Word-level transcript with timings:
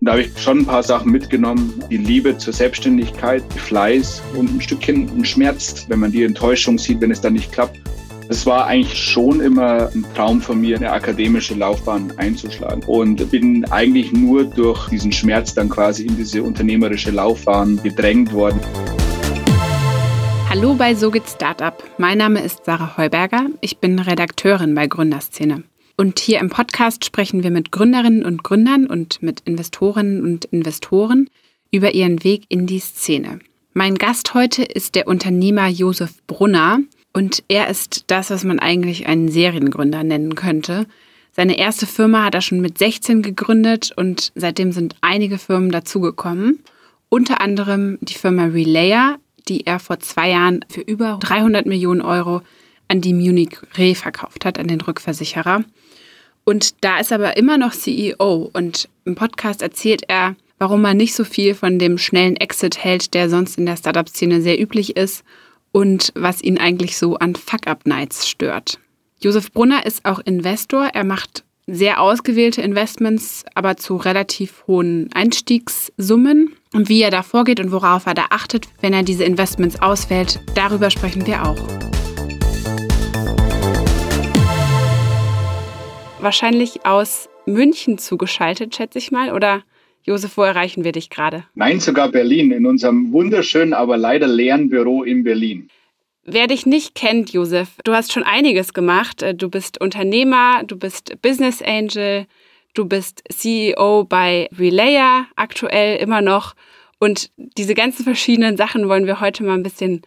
Da 0.00 0.12
habe 0.12 0.22
ich 0.22 0.36
schon 0.36 0.58
ein 0.58 0.66
paar 0.66 0.82
Sachen 0.82 1.12
mitgenommen. 1.12 1.80
Die 1.88 1.96
Liebe 1.96 2.36
zur 2.36 2.52
Selbstständigkeit, 2.52 3.44
Fleiß 3.52 4.20
und 4.36 4.56
ein 4.56 4.60
Stückchen 4.60 5.08
ein 5.08 5.24
Schmerz, 5.24 5.86
wenn 5.88 6.00
man 6.00 6.10
die 6.10 6.24
Enttäuschung 6.24 6.76
sieht, 6.76 7.00
wenn 7.00 7.12
es 7.12 7.20
dann 7.20 7.34
nicht 7.34 7.52
klappt. 7.52 7.78
Es 8.28 8.44
war 8.44 8.66
eigentlich 8.66 8.98
schon 8.98 9.40
immer 9.40 9.90
ein 9.94 10.04
Traum 10.16 10.40
von 10.40 10.60
mir, 10.60 10.76
eine 10.76 10.90
akademische 10.90 11.54
Laufbahn 11.54 12.12
einzuschlagen. 12.16 12.82
Und 12.84 13.30
bin 13.30 13.64
eigentlich 13.66 14.12
nur 14.12 14.44
durch 14.44 14.88
diesen 14.88 15.12
Schmerz 15.12 15.54
dann 15.54 15.68
quasi 15.68 16.06
in 16.06 16.16
diese 16.16 16.42
unternehmerische 16.42 17.12
Laufbahn 17.12 17.80
gedrängt 17.82 18.32
worden. 18.32 18.58
Hallo 20.48 20.74
bei 20.74 20.94
So 20.94 21.10
geht 21.10 21.28
Startup. 21.28 21.80
Mein 21.98 22.18
Name 22.18 22.42
ist 22.42 22.64
Sarah 22.64 22.96
Heuberger. 22.96 23.46
Ich 23.60 23.78
bin 23.78 24.00
Redakteurin 24.00 24.74
bei 24.74 24.86
Gründerszene. 24.86 25.62
Und 25.96 26.18
hier 26.18 26.40
im 26.40 26.48
Podcast 26.48 27.04
sprechen 27.04 27.42
wir 27.42 27.50
mit 27.50 27.70
Gründerinnen 27.70 28.24
und 28.24 28.42
Gründern 28.42 28.86
und 28.86 29.22
mit 29.22 29.40
Investorinnen 29.40 30.22
und 30.22 30.46
Investoren 30.46 31.28
über 31.70 31.94
ihren 31.94 32.24
Weg 32.24 32.44
in 32.48 32.66
die 32.66 32.80
Szene. 32.80 33.40
Mein 33.74 33.96
Gast 33.96 34.34
heute 34.34 34.62
ist 34.62 34.94
der 34.94 35.06
Unternehmer 35.06 35.68
Josef 35.68 36.14
Brunner 36.26 36.80
und 37.12 37.42
er 37.48 37.68
ist 37.68 38.04
das, 38.08 38.30
was 38.30 38.44
man 38.44 38.58
eigentlich 38.58 39.06
einen 39.06 39.28
Seriengründer 39.28 40.02
nennen 40.02 40.34
könnte. 40.34 40.86
Seine 41.32 41.58
erste 41.58 41.86
Firma 41.86 42.24
hat 42.24 42.34
er 42.34 42.42
schon 42.42 42.60
mit 42.60 42.78
16 42.78 43.22
gegründet 43.22 43.92
und 43.96 44.32
seitdem 44.34 44.72
sind 44.72 44.96
einige 45.00 45.38
Firmen 45.38 45.70
dazugekommen. 45.70 46.60
Unter 47.08 47.40
anderem 47.40 47.98
die 48.02 48.14
Firma 48.14 48.44
Relayer, 48.44 49.18
die 49.48 49.66
er 49.66 49.78
vor 49.78 50.00
zwei 50.00 50.30
Jahren 50.30 50.64
für 50.68 50.82
über 50.82 51.18
300 51.20 51.64
Millionen 51.66 52.02
Euro 52.02 52.42
an 52.88 53.00
die 53.00 53.14
Munich 53.14 53.56
Re 53.76 53.94
verkauft 53.94 54.44
hat, 54.44 54.58
an 54.58 54.68
den 54.68 54.80
Rückversicherer. 54.80 55.64
Und 56.44 56.82
da 56.82 56.98
ist 56.98 57.12
aber 57.12 57.36
immer 57.36 57.58
noch 57.58 57.72
CEO 57.72 58.50
und 58.52 58.88
im 59.04 59.14
Podcast 59.14 59.62
erzählt 59.62 60.02
er, 60.08 60.36
warum 60.58 60.82
man 60.82 60.96
nicht 60.96 61.14
so 61.14 61.24
viel 61.24 61.54
von 61.54 61.78
dem 61.78 61.98
schnellen 61.98 62.36
Exit 62.36 62.82
hält, 62.82 63.14
der 63.14 63.28
sonst 63.28 63.58
in 63.58 63.66
der 63.66 63.76
Startup-Szene 63.76 64.40
sehr 64.40 64.60
üblich 64.60 64.96
ist 64.96 65.24
und 65.72 66.12
was 66.14 66.42
ihn 66.42 66.58
eigentlich 66.58 66.96
so 66.96 67.16
an 67.16 67.34
Fuck-Up-Nights 67.34 68.28
stört. 68.28 68.78
Josef 69.20 69.52
Brunner 69.52 69.86
ist 69.86 70.04
auch 70.04 70.18
Investor. 70.20 70.90
Er 70.92 71.04
macht 71.04 71.44
sehr 71.66 72.00
ausgewählte 72.00 72.60
Investments, 72.62 73.44
aber 73.54 73.76
zu 73.76 73.96
relativ 73.96 74.64
hohen 74.66 75.10
Einstiegssummen. 75.14 76.54
Und 76.72 76.88
wie 76.88 77.02
er 77.02 77.10
da 77.10 77.22
vorgeht 77.22 77.60
und 77.60 77.70
worauf 77.70 78.06
er 78.06 78.14
da 78.14 78.26
achtet, 78.30 78.66
wenn 78.80 78.92
er 78.92 79.02
diese 79.02 79.24
Investments 79.24 79.80
auswählt, 79.80 80.40
darüber 80.54 80.90
sprechen 80.90 81.26
wir 81.26 81.44
auch. 81.44 81.58
Wahrscheinlich 86.22 86.86
aus 86.86 87.28
München 87.46 87.98
zugeschaltet, 87.98 88.74
schätze 88.74 88.98
ich 88.98 89.10
mal. 89.10 89.32
Oder 89.32 89.62
Josef, 90.04 90.36
wo 90.36 90.42
erreichen 90.42 90.84
wir 90.84 90.92
dich 90.92 91.10
gerade? 91.10 91.44
Nein, 91.54 91.80
sogar 91.80 92.08
Berlin, 92.08 92.50
in 92.50 92.66
unserem 92.66 93.12
wunderschönen, 93.12 93.72
aber 93.72 93.96
leider 93.96 94.26
leeren 94.26 94.68
Büro 94.68 95.02
in 95.02 95.24
Berlin. 95.24 95.68
Wer 96.24 96.46
dich 96.46 96.66
nicht 96.66 96.94
kennt, 96.94 97.32
Josef, 97.32 97.70
du 97.84 97.92
hast 97.92 98.12
schon 98.12 98.22
einiges 98.22 98.74
gemacht. 98.74 99.24
Du 99.34 99.50
bist 99.50 99.80
Unternehmer, 99.80 100.62
du 100.64 100.76
bist 100.76 101.20
Business 101.20 101.60
Angel, 101.62 102.26
du 102.74 102.84
bist 102.84 103.24
CEO 103.28 104.04
bei 104.04 104.48
Relayer 104.56 105.26
aktuell 105.34 105.96
immer 105.96 106.20
noch. 106.20 106.54
Und 107.00 107.30
diese 107.36 107.74
ganzen 107.74 108.04
verschiedenen 108.04 108.56
Sachen 108.56 108.88
wollen 108.88 109.06
wir 109.06 109.20
heute 109.20 109.42
mal 109.42 109.54
ein 109.54 109.64
bisschen 109.64 110.02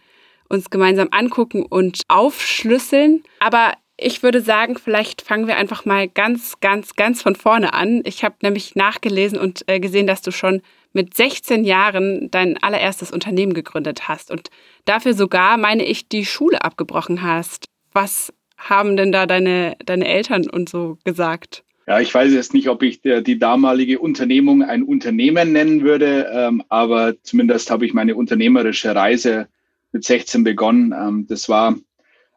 uns 0.48 0.70
gemeinsam 0.70 1.08
angucken 1.10 1.66
und 1.66 2.00
aufschlüsseln. 2.08 3.22
Aber 3.40 3.74
ich 3.98 4.22
würde 4.22 4.40
sagen, 4.40 4.76
vielleicht 4.76 5.22
fangen 5.22 5.46
wir 5.46 5.56
einfach 5.56 5.84
mal 5.84 6.08
ganz, 6.08 6.60
ganz, 6.60 6.94
ganz 6.96 7.22
von 7.22 7.34
vorne 7.34 7.72
an. 7.72 8.02
Ich 8.04 8.24
habe 8.24 8.36
nämlich 8.42 8.74
nachgelesen 8.74 9.38
und 9.38 9.64
äh, 9.68 9.80
gesehen, 9.80 10.06
dass 10.06 10.20
du 10.20 10.32
schon 10.32 10.60
mit 10.92 11.14
16 11.14 11.64
Jahren 11.64 12.30
dein 12.30 12.62
allererstes 12.62 13.10
Unternehmen 13.10 13.54
gegründet 13.54 14.08
hast 14.08 14.30
und 14.30 14.50
dafür 14.84 15.14
sogar, 15.14 15.56
meine 15.56 15.84
ich, 15.84 16.08
die 16.08 16.24
Schule 16.24 16.62
abgebrochen 16.62 17.22
hast. 17.22 17.66
Was 17.92 18.32
haben 18.56 18.96
denn 18.96 19.12
da 19.12 19.26
deine, 19.26 19.76
deine 19.84 20.06
Eltern 20.06 20.48
und 20.48 20.68
so 20.68 20.98
gesagt? 21.04 21.64
Ja, 21.86 22.00
ich 22.00 22.12
weiß 22.12 22.32
jetzt 22.32 22.52
nicht, 22.52 22.68
ob 22.68 22.82
ich 22.82 23.00
der, 23.00 23.20
die 23.20 23.38
damalige 23.38 24.00
Unternehmung 24.00 24.62
ein 24.62 24.82
Unternehmen 24.82 25.52
nennen 25.52 25.82
würde, 25.82 26.28
ähm, 26.32 26.62
aber 26.68 27.14
zumindest 27.22 27.70
habe 27.70 27.86
ich 27.86 27.94
meine 27.94 28.16
unternehmerische 28.16 28.94
Reise 28.94 29.48
mit 29.92 30.04
16 30.04 30.42
begonnen. 30.42 30.92
Ähm, 30.92 31.26
das 31.28 31.48
war 31.48 31.76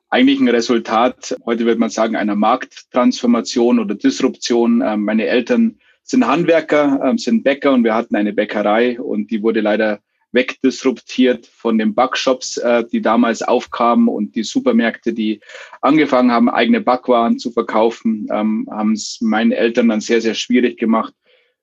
eigentlich 0.09 0.39
ein 0.39 0.49
Resultat, 0.49 1.37
heute 1.45 1.65
wird 1.65 1.79
man 1.79 1.89
sagen, 1.89 2.15
einer 2.15 2.35
Markttransformation 2.35 3.79
oder 3.79 3.95
Disruption. 3.95 4.81
Ähm, 4.85 5.03
meine 5.03 5.27
Eltern 5.27 5.79
sind 6.03 6.25
Handwerker, 6.25 6.99
ähm, 7.03 7.17
sind 7.17 7.43
Bäcker 7.43 7.73
und 7.73 7.83
wir 7.83 7.93
hatten 7.93 8.15
eine 8.15 8.33
Bäckerei 8.33 8.99
und 8.99 9.29
die 9.29 9.43
wurde 9.43 9.61
leider 9.61 9.99
wegdisruptiert 10.31 11.47
von 11.47 11.77
den 11.77 11.93
Backshops, 11.93 12.57
äh, 12.57 12.83
die 12.91 13.01
damals 13.01 13.41
aufkamen 13.41 14.07
und 14.07 14.35
die 14.35 14.43
Supermärkte, 14.43 15.13
die 15.13 15.41
angefangen 15.81 16.31
haben, 16.31 16.49
eigene 16.49 16.81
Backwaren 16.81 17.37
zu 17.39 17.51
verkaufen, 17.51 18.27
ähm, 18.31 18.67
haben 18.71 18.93
es 18.93 19.19
meinen 19.21 19.51
Eltern 19.51 19.89
dann 19.89 20.01
sehr, 20.01 20.21
sehr 20.21 20.35
schwierig 20.35 20.79
gemacht, 20.79 21.13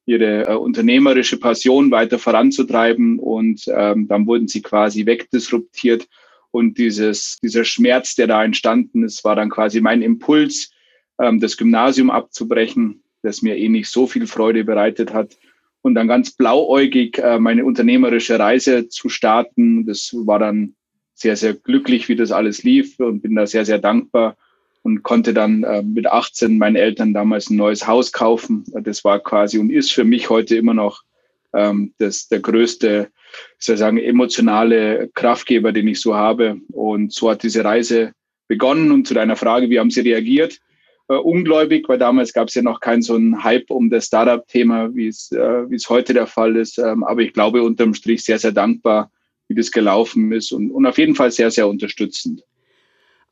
ihre 0.05 0.49
äh, 0.49 0.55
unternehmerische 0.55 1.39
Passion 1.39 1.91
weiter 1.91 2.19
voranzutreiben 2.19 3.19
und 3.19 3.67
dann 3.67 4.27
wurden 4.27 4.47
sie 4.47 4.62
quasi 4.62 5.06
wegdisruptiert 5.06 6.06
und 6.51 6.79
dieses, 6.79 7.39
dieser 7.43 7.65
Schmerz, 7.65 8.15
der 8.15 8.27
da 8.27 8.45
entstanden 8.45 9.05
ist, 9.05 9.25
war 9.25 9.37
dann 9.37 9.51
quasi 9.51 9.81
mein 9.81 10.03
Impuls, 10.03 10.71
ähm, 11.21 11.41
das 11.41 11.57
Gymnasium 11.57 12.11
abzubrechen, 12.11 13.03
das 13.23 13.43
mir 13.43 13.57
eh 13.57 13.69
nicht 13.69 13.89
so 13.89 14.07
viel 14.07 14.27
Freude 14.27 14.65
bereitet 14.65 15.12
hat. 15.12 15.37
Und 15.83 15.95
dann 15.95 16.09
ganz 16.09 16.33
blauäugig 16.33 17.19
äh, 17.19 17.39
meine 17.39 17.65
unternehmerische 17.65 18.39
Reise 18.39 18.89
zu 18.89 19.09
starten. 19.09 19.87
Das 19.87 20.12
war 20.12 20.39
dann 20.39 20.75
sehr, 21.15 21.37
sehr 21.37 21.55
glücklich, 21.55 22.09
wie 22.09 22.17
das 22.17 22.33
alles 22.33 22.62
lief 22.62 22.99
und 22.99 23.23
bin 23.23 23.35
da 23.37 23.47
sehr, 23.47 23.65
sehr 23.65 23.79
dankbar 23.79 24.37
und 24.83 25.03
konnte 25.03 25.33
dann 25.35 25.65
äh, 25.65 25.83
mit 25.83 26.06
18 26.06 26.59
meinen 26.59 26.77
Eltern 26.77 27.15
damals 27.15 27.51
ein 27.51 27.56
neues 27.56 27.87
Haus 27.87 28.12
kaufen. 28.12 28.65
Das 28.83 29.05
war 29.05 29.21
quasi 29.21 29.59
und 29.59 29.71
ist 29.71 29.93
für 29.93 30.05
mich 30.05 30.31
heute 30.31 30.56
immer 30.56 30.75
noch 30.75 31.03
ähm, 31.55 31.95
das, 31.99 32.29
der 32.29 32.41
größte, 32.41 33.11
soll 33.59 33.77
sagen, 33.77 33.99
emotionale 33.99 35.11
Kraftgeber, 35.15 35.73
den 35.73 35.89
ich 35.89 36.01
so 36.01 36.15
habe. 36.15 36.59
Und 36.73 37.12
so 37.12 37.31
hat 37.31 37.43
diese 37.43 37.65
Reise 37.65 38.12
begonnen. 38.49 38.93
Und 38.93 39.07
zu 39.07 39.15
deiner 39.15 39.37
Frage, 39.37 39.71
wie 39.71 39.79
haben 39.79 39.91
sie 39.91 40.01
reagiert? 40.01 40.61
Äh, 41.09 41.15
ungläubig, 41.15 41.89
weil 41.89 41.99
damals 41.99 42.33
gab 42.33 42.49
es 42.49 42.55
ja 42.55 42.62
noch 42.62 42.81
keinen 42.81 43.03
so 43.03 43.15
einen 43.15 43.45
Hype 43.45 43.71
um 43.71 43.91
das 43.91 44.06
Startup-Thema, 44.06 44.95
wie 44.95 45.06
es, 45.06 45.31
äh, 45.31 45.65
es 45.73 45.89
heute 45.89 46.15
der 46.15 46.27
Fall 46.27 46.56
ist. 46.56 46.79
Ähm, 46.79 47.05
aber 47.05 47.21
ich 47.21 47.33
glaube 47.33 47.62
unterm 47.62 47.95
Strich 47.95 48.25
sehr, 48.25 48.39
sehr 48.39 48.53
dankbar, 48.53 49.11
wie 49.49 49.55
das 49.55 49.71
gelaufen 49.71 50.33
ist 50.33 50.51
und, 50.51 50.71
und 50.73 50.85
auf 50.85 50.99
jeden 50.99 51.15
Fall 51.15 51.31
sehr, 51.31 51.51
sehr 51.51 51.69
unterstützend. 51.69 52.43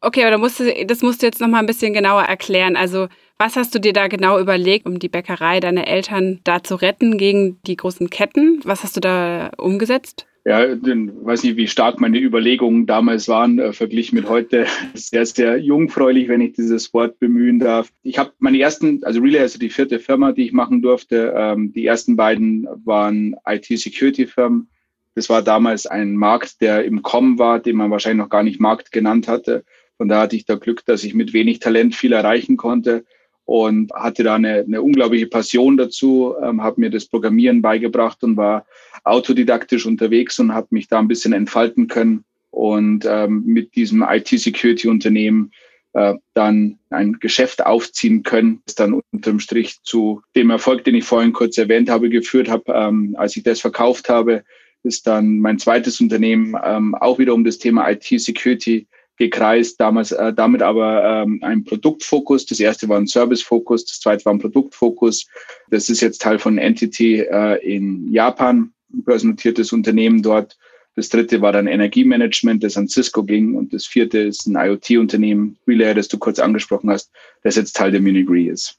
Okay, 0.00 0.22
aber 0.22 0.32
da 0.32 0.38
musst 0.38 0.60
du, 0.60 0.86
das 0.86 1.02
musst 1.02 1.22
du 1.22 1.26
jetzt 1.26 1.40
noch 1.40 1.48
mal 1.48 1.58
ein 1.58 1.66
bisschen 1.66 1.94
genauer 1.94 2.22
erklären. 2.22 2.76
Also 2.76 3.08
was 3.38 3.56
hast 3.56 3.74
du 3.74 3.80
dir 3.80 3.92
da 3.92 4.08
genau 4.08 4.38
überlegt, 4.38 4.86
um 4.86 4.98
die 4.98 5.08
Bäckerei 5.08 5.60
deiner 5.60 5.86
Eltern 5.86 6.40
da 6.44 6.62
zu 6.62 6.76
retten 6.76 7.18
gegen 7.18 7.60
die 7.66 7.76
großen 7.76 8.10
Ketten? 8.10 8.60
Was 8.64 8.82
hast 8.82 8.96
du 8.96 9.00
da 9.00 9.50
umgesetzt? 9.58 10.26
Ja, 10.46 10.62
ich 10.62 10.78
weiß 10.82 11.42
nicht, 11.42 11.56
wie 11.56 11.66
stark 11.66 12.00
meine 12.00 12.18
Überlegungen 12.18 12.86
damals 12.86 13.28
waren, 13.28 13.58
äh, 13.58 13.72
verglichen 13.72 14.16
mit 14.16 14.28
heute. 14.28 14.66
Sehr, 14.94 15.24
sehr 15.24 15.58
jungfräulich, 15.58 16.28
wenn 16.28 16.42
ich 16.42 16.52
dieses 16.52 16.92
Wort 16.92 17.18
bemühen 17.18 17.58
darf. 17.58 17.90
Ich 18.02 18.18
habe 18.18 18.32
meine 18.40 18.60
ersten, 18.60 19.02
also 19.04 19.20
Relay, 19.20 19.40
also 19.40 19.58
die 19.58 19.70
vierte 19.70 19.98
Firma, 19.98 20.32
die 20.32 20.44
ich 20.44 20.52
machen 20.52 20.82
durfte, 20.82 21.34
ähm, 21.34 21.72
die 21.72 21.86
ersten 21.86 22.16
beiden 22.16 22.68
waren 22.84 23.36
IT-Security-Firmen. 23.46 24.68
Das 25.14 25.30
war 25.30 25.40
damals 25.40 25.86
ein 25.86 26.14
Markt, 26.14 26.60
der 26.60 26.84
im 26.84 27.02
Kommen 27.02 27.38
war, 27.38 27.58
den 27.58 27.76
man 27.76 27.90
wahrscheinlich 27.90 28.22
noch 28.22 28.30
gar 28.30 28.42
nicht 28.42 28.60
Markt 28.60 28.92
genannt 28.92 29.28
hatte. 29.28 29.64
Von 29.96 30.08
da 30.08 30.20
hatte 30.20 30.36
ich 30.36 30.44
da 30.44 30.56
Glück, 30.56 30.84
dass 30.84 31.04
ich 31.04 31.14
mit 31.14 31.32
wenig 31.32 31.60
Talent 31.60 31.94
viel 31.94 32.12
erreichen 32.12 32.58
konnte 32.58 33.04
und 33.44 33.92
hatte 33.92 34.22
da 34.22 34.36
eine, 34.36 34.60
eine 34.60 34.82
unglaubliche 34.82 35.26
Passion 35.26 35.76
dazu, 35.76 36.34
ähm, 36.42 36.62
habe 36.62 36.80
mir 36.80 36.90
das 36.90 37.06
Programmieren 37.06 37.62
beigebracht 37.62 38.22
und 38.24 38.36
war 38.36 38.66
autodidaktisch 39.04 39.86
unterwegs 39.86 40.38
und 40.38 40.54
habe 40.54 40.68
mich 40.70 40.88
da 40.88 40.98
ein 40.98 41.08
bisschen 41.08 41.32
entfalten 41.32 41.86
können 41.88 42.24
und 42.50 43.04
ähm, 43.06 43.42
mit 43.44 43.74
diesem 43.74 44.02
IT-Security-Unternehmen 44.02 45.52
äh, 45.92 46.14
dann 46.32 46.78
ein 46.90 47.18
Geschäft 47.20 47.64
aufziehen 47.64 48.22
können, 48.22 48.62
das 48.66 48.74
dann 48.74 49.00
unterm 49.12 49.40
Strich 49.40 49.82
zu 49.82 50.22
dem 50.34 50.50
Erfolg, 50.50 50.84
den 50.84 50.94
ich 50.94 51.04
vorhin 51.04 51.32
kurz 51.32 51.58
erwähnt 51.58 51.90
habe, 51.90 52.08
geführt 52.08 52.48
habe. 52.48 52.72
Ähm, 52.72 53.14
als 53.18 53.36
ich 53.36 53.42
das 53.42 53.60
verkauft 53.60 54.08
habe, 54.08 54.44
ist 54.82 55.06
dann 55.06 55.38
mein 55.38 55.58
zweites 55.58 56.00
Unternehmen 56.00 56.56
ähm, 56.64 56.94
auch 56.94 57.18
wieder 57.18 57.34
um 57.34 57.44
das 57.44 57.58
Thema 57.58 57.90
IT-Security 57.90 58.86
gekreist, 59.16 59.80
damals 59.80 60.12
äh, 60.12 60.32
damit 60.32 60.62
aber 60.62 61.22
ähm, 61.22 61.38
ein 61.42 61.64
Produktfokus. 61.64 62.46
Das 62.46 62.60
erste 62.60 62.88
war 62.88 62.98
ein 62.98 63.06
Servicefokus, 63.06 63.84
das 63.84 64.00
zweite 64.00 64.24
war 64.24 64.34
ein 64.34 64.40
Produktfokus. 64.40 65.26
Das 65.70 65.88
ist 65.88 66.00
jetzt 66.00 66.20
Teil 66.22 66.38
von 66.38 66.58
Entity 66.58 67.20
äh, 67.20 67.56
in 67.64 68.12
Japan, 68.12 68.72
ein 68.92 69.04
börsennotiertes 69.04 69.72
Unternehmen 69.72 70.22
dort. 70.22 70.56
Das 70.96 71.08
dritte 71.08 71.40
war 71.40 71.52
dann 71.52 71.66
Energiemanagement, 71.66 72.62
das 72.62 72.76
an 72.76 72.88
Cisco 72.88 73.24
ging. 73.24 73.54
Und 73.54 73.72
das 73.72 73.86
vierte 73.86 74.18
ist 74.18 74.46
ein 74.46 74.56
IoT-Unternehmen, 74.56 75.58
Relay, 75.66 75.94
das 75.94 76.08
du 76.08 76.18
kurz 76.18 76.38
angesprochen 76.38 76.90
hast, 76.90 77.10
das 77.42 77.56
jetzt 77.56 77.74
Teil 77.74 77.90
der 77.90 78.00
Munigre 78.00 78.42
ist. 78.42 78.78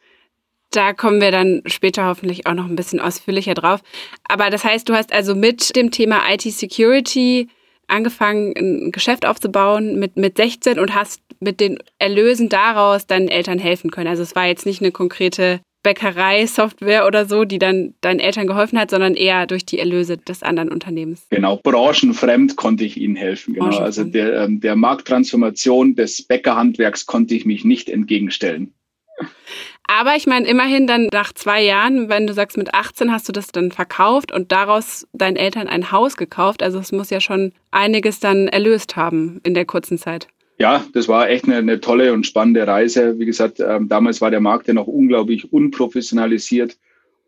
Da 0.71 0.93
kommen 0.93 1.21
wir 1.21 1.31
dann 1.31 1.61
später 1.65 2.05
hoffentlich 2.05 2.47
auch 2.47 2.53
noch 2.53 2.65
ein 2.65 2.75
bisschen 2.75 2.99
ausführlicher 2.99 3.53
drauf. 3.53 3.81
Aber 4.27 4.49
das 4.49 4.63
heißt, 4.63 4.87
du 4.87 4.93
hast 4.93 5.13
also 5.13 5.35
mit 5.35 5.75
dem 5.75 5.91
Thema 5.91 6.21
IT-Security 6.29 7.47
angefangen, 7.87 8.53
ein 8.57 8.91
Geschäft 8.91 9.25
aufzubauen 9.25 9.99
mit, 9.99 10.17
mit 10.17 10.37
16 10.37 10.79
und 10.79 10.95
hast 10.95 11.21
mit 11.39 11.59
den 11.59 11.79
Erlösen 11.99 12.49
daraus 12.49 13.07
deinen 13.07 13.27
Eltern 13.27 13.59
helfen 13.59 13.91
können. 13.91 14.07
Also 14.07 14.23
es 14.23 14.35
war 14.35 14.47
jetzt 14.47 14.65
nicht 14.65 14.81
eine 14.81 14.91
konkrete 14.91 15.59
Bäckerei-Software 15.85 17.05
oder 17.05 17.25
so, 17.25 17.45
die 17.45 17.59
dann 17.59 17.93
deinen 18.01 18.19
Eltern 18.19 18.47
geholfen 18.47 18.79
hat, 18.79 18.89
sondern 18.89 19.13
eher 19.13 19.45
durch 19.45 19.65
die 19.65 19.77
Erlöse 19.77 20.17
des 20.17 20.41
anderen 20.41 20.71
Unternehmens. 20.71 21.27
Genau, 21.29 21.57
branchenfremd 21.57 22.55
konnte 22.55 22.83
ich 22.83 22.97
ihnen 22.97 23.15
helfen. 23.15 23.53
Genau. 23.53 23.77
Also 23.77 24.03
der, 24.03 24.45
ähm, 24.45 24.59
der 24.61 24.75
Markttransformation 24.75 25.93
des 25.93 26.23
Bäckerhandwerks 26.23 27.05
konnte 27.05 27.35
ich 27.35 27.45
mich 27.45 27.65
nicht 27.65 27.89
entgegenstellen. 27.89 28.73
Aber 29.87 30.15
ich 30.15 30.25
meine, 30.25 30.47
immerhin 30.47 30.87
dann 30.87 31.09
nach 31.11 31.33
zwei 31.33 31.63
Jahren, 31.63 32.09
wenn 32.09 32.27
du 32.27 32.33
sagst, 32.33 32.57
mit 32.57 32.73
18 32.73 33.11
hast 33.11 33.27
du 33.27 33.31
das 33.31 33.47
dann 33.47 33.71
verkauft 33.71 34.31
und 34.31 34.51
daraus 34.51 35.07
deinen 35.13 35.35
Eltern 35.35 35.67
ein 35.67 35.91
Haus 35.91 36.17
gekauft. 36.17 36.63
Also 36.63 36.79
es 36.79 36.91
muss 36.91 37.09
ja 37.09 37.21
schon 37.21 37.53
einiges 37.71 38.19
dann 38.19 38.47
erlöst 38.47 38.95
haben 38.95 39.39
in 39.43 39.53
der 39.53 39.65
kurzen 39.65 39.97
Zeit. 39.97 40.27
Ja, 40.57 40.85
das 40.93 41.07
war 41.07 41.29
echt 41.29 41.45
eine, 41.45 41.57
eine 41.57 41.81
tolle 41.81 42.13
und 42.13 42.25
spannende 42.25 42.65
Reise. 42.65 43.19
Wie 43.19 43.25
gesagt, 43.25 43.59
ähm, 43.59 43.89
damals 43.89 44.21
war 44.21 44.31
der 44.31 44.39
Markt 44.39 44.67
ja 44.67 44.73
noch 44.73 44.87
unglaublich 44.87 45.51
unprofessionalisiert 45.51 46.77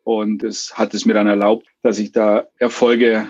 und 0.03 0.43
es 0.43 0.77
hat 0.77 0.93
es 0.93 1.05
mir 1.05 1.13
dann 1.13 1.27
erlaubt, 1.27 1.67
dass 1.83 1.99
ich 1.99 2.13
da 2.13 2.47
Erfolge 2.57 3.27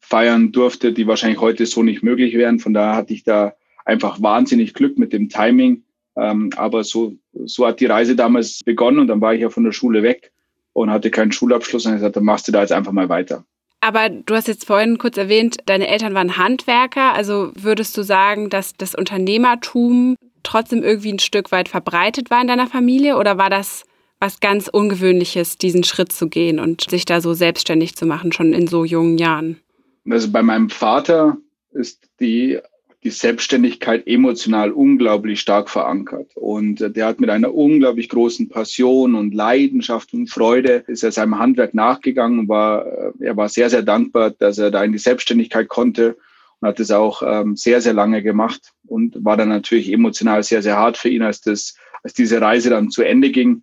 feiern 0.00 0.52
durfte, 0.52 0.92
die 0.92 1.06
wahrscheinlich 1.06 1.40
heute 1.40 1.66
so 1.66 1.82
nicht 1.82 2.02
möglich 2.02 2.34
wären. 2.34 2.58
Von 2.58 2.72
daher 2.72 2.96
hatte 2.96 3.12
ich 3.12 3.24
da 3.24 3.54
einfach 3.84 4.22
wahnsinnig 4.22 4.72
Glück 4.72 4.98
mit 4.98 5.12
dem 5.12 5.28
Timing. 5.28 5.82
Ähm, 6.16 6.50
aber 6.56 6.84
so, 6.84 7.14
so 7.44 7.66
hat 7.66 7.80
die 7.80 7.86
Reise 7.86 8.14
damals 8.14 8.60
begonnen 8.64 9.00
und 9.00 9.08
dann 9.08 9.20
war 9.20 9.34
ich 9.34 9.40
ja 9.40 9.50
von 9.50 9.64
der 9.64 9.72
Schule 9.72 10.02
weg 10.02 10.32
und 10.72 10.90
hatte 10.90 11.10
keinen 11.10 11.32
Schulabschluss 11.32 11.86
und 11.86 11.92
ich 11.92 11.98
gesagt, 11.98 12.16
dann 12.16 12.24
machst 12.24 12.46
du 12.48 12.52
da 12.52 12.60
jetzt 12.60 12.72
einfach 12.72 12.92
mal 12.92 13.08
weiter. 13.08 13.44
Aber 13.80 14.08
du 14.08 14.34
hast 14.34 14.48
jetzt 14.48 14.66
vorhin 14.66 14.96
kurz 14.96 15.18
erwähnt, 15.18 15.58
deine 15.66 15.88
Eltern 15.88 16.14
waren 16.14 16.38
Handwerker. 16.38 17.12
Also 17.12 17.52
würdest 17.54 17.96
du 17.98 18.02
sagen, 18.02 18.48
dass 18.48 18.72
das 18.72 18.94
Unternehmertum 18.94 20.16
trotzdem 20.42 20.82
irgendwie 20.82 21.12
ein 21.12 21.18
Stück 21.18 21.52
weit 21.52 21.68
verbreitet 21.68 22.30
war 22.30 22.40
in 22.40 22.46
deiner 22.46 22.66
Familie? 22.66 23.18
Oder 23.18 23.36
war 23.36 23.50
das 23.50 23.84
was 24.20 24.40
ganz 24.40 24.68
Ungewöhnliches, 24.68 25.58
diesen 25.58 25.84
Schritt 25.84 26.12
zu 26.12 26.28
gehen 26.28 26.58
und 26.58 26.88
sich 26.88 27.04
da 27.04 27.20
so 27.20 27.34
selbstständig 27.34 27.94
zu 27.94 28.06
machen, 28.06 28.32
schon 28.32 28.54
in 28.54 28.66
so 28.66 28.84
jungen 28.84 29.18
Jahren? 29.18 29.60
Also 30.08 30.30
bei 30.30 30.42
meinem 30.42 30.70
Vater 30.70 31.36
ist 31.72 32.08
die 32.20 32.58
die 33.04 33.10
Selbstständigkeit 33.10 34.06
emotional 34.06 34.72
unglaublich 34.72 35.38
stark 35.38 35.68
verankert. 35.68 36.32
Und 36.34 36.80
äh, 36.80 36.90
der 36.90 37.06
hat 37.06 37.20
mit 37.20 37.28
einer 37.28 37.54
unglaublich 37.54 38.08
großen 38.08 38.48
Passion 38.48 39.14
und 39.14 39.34
Leidenschaft 39.34 40.14
und 40.14 40.30
Freude 40.30 40.84
ist 40.86 41.04
er 41.04 41.12
seinem 41.12 41.38
Handwerk 41.38 41.74
nachgegangen 41.74 42.48
war, 42.48 42.86
äh, 42.86 43.12
er 43.20 43.36
war 43.36 43.48
sehr, 43.50 43.68
sehr 43.68 43.82
dankbar, 43.82 44.30
dass 44.30 44.58
er 44.58 44.70
da 44.70 44.82
in 44.82 44.92
die 44.92 44.98
Selbstständigkeit 44.98 45.68
konnte 45.68 46.16
und 46.60 46.68
hat 46.68 46.80
es 46.80 46.90
auch 46.90 47.22
ähm, 47.22 47.56
sehr, 47.56 47.82
sehr 47.82 47.92
lange 47.92 48.22
gemacht 48.22 48.72
und 48.86 49.22
war 49.22 49.36
dann 49.36 49.50
natürlich 49.50 49.92
emotional 49.92 50.42
sehr, 50.42 50.62
sehr 50.62 50.76
hart 50.76 50.96
für 50.96 51.10
ihn, 51.10 51.22
als 51.22 51.42
das, 51.42 51.76
als 52.02 52.14
diese 52.14 52.40
Reise 52.40 52.70
dann 52.70 52.90
zu 52.90 53.02
Ende 53.02 53.30
ging. 53.30 53.62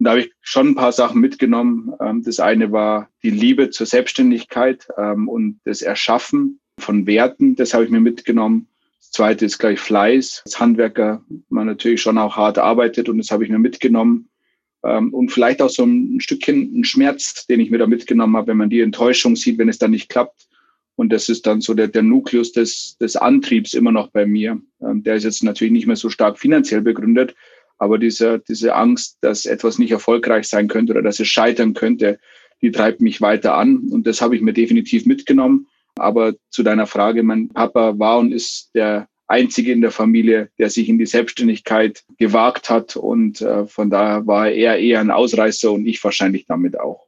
Und 0.00 0.04
da 0.04 0.10
habe 0.10 0.20
ich 0.20 0.32
schon 0.40 0.68
ein 0.68 0.74
paar 0.74 0.92
Sachen 0.92 1.20
mitgenommen. 1.20 1.92
Ähm, 2.00 2.24
das 2.24 2.40
eine 2.40 2.72
war 2.72 3.08
die 3.22 3.30
Liebe 3.30 3.70
zur 3.70 3.86
Selbstständigkeit 3.86 4.88
ähm, 4.98 5.28
und 5.28 5.60
das 5.64 5.80
Erschaffen 5.80 6.58
von 6.76 7.06
Werten. 7.06 7.54
Das 7.54 7.72
habe 7.72 7.84
ich 7.84 7.90
mir 7.90 8.00
mitgenommen. 8.00 8.66
Zweite 9.10 9.44
ist 9.44 9.58
gleich 9.58 9.80
Fleiß. 9.80 10.42
Als 10.44 10.60
Handwerker 10.60 11.24
man 11.48 11.66
natürlich 11.66 12.00
schon 12.00 12.18
auch 12.18 12.36
hart 12.36 12.58
arbeitet 12.58 13.08
und 13.08 13.18
das 13.18 13.30
habe 13.30 13.44
ich 13.44 13.50
mir 13.50 13.58
mitgenommen. 13.58 14.28
Ähm, 14.82 15.12
und 15.12 15.30
vielleicht 15.30 15.60
auch 15.62 15.70
so 15.70 15.84
ein 15.84 16.20
Stückchen 16.20 16.80
ein 16.80 16.84
Schmerz, 16.84 17.46
den 17.46 17.60
ich 17.60 17.70
mir 17.70 17.78
da 17.78 17.86
mitgenommen 17.86 18.36
habe, 18.36 18.48
wenn 18.48 18.56
man 18.56 18.70
die 18.70 18.80
Enttäuschung 18.80 19.36
sieht, 19.36 19.58
wenn 19.58 19.68
es 19.68 19.78
dann 19.78 19.90
nicht 19.90 20.08
klappt. 20.08 20.48
Und 20.96 21.10
das 21.12 21.28
ist 21.28 21.46
dann 21.46 21.60
so 21.60 21.74
der, 21.74 21.88
der 21.88 22.02
Nukleus 22.02 22.52
des, 22.52 22.96
des 22.98 23.16
Antriebs 23.16 23.74
immer 23.74 23.92
noch 23.92 24.08
bei 24.08 24.26
mir. 24.26 24.60
Ähm, 24.82 25.02
der 25.02 25.16
ist 25.16 25.24
jetzt 25.24 25.42
natürlich 25.42 25.72
nicht 25.72 25.86
mehr 25.86 25.96
so 25.96 26.10
stark 26.10 26.38
finanziell 26.38 26.82
begründet, 26.82 27.34
aber 27.78 27.98
diese, 27.98 28.42
diese 28.46 28.74
Angst, 28.74 29.18
dass 29.22 29.46
etwas 29.46 29.78
nicht 29.78 29.90
erfolgreich 29.90 30.46
sein 30.46 30.68
könnte 30.68 30.92
oder 30.92 31.02
dass 31.02 31.18
es 31.18 31.28
scheitern 31.28 31.72
könnte, 31.74 32.18
die 32.62 32.70
treibt 32.70 33.00
mich 33.00 33.20
weiter 33.22 33.54
an. 33.54 33.88
Und 33.90 34.06
das 34.06 34.20
habe 34.20 34.36
ich 34.36 34.42
mir 34.42 34.52
definitiv 34.52 35.06
mitgenommen. 35.06 35.66
Aber 36.00 36.34
zu 36.50 36.62
deiner 36.62 36.86
Frage, 36.86 37.22
mein 37.22 37.48
Papa 37.48 37.98
war 37.98 38.18
und 38.18 38.32
ist 38.32 38.70
der 38.74 39.08
Einzige 39.26 39.72
in 39.72 39.80
der 39.80 39.92
Familie, 39.92 40.50
der 40.58 40.70
sich 40.70 40.88
in 40.88 40.98
die 40.98 41.06
Selbstständigkeit 41.06 42.02
gewagt 42.18 42.68
hat. 42.68 42.96
Und 42.96 43.40
äh, 43.40 43.66
von 43.66 43.88
daher 43.88 44.26
war 44.26 44.48
er 44.50 44.78
eher 44.78 45.00
ein 45.00 45.12
Ausreißer 45.12 45.70
und 45.70 45.86
ich 45.86 46.02
wahrscheinlich 46.02 46.46
damit 46.46 46.78
auch. 46.78 47.06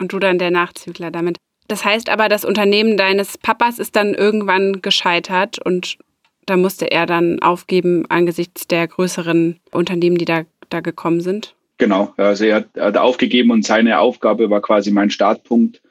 Und 0.00 0.12
du 0.12 0.20
dann 0.20 0.38
der 0.38 0.52
Nachzügler 0.52 1.10
damit. 1.10 1.36
Das 1.66 1.84
heißt 1.84 2.08
aber, 2.08 2.28
das 2.28 2.44
Unternehmen 2.44 2.96
deines 2.96 3.36
Papas 3.36 3.78
ist 3.78 3.96
dann 3.96 4.14
irgendwann 4.14 4.80
gescheitert 4.80 5.58
und 5.58 5.98
da 6.46 6.56
musste 6.56 6.90
er 6.90 7.04
dann 7.04 7.42
aufgeben 7.42 8.06
angesichts 8.08 8.66
der 8.66 8.86
größeren 8.86 9.60
Unternehmen, 9.70 10.16
die 10.16 10.24
da, 10.24 10.44
da 10.70 10.80
gekommen 10.80 11.20
sind. 11.20 11.54
Genau, 11.76 12.14
also 12.16 12.44
er 12.44 12.56
hat, 12.56 12.68
er 12.74 12.86
hat 12.86 12.96
aufgegeben 12.96 13.50
und 13.50 13.64
seine 13.64 13.98
Aufgabe 13.98 14.48
war 14.48 14.62
quasi 14.62 14.90
mein 14.90 15.10
Startpunkt 15.10 15.82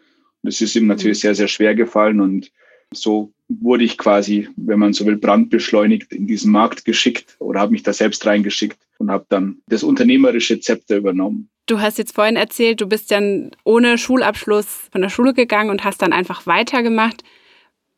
das 0.48 0.62
ist 0.62 0.76
ihm 0.76 0.88
natürlich 0.88 1.20
sehr, 1.20 1.36
sehr 1.36 1.50
schwer 1.50 1.76
gefallen 1.76 2.22
und 2.22 2.52
so 2.94 3.34
wurde 3.50 3.84
ich 3.84 3.98
quasi, 3.98 4.48
wenn 4.56 4.80
man 4.80 4.94
so 4.94 5.06
will, 5.06 5.18
brandbeschleunigt 5.18 6.14
in 6.14 6.26
diesen 6.26 6.52
Markt 6.52 6.86
geschickt 6.86 7.36
oder 7.40 7.60
habe 7.60 7.74
mich 7.74 7.84
da 7.84 7.92
selbst 7.92 8.26
reingeschickt 8.26 8.78
und 8.98 9.12
habe 9.12 9.26
dann 9.28 9.58
das 9.68 9.84
unternehmerische 9.84 10.60
Zepter 10.62 10.96
übernommen. 10.96 11.50
Du 11.66 11.82
hast 11.82 11.98
jetzt 11.98 12.16
vorhin 12.16 12.38
erzählt, 12.38 12.80
du 12.80 12.88
bist 12.88 13.12
dann 13.12 13.52
ohne 13.66 13.98
Schulabschluss 13.98 14.88
von 14.90 15.02
der 15.02 15.10
Schule 15.10 15.34
gegangen 15.34 15.70
und 15.70 15.84
hast 15.84 16.02
dann 16.02 16.14
einfach 16.14 16.48
weitergemacht. 16.48 17.24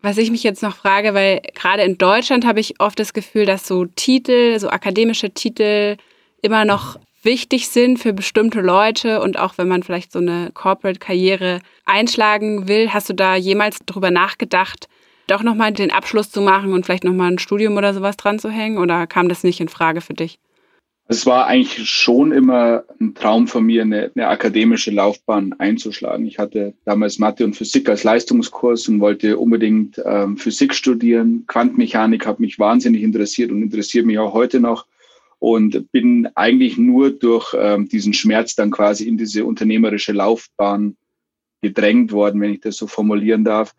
Was 0.01 0.17
ich 0.17 0.31
mich 0.31 0.43
jetzt 0.43 0.63
noch 0.63 0.77
frage, 0.77 1.13
weil 1.13 1.41
gerade 1.53 1.83
in 1.83 1.99
Deutschland 1.99 2.47
habe 2.47 2.59
ich 2.59 2.79
oft 2.79 2.99
das 2.99 3.13
Gefühl, 3.13 3.45
dass 3.45 3.67
so 3.67 3.85
Titel, 3.85 4.57
so 4.57 4.69
akademische 4.69 5.31
Titel 5.31 5.97
immer 6.41 6.65
noch 6.65 6.99
wichtig 7.23 7.69
sind 7.69 7.99
für 7.99 8.13
bestimmte 8.13 8.61
Leute 8.61 9.21
und 9.21 9.37
auch 9.37 9.57
wenn 9.57 9.67
man 9.67 9.83
vielleicht 9.83 10.11
so 10.11 10.19
eine 10.19 10.51
Corporate-Karriere 10.53 11.61
einschlagen 11.85 12.67
will, 12.67 12.93
hast 12.93 13.09
du 13.09 13.13
da 13.13 13.35
jemals 13.35 13.79
drüber 13.85 14.11
nachgedacht, 14.11 14.87
doch 15.27 15.43
nochmal 15.43 15.71
den 15.71 15.91
Abschluss 15.91 16.31
zu 16.31 16.41
machen 16.41 16.73
und 16.73 16.85
vielleicht 16.85 17.03
nochmal 17.03 17.31
ein 17.31 17.39
Studium 17.39 17.77
oder 17.77 17.93
sowas 17.93 18.17
dran 18.17 18.39
zu 18.39 18.49
hängen 18.49 18.77
oder 18.77 19.07
kam 19.07 19.29
das 19.29 19.43
nicht 19.43 19.59
in 19.59 19.69
Frage 19.69 20.01
für 20.01 20.13
dich? 20.13 20.39
Es 21.11 21.25
war 21.25 21.47
eigentlich 21.47 21.89
schon 21.89 22.31
immer 22.31 22.83
ein 23.01 23.15
Traum 23.15 23.47
von 23.47 23.65
mir, 23.65 23.81
eine, 23.81 24.11
eine, 24.13 24.27
akademische 24.27 24.91
Laufbahn 24.91 25.55
einzuschlagen. 25.57 26.27
Ich 26.27 26.37
hatte 26.37 26.75
damals 26.85 27.17
Mathe 27.17 27.45
und 27.45 27.55
Physik 27.55 27.89
als 27.89 28.03
Leistungskurs 28.03 28.87
und 28.87 28.99
wollte 28.99 29.39
unbedingt 29.39 29.99
ähm, 30.05 30.37
Physik 30.37 30.75
studieren. 30.75 31.45
Quantenmechanik 31.47 32.27
hat 32.27 32.39
mich 32.39 32.59
wahnsinnig 32.59 33.01
interessiert 33.01 33.49
und 33.49 33.63
interessiert 33.63 34.05
mich 34.05 34.19
auch 34.19 34.35
heute 34.35 34.59
noch 34.59 34.85
und 35.39 35.91
bin 35.91 36.27
eigentlich 36.35 36.77
nur 36.77 37.11
durch 37.11 37.55
ähm, 37.57 37.87
diesen 37.87 38.13
Schmerz 38.13 38.55
dann 38.55 38.71
quasi 38.71 39.07
in 39.07 39.17
diese 39.17 39.45
unternehmerische 39.45 40.11
Laufbahn 40.11 40.97
gedrängt 41.61 42.11
worden, 42.11 42.41
wenn 42.41 42.53
ich 42.53 42.61
das 42.61 42.77
so 42.77 42.87
formulieren 42.87 43.43
darf. 43.43 43.73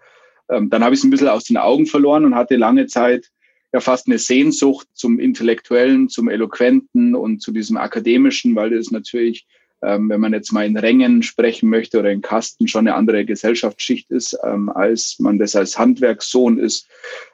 Ähm, 0.48 0.70
dann 0.70 0.82
habe 0.82 0.94
ich 0.94 1.00
es 1.00 1.04
ein 1.04 1.10
bisschen 1.10 1.28
aus 1.28 1.44
den 1.44 1.58
Augen 1.58 1.86
verloren 1.86 2.24
und 2.24 2.34
hatte 2.34 2.56
lange 2.56 2.86
Zeit 2.86 3.30
ja 3.72 3.80
fast 3.80 4.06
eine 4.06 4.18
Sehnsucht 4.18 4.88
zum 4.94 5.20
Intellektuellen, 5.20 6.08
zum 6.08 6.28
Eloquenten 6.28 7.14
und 7.14 7.40
zu 7.40 7.52
diesem 7.52 7.76
Akademischen, 7.76 8.56
weil 8.56 8.70
das 8.70 8.90
natürlich 8.90 9.46
ähm, 9.82 10.08
wenn 10.08 10.20
man 10.20 10.32
jetzt 10.32 10.52
mal 10.52 10.66
in 10.66 10.76
Rängen 10.76 11.22
sprechen 11.22 11.70
möchte 11.70 11.98
oder 11.98 12.10
in 12.10 12.20
Kasten, 12.20 12.68
schon 12.68 12.86
eine 12.86 12.96
andere 12.96 13.24
Gesellschaftsschicht 13.24 14.10
ist, 14.10 14.38
ähm, 14.44 14.68
als 14.68 15.18
man 15.18 15.38
das 15.38 15.56
als 15.56 15.78
Handwerkssohn 15.78 16.58
ist. 16.58 16.86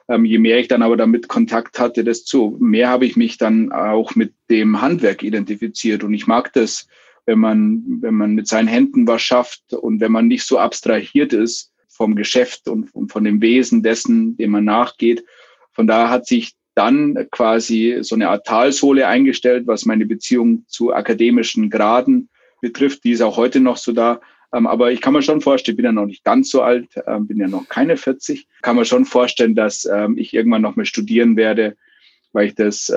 Ähm, 0.07 0.23
je 0.25 0.37
mehr 0.37 0.59
ich 0.59 0.67
dann 0.67 0.81
aber 0.81 0.97
damit 0.97 1.27
Kontakt 1.27 1.79
hatte, 1.79 2.03
desto 2.03 2.55
mehr 2.59 2.89
habe 2.89 3.05
ich 3.05 3.17
mich 3.17 3.37
dann 3.37 3.71
auch 3.71 4.15
mit 4.15 4.33
dem 4.49 4.81
Handwerk 4.81 5.23
identifiziert. 5.23 6.03
Und 6.03 6.13
ich 6.13 6.27
mag 6.27 6.53
das, 6.53 6.87
wenn 7.25 7.39
man, 7.39 7.83
wenn 8.01 8.15
man 8.15 8.33
mit 8.33 8.47
seinen 8.47 8.67
Händen 8.67 9.07
was 9.07 9.21
schafft 9.21 9.73
und 9.73 9.99
wenn 9.99 10.13
man 10.13 10.27
nicht 10.27 10.45
so 10.45 10.57
abstrahiert 10.57 11.33
ist 11.33 11.73
vom 11.89 12.15
Geschäft 12.15 12.69
und, 12.69 12.93
und 12.95 13.11
von 13.11 13.23
dem 13.23 13.41
Wesen 13.41 13.83
dessen, 13.83 14.37
dem 14.37 14.51
man 14.51 14.63
nachgeht. 14.63 15.25
Von 15.73 15.87
daher 15.87 16.09
hat 16.09 16.27
sich 16.27 16.53
dann 16.75 17.27
quasi 17.31 17.97
so 18.01 18.15
eine 18.15 18.29
Art 18.29 18.45
Talsohle 18.45 19.07
eingestellt, 19.07 19.65
was 19.65 19.85
meine 19.85 20.05
Beziehung 20.05 20.63
zu 20.67 20.93
akademischen 20.93 21.69
Graden 21.69 22.29
betrifft, 22.61 23.03
die 23.03 23.11
ist 23.11 23.21
auch 23.21 23.37
heute 23.37 23.59
noch 23.59 23.77
so 23.77 23.91
da. 23.91 24.19
Ähm, 24.53 24.67
aber 24.67 24.91
ich 24.91 25.01
kann 25.01 25.13
mir 25.13 25.21
schon 25.21 25.41
vorstellen, 25.41 25.73
ich 25.73 25.77
bin 25.77 25.85
ja 25.85 25.91
noch 25.91 26.05
nicht 26.05 26.23
ganz 26.23 26.49
so 26.49 26.61
alt, 26.61 26.87
ähm, 27.05 27.27
bin 27.27 27.39
ja 27.39 27.47
noch 27.47 27.67
keine 27.67 27.97
40, 27.97 28.47
kann 28.61 28.75
mir 28.75 28.85
schon 28.85 29.05
vorstellen, 29.05 29.55
dass 29.55 29.85
ähm, 29.85 30.17
ich 30.17 30.33
irgendwann 30.33 30.61
noch 30.61 30.75
mal 30.75 30.85
studieren 30.85 31.35
werde, 31.35 31.75
weil 32.33 32.47
ich 32.47 32.55
das 32.55 32.89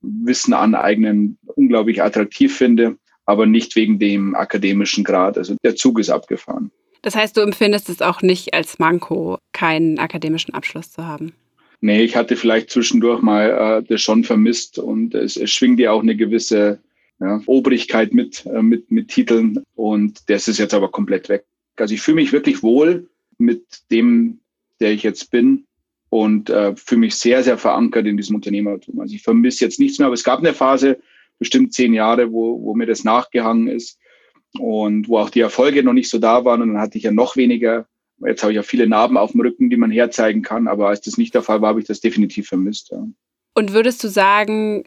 Wissen 0.00 0.54
aneignen 0.54 1.38
unglaublich 1.54 2.02
attraktiv 2.02 2.56
finde, 2.56 2.96
aber 3.26 3.46
nicht 3.46 3.76
wegen 3.76 3.98
dem 3.98 4.34
akademischen 4.34 5.04
Grad. 5.04 5.38
Also 5.38 5.56
der 5.62 5.76
Zug 5.76 6.00
ist 6.00 6.10
abgefahren. 6.10 6.72
Das 7.02 7.16
heißt, 7.16 7.36
du 7.36 7.40
empfindest 7.40 7.88
es 7.88 8.00
auch 8.00 8.22
nicht 8.22 8.54
als 8.54 8.78
Manko, 8.78 9.38
keinen 9.52 9.98
akademischen 9.98 10.54
Abschluss 10.54 10.92
zu 10.92 11.06
haben? 11.06 11.32
Nee, 11.80 12.02
ich 12.02 12.14
hatte 12.14 12.36
vielleicht 12.36 12.70
zwischendurch 12.70 13.22
mal 13.22 13.80
äh, 13.80 13.82
das 13.82 14.00
schon 14.00 14.22
vermisst 14.22 14.78
und 14.78 15.14
es, 15.14 15.36
es 15.36 15.50
schwingt 15.50 15.80
ja 15.80 15.90
auch 15.90 16.02
eine 16.02 16.16
gewisse 16.16 16.78
ja, 17.22 17.40
Obrigkeit 17.46 18.12
mit, 18.12 18.44
äh, 18.46 18.62
mit, 18.62 18.90
mit 18.90 19.08
Titeln 19.08 19.62
und 19.74 20.28
das 20.28 20.48
ist 20.48 20.58
jetzt 20.58 20.74
aber 20.74 20.90
komplett 20.90 21.28
weg. 21.28 21.44
Also 21.76 21.94
ich 21.94 22.02
fühle 22.02 22.16
mich 22.16 22.32
wirklich 22.32 22.62
wohl 22.62 23.08
mit 23.38 23.64
dem, 23.90 24.40
der 24.80 24.92
ich 24.92 25.02
jetzt 25.02 25.30
bin 25.30 25.66
und 26.10 26.50
äh, 26.50 26.74
fühle 26.76 27.00
mich 27.00 27.14
sehr, 27.14 27.42
sehr 27.42 27.58
verankert 27.58 28.06
in 28.06 28.16
diesem 28.16 28.36
Unternehmertum. 28.36 29.00
Also 29.00 29.14
ich 29.14 29.22
vermisse 29.22 29.64
jetzt 29.64 29.78
nichts 29.78 29.98
mehr, 29.98 30.06
aber 30.06 30.14
es 30.14 30.24
gab 30.24 30.40
eine 30.40 30.52
Phase, 30.52 31.00
bestimmt 31.38 31.72
zehn 31.72 31.94
Jahre, 31.94 32.32
wo, 32.32 32.60
wo 32.62 32.74
mir 32.74 32.86
das 32.86 33.04
nachgehangen 33.04 33.68
ist 33.68 33.98
und 34.58 35.08
wo 35.08 35.18
auch 35.18 35.30
die 35.30 35.40
Erfolge 35.40 35.82
noch 35.82 35.92
nicht 35.92 36.10
so 36.10 36.18
da 36.18 36.44
waren 36.44 36.62
und 36.62 36.74
dann 36.74 36.80
hatte 36.80 36.98
ich 36.98 37.04
ja 37.04 37.12
noch 37.12 37.36
weniger. 37.36 37.86
Jetzt 38.24 38.42
habe 38.42 38.52
ich 38.52 38.56
ja 38.56 38.62
viele 38.62 38.86
Narben 38.86 39.16
auf 39.16 39.32
dem 39.32 39.40
Rücken, 39.40 39.70
die 39.70 39.76
man 39.76 39.90
herzeigen 39.90 40.42
kann, 40.42 40.68
aber 40.68 40.88
als 40.88 41.00
das 41.00 41.18
nicht 41.18 41.34
der 41.34 41.42
Fall 41.42 41.60
war, 41.62 41.70
habe 41.70 41.80
ich 41.80 41.86
das 41.86 42.00
definitiv 42.00 42.48
vermisst. 42.48 42.90
Ja. 42.90 43.06
Und 43.54 43.72
würdest 43.72 44.02
du 44.04 44.08
sagen, 44.08 44.84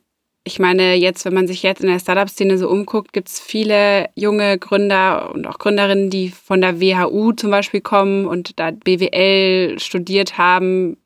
ich 0.47 0.59
meine, 0.59 0.93
jetzt, 0.93 1.25
wenn 1.25 1.33
man 1.33 1.47
sich 1.47 1.63
jetzt 1.63 1.81
in 1.81 1.89
der 1.89 1.99
Startup-Szene 1.99 2.59
so 2.59 2.69
umguckt, 2.69 3.13
gibt 3.13 3.29
es 3.29 3.39
viele 3.39 4.09
junge 4.13 4.59
Gründer 4.59 5.33
und 5.33 5.47
auch 5.47 5.57
Gründerinnen, 5.57 6.11
die 6.11 6.29
von 6.29 6.61
der 6.61 6.79
WHU 6.79 7.31
zum 7.31 7.49
Beispiel 7.49 7.81
kommen 7.81 8.25
und 8.27 8.59
da 8.59 8.69
BWL 8.69 9.79
studiert 9.79 10.37
haben. 10.37 10.97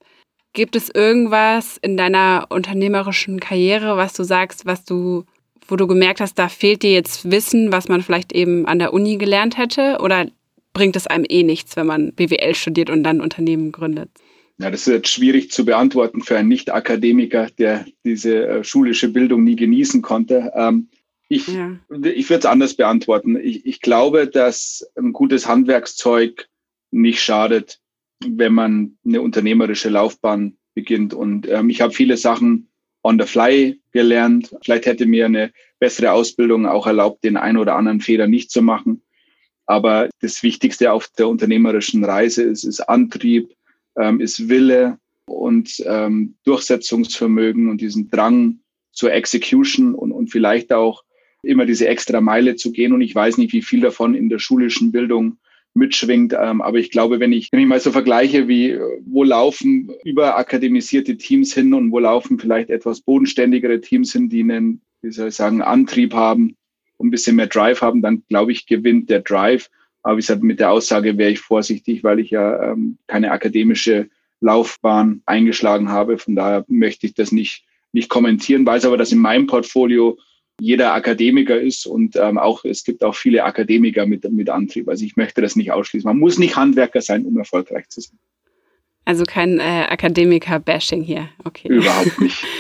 Gibt 0.52 0.76
es 0.76 0.90
irgendwas 0.94 1.78
in 1.78 1.96
deiner 1.96 2.48
unternehmerischen 2.50 3.40
Karriere, 3.40 3.96
was 3.96 4.12
du 4.12 4.24
sagst, 4.24 4.66
was 4.66 4.84
du, 4.84 5.24
wo 5.66 5.78
du 5.78 5.88
gemerkt 5.88 6.20
hast, 6.20 6.38
da 6.38 6.50
fehlt 6.50 6.84
dir 6.84 6.92
jetzt 6.92 7.32
Wissen, 7.32 7.72
was 7.72 7.88
man 7.88 8.02
vielleicht 8.02 8.34
eben 8.34 8.66
an 8.66 8.80
der 8.80 8.94
Uni 8.94 9.16
gelernt 9.16 9.58
hätte? 9.58 10.00
Oder 10.02 10.26
bringt 10.74 10.98
es 10.98 11.08
einem 11.08 11.26
eh 11.30 11.44
nichts, 11.44 11.78
wenn 11.78 11.88
man 11.88 12.14
BWL 12.14 12.56
studiert 12.56 12.90
und 12.90 13.04
dann 13.04 13.22
Unternehmen 13.22 13.72
gründet? 13.72 14.10
Ja, 14.60 14.70
das 14.70 14.82
ist 14.82 14.94
jetzt 14.94 15.08
schwierig 15.08 15.52
zu 15.52 15.64
beantworten 15.64 16.22
für 16.22 16.38
einen 16.38 16.50
Nicht-Akademiker, 16.50 17.48
der 17.58 17.86
diese 18.04 18.46
äh, 18.46 18.64
schulische 18.64 19.08
Bildung 19.08 19.46
nie 19.46 19.56
genießen 19.56 20.02
konnte. 20.02 20.52
Ähm, 20.54 20.90
ich, 21.30 21.48
ja. 21.48 21.78
ich 21.90 22.30
würde 22.30 22.40
es 22.40 22.46
anders 22.46 22.74
beantworten. 22.74 23.40
Ich, 23.42 23.66
ich 23.66 23.82
glaube, 23.82 24.28
dass 24.28 24.86
ein 24.96 25.14
gutes 25.14 25.48
Handwerkszeug 25.48 26.50
nicht 26.92 27.22
schadet, 27.22 27.80
wenn 28.26 28.54
man 28.54 28.98
eine 29.06 29.22
unternehmerische 29.22 29.90
Laufbahn 29.90 30.58
beginnt. 30.74 31.14
Und 31.14 31.48
ähm, 31.48 31.70
ich 31.70 31.82
habe 31.82 31.94
viele 31.94 32.18
Sachen 32.18 32.68
on 33.02 33.18
the 33.18 33.26
fly 33.26 33.80
gelernt. 33.94 34.54
Vielleicht 34.62 34.88
hätte 34.88 35.06
mir 35.06 35.26
eine 35.26 35.54
bessere 35.80 36.12
Ausbildung 36.12 36.66
auch 36.66 36.86
erlaubt, 36.86 37.24
den 37.24 37.38
einen 37.38 37.58
oder 37.58 37.76
anderen 37.76 38.02
Fehler 38.02 38.28
nicht 38.28 38.52
zu 38.52 38.62
machen. 38.62 39.04
Aber 39.68 40.10
das 40.20 40.44
Wichtigste 40.44 40.92
auf 40.92 41.08
der 41.18 41.30
unternehmerischen 41.30 42.04
Reise 42.04 42.44
ist, 42.44 42.66
ist 42.66 42.82
Antrieb, 42.82 43.54
ähm, 44.00 44.20
ist 44.20 44.50
Wille 44.50 44.98
und 45.26 45.84
ähm, 45.86 46.36
Durchsetzungsvermögen 46.46 47.70
und 47.70 47.82
diesen 47.82 48.10
Drang 48.10 48.60
zur 48.92 49.14
Execution 49.14 49.94
und, 49.94 50.12
und 50.12 50.28
vielleicht 50.30 50.74
auch 50.74 51.04
immer 51.44 51.66
diese 51.66 51.88
extra 51.88 52.22
Meile 52.22 52.56
zu 52.56 52.72
gehen. 52.72 52.94
Und 52.94 53.02
ich 53.02 53.16
weiß 53.16 53.38
nicht, 53.38 53.54
wie 53.54 53.62
viel 53.62 53.82
davon 53.82 54.16
in 54.16 54.30
der 54.30 54.40
schulischen 54.40 54.92
Bildung 54.92 55.38
mitschwingt. 55.74 56.36
Ähm, 56.38 56.62
aber 56.62 56.78
ich 56.78 56.92
glaube, 56.92 57.20
wenn 57.20 57.32
ich, 57.32 57.52
wenn 57.52 57.60
ich 57.60 57.68
mal 57.68 57.80
so 57.80 57.92
vergleiche, 57.92 58.48
wie 58.48 58.78
wo 59.06 59.24
laufen 59.24 59.92
überakademisierte 60.04 61.18
Teams 61.18 61.54
hin 61.54 61.74
und 61.74 61.92
wo 61.92 62.00
laufen 62.00 62.40
vielleicht 62.40 62.70
etwas 62.70 63.02
bodenständigere 63.02 63.82
Teams 63.82 64.12
hin, 64.12 64.30
die 64.30 64.42
einen, 64.42 64.82
wie 65.02 65.12
soll 65.12 65.30
ich 65.30 65.36
sagen, 65.36 65.62
Antrieb 65.62 66.14
haben 66.14 66.56
und 66.98 67.08
ein 67.08 67.12
bisschen 67.12 67.36
mehr 67.36 67.48
Drive 67.48 67.82
haben, 67.82 68.02
dann 68.02 68.24
glaube 68.28 68.52
ich, 68.52 68.66
gewinnt 68.66 69.10
der 69.10 69.22
Drive. 69.22 69.70
Aber 70.04 70.16
wie 70.18 70.22
gesagt, 70.22 70.44
mit 70.44 70.60
der 70.60 70.72
Aussage 70.72 71.18
wäre 71.18 71.32
ich 71.32 71.40
vorsichtig, 71.40 72.04
weil 72.04 72.20
ich 72.20 72.30
ja 72.30 72.72
ähm, 72.72 72.98
keine 73.08 73.32
akademische 73.32 74.10
Laufbahn 74.42 75.22
eingeschlagen 75.26 75.90
habe. 75.90 76.18
Von 76.18 76.36
daher 76.36 76.66
möchte 76.68 77.06
ich 77.06 77.14
das 77.14 77.32
nicht, 77.32 77.66
nicht 77.92 78.10
kommentieren, 78.10 78.66
weiß 78.66 78.86
aber, 78.86 78.98
dass 78.98 79.12
in 79.12 79.20
meinem 79.20 79.48
Portfolio 79.48 80.18
jeder 80.62 80.94
Akademiker 80.94 81.60
ist 81.60 81.86
und 81.86 82.16
ähm, 82.18 82.38
auch 82.38 82.66
es 82.66 82.84
gibt 82.84 83.04
auch 83.04 83.16
viele 83.16 83.46
Akademiker 83.46 84.06
mit, 84.06 84.30
mit 84.32 84.50
Antrieb. 84.50 84.90
Also 84.90 85.06
ich 85.06 85.16
möchte 85.16 85.42
das 85.42 85.56
nicht 85.56 85.72
ausschließen. 85.72 86.08
Man 86.08 86.20
muss 86.20 86.38
nicht 86.38 86.56
Handwerker 86.56 87.02
sein, 87.02 87.26
um 87.26 87.38
erfolgreich 87.38 87.88
zu 87.90 88.02
sein. 88.02 88.20
Also 89.06 89.24
kein 89.24 89.60
äh, 89.60 89.88
Akademiker-Bashing 89.90 91.02
hier. 91.02 91.30
Okay. 91.44 91.70
Überhaupt 91.70 92.20
nicht. 92.22 92.46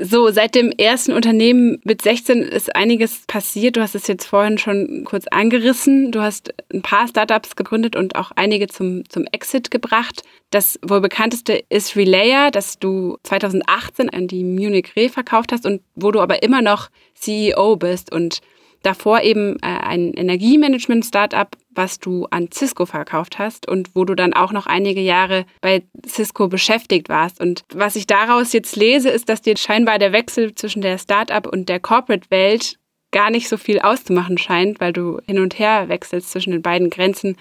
So, 0.00 0.30
seit 0.30 0.54
dem 0.54 0.70
ersten 0.70 1.12
Unternehmen 1.12 1.80
mit 1.82 2.02
16 2.02 2.42
ist 2.42 2.76
einiges 2.76 3.24
passiert. 3.26 3.76
Du 3.76 3.80
hast 3.80 3.96
es 3.96 4.06
jetzt 4.06 4.26
vorhin 4.26 4.56
schon 4.56 5.02
kurz 5.04 5.26
angerissen. 5.26 6.12
Du 6.12 6.20
hast 6.20 6.54
ein 6.72 6.82
paar 6.82 7.08
Startups 7.08 7.56
gegründet 7.56 7.96
und 7.96 8.14
auch 8.14 8.30
einige 8.36 8.68
zum, 8.68 9.08
zum 9.10 9.24
Exit 9.32 9.72
gebracht. 9.72 10.22
Das 10.50 10.78
wohl 10.86 11.00
bekannteste 11.00 11.64
ist 11.68 11.96
Relayer, 11.96 12.52
das 12.52 12.78
du 12.78 13.18
2018 13.24 14.08
an 14.08 14.28
die 14.28 14.44
Munich 14.44 14.94
Re 14.94 15.08
verkauft 15.08 15.50
hast 15.50 15.66
und 15.66 15.82
wo 15.96 16.12
du 16.12 16.20
aber 16.20 16.44
immer 16.44 16.62
noch 16.62 16.90
CEO 17.14 17.74
bist 17.74 18.12
und 18.12 18.38
davor 18.82 19.22
eben 19.22 19.56
äh, 19.62 19.66
ein 19.66 20.12
Energiemanagement-Startup, 20.14 21.48
was 21.78 21.98
du 21.98 22.26
an 22.30 22.50
Cisco 22.52 22.84
verkauft 22.84 23.38
hast 23.38 23.66
und 23.66 23.94
wo 23.94 24.04
du 24.04 24.14
dann 24.14 24.34
auch 24.34 24.52
noch 24.52 24.66
einige 24.66 25.00
Jahre 25.00 25.46
bei 25.62 25.84
Cisco 26.06 26.48
beschäftigt 26.48 27.08
warst. 27.08 27.40
Und 27.40 27.64
was 27.72 27.96
ich 27.96 28.06
daraus 28.06 28.52
jetzt 28.52 28.76
lese, 28.76 29.08
ist, 29.08 29.28
dass 29.28 29.40
dir 29.40 29.56
scheinbar 29.56 29.98
der 29.98 30.12
Wechsel 30.12 30.54
zwischen 30.54 30.82
der 30.82 30.98
Startup 30.98 31.46
und 31.46 31.68
der 31.68 31.80
Corporate-Welt 31.80 32.78
gar 33.12 33.30
nicht 33.30 33.48
so 33.48 33.56
viel 33.56 33.78
auszumachen 33.78 34.36
scheint, 34.36 34.80
weil 34.80 34.92
du 34.92 35.20
hin 35.26 35.38
und 35.38 35.58
her 35.58 35.88
wechselst 35.88 36.32
zwischen 36.32 36.50
den 36.50 36.62
beiden 36.62 36.90
Grenzen. 36.90 37.36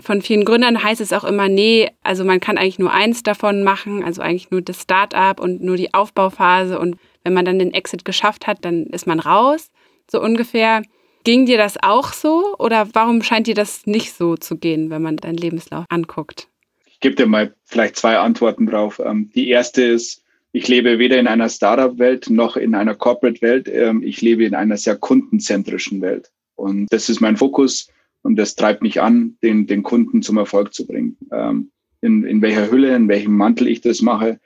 Von 0.00 0.22
vielen 0.22 0.44
Gründern 0.44 0.82
heißt 0.82 1.00
es 1.00 1.12
auch 1.12 1.24
immer, 1.24 1.48
nee, 1.48 1.90
also 2.02 2.24
man 2.24 2.40
kann 2.40 2.58
eigentlich 2.58 2.78
nur 2.78 2.92
eins 2.92 3.22
davon 3.22 3.62
machen, 3.62 4.02
also 4.02 4.22
eigentlich 4.22 4.50
nur 4.50 4.62
das 4.62 4.82
Startup 4.82 5.38
und 5.38 5.62
nur 5.62 5.76
die 5.76 5.94
Aufbauphase 5.94 6.78
und 6.78 6.96
wenn 7.24 7.34
man 7.34 7.44
dann 7.44 7.58
den 7.58 7.74
Exit 7.74 8.04
geschafft 8.04 8.46
hat, 8.46 8.64
dann 8.64 8.86
ist 8.86 9.06
man 9.06 9.20
raus 9.20 9.68
so 10.10 10.20
ungefähr. 10.20 10.82
Ging 11.24 11.46
dir 11.46 11.56
das 11.56 11.76
auch 11.82 12.12
so 12.12 12.56
oder 12.58 12.88
warum 12.94 13.22
scheint 13.22 13.46
dir 13.46 13.54
das 13.54 13.86
nicht 13.86 14.12
so 14.12 14.36
zu 14.36 14.56
gehen, 14.56 14.90
wenn 14.90 15.02
man 15.02 15.16
deinen 15.16 15.36
Lebenslauf 15.36 15.84
anguckt? 15.88 16.48
Ich 16.86 16.98
gebe 16.98 17.14
dir 17.14 17.26
mal 17.26 17.54
vielleicht 17.64 17.96
zwei 17.96 18.18
Antworten 18.18 18.66
drauf. 18.66 19.00
Ähm, 19.04 19.30
die 19.34 19.48
erste 19.48 19.84
ist, 19.84 20.22
ich 20.52 20.68
lebe 20.68 20.98
weder 20.98 21.18
in 21.18 21.28
einer 21.28 21.48
Startup-Welt 21.48 22.28
noch 22.28 22.56
in 22.56 22.74
einer 22.74 22.94
Corporate-Welt. 22.94 23.68
Ähm, 23.68 24.02
ich 24.02 24.20
lebe 24.20 24.44
in 24.44 24.54
einer 24.54 24.76
sehr 24.76 24.96
kundenzentrischen 24.96 26.00
Welt. 26.00 26.30
Und 26.56 26.92
das 26.92 27.08
ist 27.08 27.20
mein 27.20 27.36
Fokus 27.36 27.88
und 28.22 28.36
das 28.36 28.56
treibt 28.56 28.82
mich 28.82 29.00
an, 29.00 29.36
den, 29.42 29.66
den 29.66 29.82
Kunden 29.82 30.22
zum 30.22 30.38
Erfolg 30.38 30.74
zu 30.74 30.86
bringen. 30.86 31.16
Ähm, 31.32 31.70
in, 32.00 32.24
in 32.24 32.42
welcher 32.42 32.70
Hülle, 32.70 32.94
in 32.96 33.08
welchem 33.08 33.36
Mantel 33.36 33.68
ich 33.68 33.80
das 33.80 34.02
mache, 34.02 34.40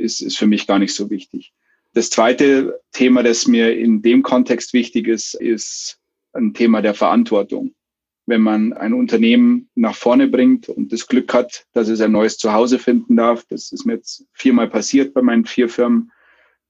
ist, 0.00 0.22
ist 0.22 0.38
für 0.38 0.48
mich 0.48 0.66
gar 0.66 0.80
nicht 0.80 0.92
so 0.92 1.08
wichtig. 1.08 1.52
Das 1.98 2.10
zweite 2.10 2.80
Thema, 2.92 3.24
das 3.24 3.48
mir 3.48 3.76
in 3.76 4.02
dem 4.02 4.22
Kontext 4.22 4.72
wichtig 4.72 5.08
ist, 5.08 5.34
ist 5.34 5.98
ein 6.32 6.54
Thema 6.54 6.80
der 6.80 6.94
Verantwortung. 6.94 7.74
Wenn 8.24 8.40
man 8.40 8.72
ein 8.72 8.92
Unternehmen 8.92 9.68
nach 9.74 9.96
vorne 9.96 10.28
bringt 10.28 10.68
und 10.68 10.92
das 10.92 11.08
Glück 11.08 11.34
hat, 11.34 11.66
dass 11.72 11.88
es 11.88 12.00
ein 12.00 12.12
neues 12.12 12.38
Zuhause 12.38 12.78
finden 12.78 13.16
darf, 13.16 13.44
das 13.50 13.72
ist 13.72 13.84
mir 13.84 13.94
jetzt 13.94 14.24
viermal 14.32 14.68
passiert 14.70 15.12
bei 15.12 15.22
meinen 15.22 15.44
vier 15.44 15.68
Firmen, 15.68 16.12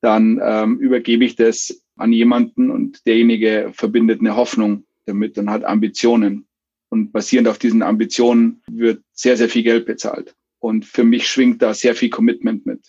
dann 0.00 0.40
ähm, 0.42 0.78
übergebe 0.78 1.26
ich 1.26 1.36
das 1.36 1.78
an 1.96 2.14
jemanden 2.14 2.70
und 2.70 3.06
derjenige 3.06 3.70
verbindet 3.74 4.20
eine 4.20 4.34
Hoffnung 4.34 4.86
damit 5.04 5.36
und 5.36 5.50
hat 5.50 5.62
Ambitionen. 5.62 6.46
Und 6.88 7.12
basierend 7.12 7.48
auf 7.48 7.58
diesen 7.58 7.82
Ambitionen 7.82 8.62
wird 8.66 9.02
sehr, 9.12 9.36
sehr 9.36 9.50
viel 9.50 9.62
Geld 9.62 9.84
bezahlt. 9.84 10.34
Und 10.58 10.86
für 10.86 11.04
mich 11.04 11.28
schwingt 11.28 11.60
da 11.60 11.74
sehr 11.74 11.94
viel 11.94 12.08
Commitment 12.08 12.64
mit. 12.64 12.80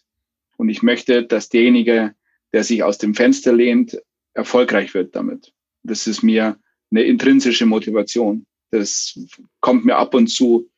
Und 0.56 0.70
ich 0.70 0.84
möchte, 0.84 1.24
dass 1.24 1.50
derjenige, 1.50 2.16
der 2.54 2.64
sich 2.64 2.84
aus 2.84 2.98
dem 2.98 3.16
Fenster 3.16 3.54
lehnt, 3.54 4.02
erfolgreich 4.34 4.94
wird 4.94 5.16
damit. 5.16 5.54
Das 5.84 6.08
ist 6.08 6.24
mir 6.24 6.58
eine 6.92 7.04
intrinsische 7.04 7.66
Motivation. 7.66 8.46
Das 8.72 9.20
kommt 9.60 9.86
mir 9.86 9.96
ab 9.96 10.14
und 10.14 10.28
zu 10.28 10.70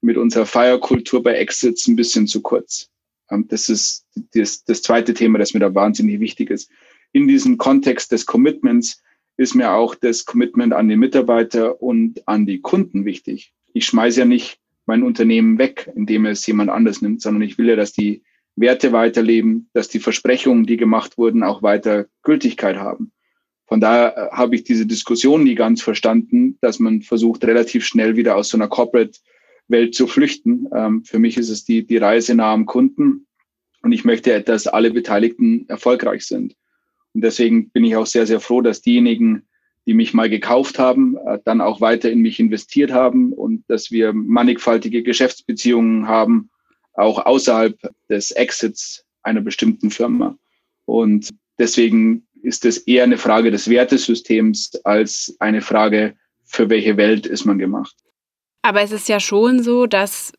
mit 0.00 0.16
unserer 0.16 0.46
Feierkultur 0.46 1.22
bei 1.22 1.34
Exits 1.34 1.86
ein 1.88 1.96
bisschen 1.96 2.26
zu 2.26 2.40
kurz. 2.42 2.88
Ähm, 3.30 3.46
das 3.48 3.68
ist 3.68 4.06
das, 4.32 4.64
das 4.64 4.82
zweite 4.82 5.14
Thema, 5.14 5.38
das 5.38 5.54
mir 5.54 5.60
da 5.60 5.74
wahnsinnig 5.74 6.20
wichtig 6.20 6.50
ist. 6.50 6.70
In 7.12 7.26
diesem 7.26 7.58
Kontext 7.58 8.12
des 8.12 8.26
Commitments 8.26 9.02
ist 9.36 9.54
mir 9.54 9.72
auch 9.72 9.94
das 9.94 10.24
Commitment 10.24 10.72
an 10.72 10.88
den 10.88 10.98
Mitarbeiter 10.98 11.80
und 11.80 12.26
an 12.26 12.44
die 12.46 12.60
Kunden 12.60 13.04
wichtig. 13.04 13.52
Ich 13.72 13.86
schmeiße 13.86 14.20
ja 14.20 14.26
nicht 14.26 14.58
mein 14.86 15.02
Unternehmen 15.02 15.58
weg, 15.58 15.90
indem 15.94 16.26
es 16.26 16.46
jemand 16.46 16.70
anders 16.70 17.02
nimmt, 17.02 17.22
sondern 17.22 17.42
ich 17.42 17.58
will 17.58 17.68
ja, 17.68 17.76
dass 17.76 17.92
die 17.92 18.22
Werte 18.60 18.92
weiterleben, 18.92 19.68
dass 19.72 19.88
die 19.88 20.00
Versprechungen, 20.00 20.66
die 20.66 20.76
gemacht 20.76 21.18
wurden, 21.18 21.42
auch 21.42 21.62
weiter 21.62 22.06
Gültigkeit 22.22 22.76
haben. 22.76 23.12
Von 23.66 23.80
daher 23.80 24.16
äh, 24.16 24.36
habe 24.36 24.54
ich 24.56 24.64
diese 24.64 24.86
Diskussion 24.86 25.44
nie 25.44 25.54
ganz 25.54 25.82
verstanden, 25.82 26.56
dass 26.60 26.78
man 26.78 27.02
versucht, 27.02 27.44
relativ 27.44 27.84
schnell 27.84 28.16
wieder 28.16 28.36
aus 28.36 28.48
so 28.48 28.56
einer 28.56 28.68
Corporate-Welt 28.68 29.94
zu 29.94 30.06
flüchten. 30.06 30.66
Ähm, 30.74 31.04
für 31.04 31.18
mich 31.18 31.36
ist 31.36 31.50
es 31.50 31.64
die, 31.64 31.86
die 31.86 31.98
Reise 31.98 32.34
nah 32.34 32.52
am 32.52 32.64
Kunden 32.64 33.26
und 33.82 33.92
ich 33.92 34.04
möchte, 34.04 34.40
dass 34.40 34.66
alle 34.66 34.90
Beteiligten 34.90 35.68
erfolgreich 35.68 36.26
sind. 36.26 36.56
Und 37.12 37.22
deswegen 37.22 37.70
bin 37.70 37.84
ich 37.84 37.96
auch 37.96 38.06
sehr, 38.06 38.26
sehr 38.26 38.40
froh, 38.40 38.62
dass 38.62 38.80
diejenigen, 38.80 39.42
die 39.86 39.94
mich 39.94 40.14
mal 40.14 40.30
gekauft 40.30 40.78
haben, 40.78 41.16
äh, 41.26 41.38
dann 41.44 41.60
auch 41.60 41.82
weiter 41.82 42.10
in 42.10 42.20
mich 42.20 42.40
investiert 42.40 42.90
haben 42.90 43.34
und 43.34 43.64
dass 43.68 43.90
wir 43.90 44.14
mannigfaltige 44.14 45.02
Geschäftsbeziehungen 45.02 46.08
haben 46.08 46.48
auch 46.98 47.24
außerhalb 47.24 47.78
des 48.08 48.30
Exits 48.32 49.04
einer 49.22 49.40
bestimmten 49.40 49.90
Firma. 49.90 50.36
Und 50.84 51.30
deswegen 51.58 52.26
ist 52.42 52.64
es 52.64 52.78
eher 52.78 53.04
eine 53.04 53.18
Frage 53.18 53.50
des 53.50 53.68
Wertesystems 53.68 54.76
als 54.84 55.36
eine 55.38 55.60
Frage, 55.60 56.16
für 56.44 56.70
welche 56.70 56.96
Welt 56.96 57.26
ist 57.26 57.44
man 57.44 57.58
gemacht. 57.58 57.94
Aber 58.62 58.82
es 58.82 58.92
ist 58.92 59.08
ja 59.08 59.20
schon 59.20 59.62
so, 59.62 59.86
dass 59.86 60.32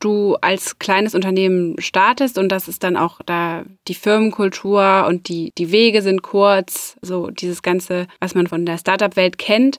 du 0.00 0.36
als 0.40 0.78
kleines 0.78 1.14
Unternehmen 1.14 1.80
startest 1.80 2.38
und 2.38 2.50
das 2.50 2.68
ist 2.68 2.82
dann 2.82 2.96
auch 2.96 3.20
da 3.24 3.64
die 3.88 3.94
Firmenkultur 3.94 5.06
und 5.08 5.28
die, 5.28 5.52
die 5.56 5.72
Wege 5.72 6.02
sind 6.02 6.22
kurz, 6.22 6.96
so 7.02 7.30
dieses 7.30 7.62
Ganze, 7.62 8.06
was 8.20 8.34
man 8.34 8.46
von 8.46 8.66
der 8.66 8.78
Startup-Welt 8.78 9.38
kennt. 9.38 9.78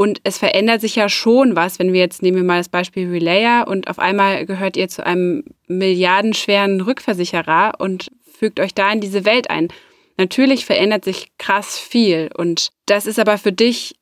Und 0.00 0.20
es 0.22 0.38
verändert 0.38 0.80
sich 0.80 0.94
ja 0.94 1.08
schon 1.08 1.56
was, 1.56 1.80
wenn 1.80 1.92
wir 1.92 1.98
jetzt 1.98 2.22
nehmen 2.22 2.36
wir 2.36 2.44
mal 2.44 2.58
das 2.58 2.68
Beispiel 2.68 3.10
Relayer 3.10 3.66
und 3.66 3.88
auf 3.88 3.98
einmal 3.98 4.46
gehört 4.46 4.76
ihr 4.76 4.88
zu 4.88 5.04
einem 5.04 5.42
milliardenschweren 5.66 6.80
Rückversicherer 6.80 7.72
und 7.78 8.08
fügt 8.32 8.60
euch 8.60 8.74
da 8.74 8.92
in 8.92 9.00
diese 9.00 9.24
Welt 9.24 9.50
ein. 9.50 9.68
Natürlich 10.16 10.64
verändert 10.64 11.04
sich 11.04 11.26
krass 11.36 11.80
viel 11.80 12.30
und 12.36 12.70
das 12.86 13.06
ist 13.06 13.18
aber 13.18 13.38
für 13.38 13.50
dich 13.52 13.96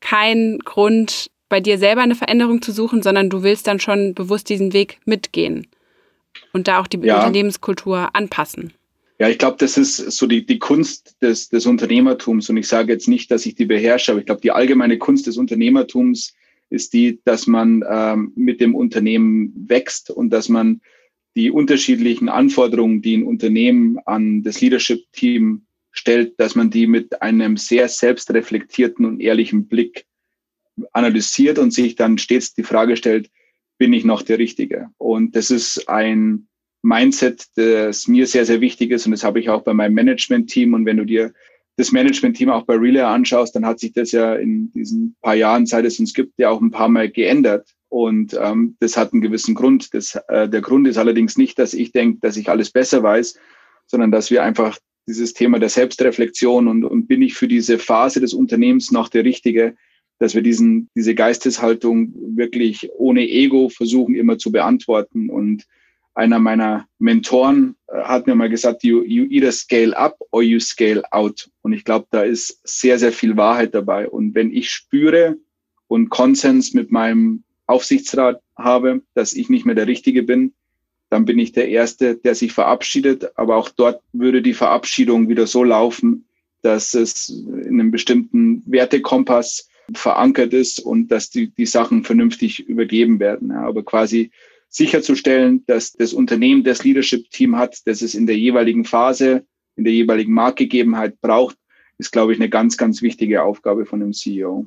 kein 0.00 0.58
Grund, 0.64 1.30
bei 1.50 1.60
dir 1.60 1.78
selber 1.78 2.00
eine 2.00 2.14
Veränderung 2.14 2.62
zu 2.62 2.72
suchen, 2.72 3.02
sondern 3.02 3.28
du 3.28 3.42
willst 3.42 3.66
dann 3.66 3.78
schon 3.78 4.14
bewusst 4.14 4.48
diesen 4.48 4.72
Weg 4.72 5.00
mitgehen 5.04 5.66
und 6.54 6.66
da 6.66 6.80
auch 6.80 6.86
die 6.86 6.98
ja. 6.98 7.18
Unternehmenskultur 7.18 8.08
anpassen. 8.14 8.72
Ja, 9.18 9.30
ich 9.30 9.38
glaube, 9.38 9.56
das 9.58 9.78
ist 9.78 9.96
so 9.96 10.26
die, 10.26 10.44
die 10.44 10.58
Kunst 10.58 11.16
des, 11.22 11.48
des 11.48 11.66
Unternehmertums. 11.66 12.50
Und 12.50 12.58
ich 12.58 12.68
sage 12.68 12.92
jetzt 12.92 13.08
nicht, 13.08 13.30
dass 13.30 13.46
ich 13.46 13.54
die 13.54 13.64
beherrsche, 13.64 14.12
aber 14.12 14.20
ich 14.20 14.26
glaube, 14.26 14.42
die 14.42 14.50
allgemeine 14.50 14.98
Kunst 14.98 15.26
des 15.26 15.38
Unternehmertums 15.38 16.34
ist 16.68 16.92
die, 16.92 17.20
dass 17.24 17.46
man 17.46 17.84
ähm, 17.88 18.32
mit 18.34 18.60
dem 18.60 18.74
Unternehmen 18.74 19.52
wächst 19.68 20.10
und 20.10 20.30
dass 20.30 20.48
man 20.48 20.80
die 21.34 21.50
unterschiedlichen 21.50 22.28
Anforderungen, 22.28 23.02
die 23.02 23.16
ein 23.16 23.22
Unternehmen 23.22 23.98
an 24.04 24.42
das 24.42 24.60
Leadership-Team 24.60 25.66
stellt, 25.92 26.38
dass 26.38 26.54
man 26.54 26.70
die 26.70 26.86
mit 26.86 27.22
einem 27.22 27.56
sehr 27.56 27.88
selbstreflektierten 27.88 29.04
und 29.06 29.20
ehrlichen 29.20 29.66
Blick 29.66 30.06
analysiert 30.92 31.58
und 31.58 31.72
sich 31.72 31.94
dann 31.94 32.18
stets 32.18 32.54
die 32.54 32.62
Frage 32.62 32.96
stellt, 32.96 33.30
bin 33.78 33.92
ich 33.92 34.04
noch 34.04 34.22
der 34.22 34.38
Richtige? 34.38 34.90
Und 34.98 35.36
das 35.36 35.50
ist 35.50 35.88
ein 35.88 36.48
Mindset, 36.86 37.46
das 37.56 38.06
mir 38.06 38.26
sehr, 38.26 38.46
sehr 38.46 38.60
wichtig 38.60 38.92
ist. 38.92 39.06
Und 39.06 39.12
das 39.12 39.24
habe 39.24 39.40
ich 39.40 39.50
auch 39.50 39.62
bei 39.62 39.74
meinem 39.74 39.94
Management-Team. 39.94 40.72
Und 40.72 40.86
wenn 40.86 40.98
du 40.98 41.04
dir 41.04 41.32
das 41.76 41.90
Management-Team 41.90 42.48
auch 42.48 42.64
bei 42.64 42.76
Relay 42.76 43.02
anschaust, 43.02 43.56
dann 43.56 43.66
hat 43.66 43.80
sich 43.80 43.92
das 43.92 44.12
ja 44.12 44.36
in 44.36 44.72
diesen 44.72 45.16
paar 45.20 45.34
Jahren, 45.34 45.66
seit 45.66 45.84
es 45.84 45.98
uns 45.98 46.14
gibt, 46.14 46.38
ja 46.38 46.48
auch 46.50 46.60
ein 46.60 46.70
paar 46.70 46.88
Mal 46.88 47.10
geändert. 47.10 47.74
Und 47.88 48.38
ähm, 48.40 48.76
das 48.78 48.96
hat 48.96 49.12
einen 49.12 49.20
gewissen 49.20 49.54
Grund. 49.56 49.92
Das, 49.94 50.16
äh, 50.28 50.48
der 50.48 50.60
Grund 50.60 50.86
ist 50.86 50.96
allerdings 50.96 51.36
nicht, 51.36 51.58
dass 51.58 51.74
ich 51.74 51.90
denke, 51.90 52.20
dass 52.20 52.36
ich 52.36 52.48
alles 52.48 52.70
besser 52.70 53.02
weiß, 53.02 53.38
sondern 53.86 54.12
dass 54.12 54.30
wir 54.30 54.44
einfach 54.44 54.78
dieses 55.08 55.34
Thema 55.34 55.58
der 55.58 55.68
Selbstreflexion 55.68 56.68
und, 56.68 56.84
und 56.84 57.08
bin 57.08 57.22
ich 57.22 57.34
für 57.34 57.48
diese 57.48 57.78
Phase 57.78 58.20
des 58.20 58.32
Unternehmens 58.32 58.92
noch 58.92 59.08
der 59.08 59.24
Richtige, 59.24 59.74
dass 60.18 60.34
wir 60.34 60.42
diesen, 60.42 60.88
diese 60.94 61.14
Geisteshaltung 61.14 62.14
wirklich 62.36 62.88
ohne 62.96 63.28
Ego 63.28 63.68
versuchen 63.68 64.14
immer 64.14 64.38
zu 64.38 64.52
beantworten. 64.52 65.30
Und 65.30 65.66
einer 66.16 66.38
meiner 66.38 66.88
Mentoren 66.98 67.76
äh, 67.88 68.00
hat 68.00 68.26
mir 68.26 68.34
mal 68.34 68.48
gesagt, 68.48 68.82
you, 68.82 69.02
you 69.02 69.26
either 69.30 69.52
scale 69.52 69.96
up 69.96 70.18
or 70.30 70.42
you 70.42 70.58
scale 70.58 71.02
out. 71.12 71.48
Und 71.62 71.72
ich 71.74 71.84
glaube, 71.84 72.06
da 72.10 72.22
ist 72.22 72.60
sehr, 72.64 72.98
sehr 72.98 73.12
viel 73.12 73.36
Wahrheit 73.36 73.74
dabei. 73.74 74.08
Und 74.08 74.34
wenn 74.34 74.52
ich 74.52 74.70
spüre 74.70 75.36
und 75.88 76.08
Konsens 76.08 76.72
mit 76.74 76.90
meinem 76.90 77.44
Aufsichtsrat 77.66 78.40
habe, 78.56 79.02
dass 79.14 79.34
ich 79.34 79.48
nicht 79.50 79.66
mehr 79.66 79.74
der 79.74 79.86
Richtige 79.86 80.22
bin, 80.22 80.54
dann 81.10 81.24
bin 81.24 81.38
ich 81.38 81.52
der 81.52 81.68
Erste, 81.68 82.16
der 82.16 82.34
sich 82.34 82.52
verabschiedet. 82.52 83.38
Aber 83.38 83.56
auch 83.56 83.68
dort 83.68 84.00
würde 84.12 84.42
die 84.42 84.54
Verabschiedung 84.54 85.28
wieder 85.28 85.46
so 85.46 85.64
laufen, 85.64 86.24
dass 86.62 86.94
es 86.94 87.28
in 87.28 87.78
einem 87.78 87.90
bestimmten 87.90 88.62
Wertekompass 88.66 89.68
verankert 89.94 90.52
ist 90.52 90.80
und 90.80 91.08
dass 91.08 91.30
die, 91.30 91.50
die 91.50 91.66
Sachen 91.66 92.04
vernünftig 92.04 92.66
übergeben 92.66 93.20
werden. 93.20 93.50
Ja, 93.50 93.66
aber 93.66 93.84
quasi 93.84 94.30
sicherzustellen, 94.68 95.64
dass 95.66 95.92
das 95.92 96.12
Unternehmen 96.12 96.64
das 96.64 96.84
Leadership-Team 96.84 97.56
hat, 97.56 97.78
das 97.86 98.02
es 98.02 98.14
in 98.14 98.26
der 98.26 98.36
jeweiligen 98.36 98.84
Phase, 98.84 99.46
in 99.76 99.84
der 99.84 99.92
jeweiligen 99.92 100.32
Marktgegebenheit 100.32 101.20
braucht, 101.20 101.56
ist, 101.98 102.12
glaube 102.12 102.32
ich, 102.32 102.38
eine 102.38 102.48
ganz, 102.48 102.76
ganz 102.76 103.02
wichtige 103.02 103.42
Aufgabe 103.42 103.86
von 103.86 104.02
einem 104.02 104.12
CEO. 104.12 104.66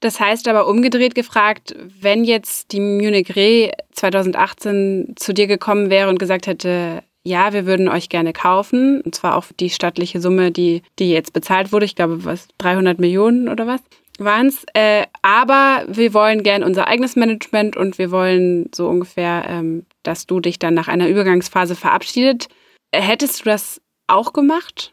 Das 0.00 0.20
heißt 0.20 0.46
aber 0.46 0.68
umgedreht 0.68 1.14
gefragt, 1.14 1.74
wenn 2.00 2.24
jetzt 2.24 2.72
die 2.72 2.80
Munich 2.80 3.34
Re 3.34 3.72
2018 3.92 5.14
zu 5.16 5.34
dir 5.34 5.48
gekommen 5.48 5.90
wäre 5.90 6.08
und 6.08 6.20
gesagt 6.20 6.46
hätte, 6.46 7.02
ja, 7.24 7.52
wir 7.52 7.66
würden 7.66 7.88
euch 7.88 8.08
gerne 8.08 8.32
kaufen, 8.32 9.00
und 9.00 9.14
zwar 9.14 9.36
auch 9.36 9.46
die 9.58 9.70
stattliche 9.70 10.20
Summe, 10.20 10.52
die, 10.52 10.82
die 10.98 11.10
jetzt 11.10 11.32
bezahlt 11.32 11.72
wurde, 11.72 11.84
ich 11.84 11.96
glaube, 11.96 12.24
was, 12.24 12.48
300 12.58 12.98
Millionen 13.00 13.48
oder 13.48 13.66
was, 13.66 13.80
waren 14.18 14.48
es. 14.48 14.64
Äh, 14.74 15.06
aber 15.22 15.84
wir 15.88 16.14
wollen 16.14 16.42
gern 16.42 16.62
unser 16.62 16.88
eigenes 16.88 17.16
Management 17.16 17.76
und 17.76 17.98
wir 17.98 18.10
wollen 18.10 18.70
so 18.74 18.88
ungefähr, 18.88 19.44
ähm, 19.48 19.86
dass 20.02 20.26
du 20.26 20.40
dich 20.40 20.58
dann 20.58 20.74
nach 20.74 20.88
einer 20.88 21.08
Übergangsphase 21.08 21.76
verabschiedet. 21.76 22.48
Hättest 22.92 23.40
du 23.40 23.44
das 23.44 23.80
auch 24.06 24.32
gemacht? 24.32 24.92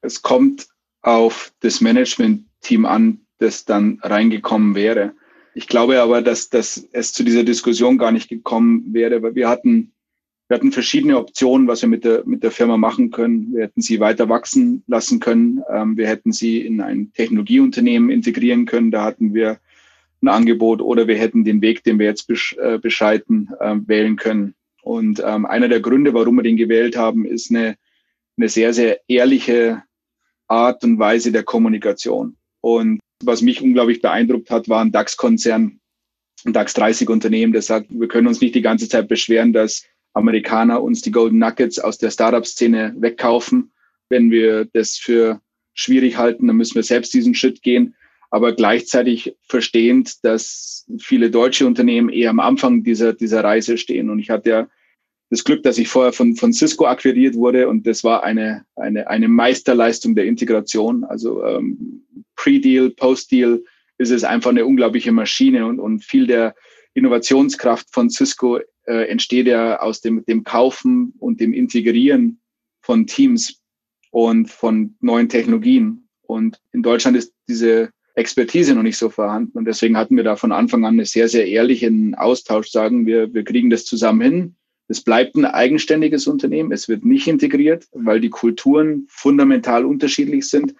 Es 0.00 0.22
kommt 0.22 0.68
auf 1.02 1.52
das 1.60 1.80
Management-Team 1.80 2.86
an, 2.86 3.20
das 3.38 3.64
dann 3.64 3.98
reingekommen 4.02 4.74
wäre. 4.74 5.14
Ich 5.54 5.66
glaube 5.66 6.00
aber, 6.00 6.22
dass, 6.22 6.48
dass 6.48 6.88
es 6.92 7.12
zu 7.12 7.24
dieser 7.24 7.44
Diskussion 7.44 7.98
gar 7.98 8.12
nicht 8.12 8.28
gekommen 8.28 8.84
wäre, 8.92 9.22
weil 9.22 9.34
wir 9.34 9.48
hatten 9.48 9.92
wir 10.52 10.56
hatten 10.56 10.72
verschiedene 10.72 11.16
Optionen, 11.16 11.66
was 11.66 11.80
wir 11.80 11.88
mit 11.88 12.04
der, 12.04 12.26
mit 12.26 12.42
der 12.42 12.50
Firma 12.50 12.76
machen 12.76 13.10
können. 13.10 13.54
Wir 13.54 13.62
hätten 13.62 13.80
sie 13.80 14.00
weiter 14.00 14.28
wachsen 14.28 14.84
lassen 14.86 15.18
können. 15.18 15.62
Ähm, 15.72 15.96
wir 15.96 16.06
hätten 16.06 16.30
sie 16.30 16.60
in 16.60 16.82
ein 16.82 17.10
Technologieunternehmen 17.14 18.10
integrieren 18.10 18.66
können. 18.66 18.90
Da 18.90 19.02
hatten 19.02 19.32
wir 19.32 19.60
ein 20.20 20.28
Angebot 20.28 20.82
oder 20.82 21.08
wir 21.08 21.16
hätten 21.16 21.44
den 21.44 21.62
Weg, 21.62 21.84
den 21.84 21.98
wir 21.98 22.04
jetzt 22.04 22.26
besch 22.26 22.54
äh, 22.58 22.76
beschreiten, 22.76 23.48
äh, 23.60 23.76
wählen 23.86 24.16
können. 24.16 24.52
Und 24.82 25.22
ähm, 25.24 25.46
einer 25.46 25.68
der 25.68 25.80
Gründe, 25.80 26.12
warum 26.12 26.36
wir 26.36 26.42
den 26.42 26.58
gewählt 26.58 26.98
haben, 26.98 27.24
ist 27.24 27.50
eine, 27.50 27.78
eine 28.36 28.50
sehr, 28.50 28.74
sehr 28.74 29.00
ehrliche 29.08 29.82
Art 30.48 30.84
und 30.84 30.98
Weise 30.98 31.32
der 31.32 31.44
Kommunikation. 31.44 32.36
Und 32.60 33.00
was 33.24 33.40
mich 33.40 33.62
unglaublich 33.62 34.02
beeindruckt 34.02 34.50
hat, 34.50 34.68
war 34.68 34.84
ein 34.84 34.92
DAX-Konzern, 34.92 35.80
ein 36.44 36.52
DAX 36.52 36.74
30 36.74 37.08
Unternehmen, 37.08 37.54
das 37.54 37.68
sagt, 37.68 37.86
wir 37.88 38.08
können 38.08 38.26
uns 38.26 38.42
nicht 38.42 38.54
die 38.54 38.60
ganze 38.60 38.86
Zeit 38.86 39.08
beschweren, 39.08 39.54
dass 39.54 39.84
Amerikaner 40.14 40.82
uns 40.82 41.02
die 41.02 41.10
Golden 41.10 41.38
Nuggets 41.38 41.78
aus 41.78 41.98
der 41.98 42.10
Startup-Szene 42.10 42.94
wegkaufen. 42.98 43.72
Wenn 44.08 44.30
wir 44.30 44.66
das 44.72 44.96
für 44.96 45.40
schwierig 45.74 46.18
halten, 46.18 46.46
dann 46.46 46.56
müssen 46.56 46.74
wir 46.74 46.82
selbst 46.82 47.14
diesen 47.14 47.34
Schritt 47.34 47.62
gehen. 47.62 47.94
Aber 48.30 48.54
gleichzeitig 48.54 49.36
verstehend, 49.48 50.24
dass 50.24 50.86
viele 50.98 51.30
deutsche 51.30 51.66
Unternehmen 51.66 52.08
eher 52.08 52.30
am 52.30 52.40
Anfang 52.40 52.82
dieser, 52.82 53.12
dieser 53.12 53.44
Reise 53.44 53.76
stehen. 53.78 54.10
Und 54.10 54.18
ich 54.18 54.30
hatte 54.30 54.50
ja 54.50 54.68
das 55.32 55.44
Glück, 55.44 55.62
dass 55.62 55.78
ich 55.78 55.88
vorher 55.88 56.12
von, 56.12 56.36
von 56.36 56.52
Cisco 56.52 56.86
akquiriert 56.86 57.34
wurde 57.34 57.66
und 57.66 57.86
das 57.86 58.04
war 58.04 58.22
eine, 58.22 58.66
eine, 58.76 59.08
eine 59.08 59.28
Meisterleistung 59.28 60.14
der 60.14 60.26
Integration. 60.26 61.04
Also 61.04 61.42
ähm, 61.42 62.04
Pre-Deal, 62.36 62.90
Post-Deal 62.90 63.64
ist 63.96 64.10
es 64.10 64.24
einfach 64.24 64.50
eine 64.50 64.66
unglaubliche 64.66 65.10
Maschine 65.10 65.64
und, 65.64 65.80
und 65.80 66.04
viel 66.04 66.26
der 66.26 66.54
Innovationskraft 66.92 67.86
von 67.90 68.10
Cisco 68.10 68.60
äh, 68.86 69.08
entsteht 69.08 69.46
ja 69.46 69.80
aus 69.80 70.00
dem, 70.00 70.24
dem 70.24 70.44
Kaufen 70.44 71.14
und 71.18 71.40
dem 71.40 71.52
Integrieren 71.52 72.40
von 72.80 73.06
Teams 73.06 73.60
und 74.10 74.50
von 74.50 74.96
neuen 75.00 75.28
Technologien. 75.28 76.08
Und 76.22 76.60
in 76.72 76.82
Deutschland 76.82 77.16
ist 77.16 77.32
diese 77.48 77.90
Expertise 78.14 78.74
noch 78.74 78.82
nicht 78.82 78.98
so 78.98 79.08
vorhanden. 79.08 79.56
Und 79.56 79.64
deswegen 79.64 79.96
hatten 79.96 80.16
wir 80.16 80.24
da 80.24 80.36
von 80.36 80.52
Anfang 80.52 80.84
an 80.84 80.94
einen 80.94 81.06
sehr, 81.06 81.28
sehr 81.28 81.46
ehrlichen 81.46 82.14
Austausch, 82.14 82.68
sagen 82.68 83.06
wir, 83.06 83.32
wir 83.32 83.44
kriegen 83.44 83.70
das 83.70 83.84
zusammen 83.84 84.20
hin. 84.20 84.56
Es 84.88 85.00
bleibt 85.00 85.36
ein 85.36 85.46
eigenständiges 85.46 86.26
Unternehmen. 86.26 86.72
Es 86.72 86.88
wird 86.88 87.04
nicht 87.04 87.26
integriert, 87.26 87.86
weil 87.92 88.20
die 88.20 88.30
Kulturen 88.30 89.06
fundamental 89.08 89.86
unterschiedlich 89.86 90.48
sind. 90.48 90.74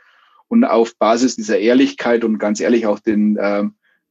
Und 0.49 0.65
auf 0.65 0.99
Basis 0.99 1.37
dieser 1.37 1.59
Ehrlichkeit 1.59 2.25
und 2.25 2.39
ganz 2.39 2.61
ehrlich 2.61 2.87
auch 2.87 3.01
den, 3.01 3.39
äh, 3.39 3.65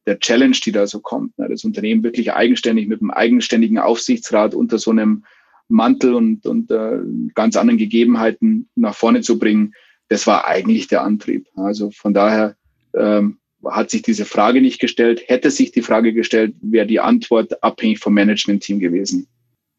der 0.06 0.18
Challenge, 0.18 0.56
die 0.64 0.72
da 0.72 0.86
so 0.86 1.00
kommt. 1.00 1.38
Ne? 1.38 1.48
Das 1.48 1.64
Unternehmen 1.64 2.02
wirklich 2.02 2.32
eigenständig 2.32 2.88
mit 2.88 3.00
einem 3.00 3.10
eigenständigen 3.10 3.78
Aufsichtsrat 3.78 4.54
unter 4.54 4.78
so 4.78 4.90
einem 4.90 5.24
Mantel 5.68 6.14
und, 6.14 6.46
und 6.46 6.70
äh, 6.70 6.98
ganz 7.34 7.56
anderen 7.56 7.78
Gegebenheiten 7.78 8.68
nach 8.74 8.94
vorne 8.94 9.22
zu 9.22 9.38
bringen, 9.38 9.74
das 10.08 10.26
war 10.26 10.46
eigentlich 10.46 10.88
der 10.88 11.02
Antrieb. 11.02 11.46
Also 11.56 11.90
von 11.90 12.12
daher 12.12 12.56
ähm, 12.94 13.38
hat 13.64 13.90
sich 13.90 14.02
diese 14.02 14.24
Frage 14.24 14.60
nicht 14.60 14.80
gestellt. 14.80 15.22
Hätte 15.26 15.50
sich 15.50 15.72
die 15.72 15.82
Frage 15.82 16.12
gestellt, 16.12 16.54
wäre 16.60 16.86
die 16.86 17.00
Antwort 17.00 17.62
abhängig 17.62 17.98
vom 17.98 18.14
Managementteam 18.14 18.78
gewesen. 18.78 19.26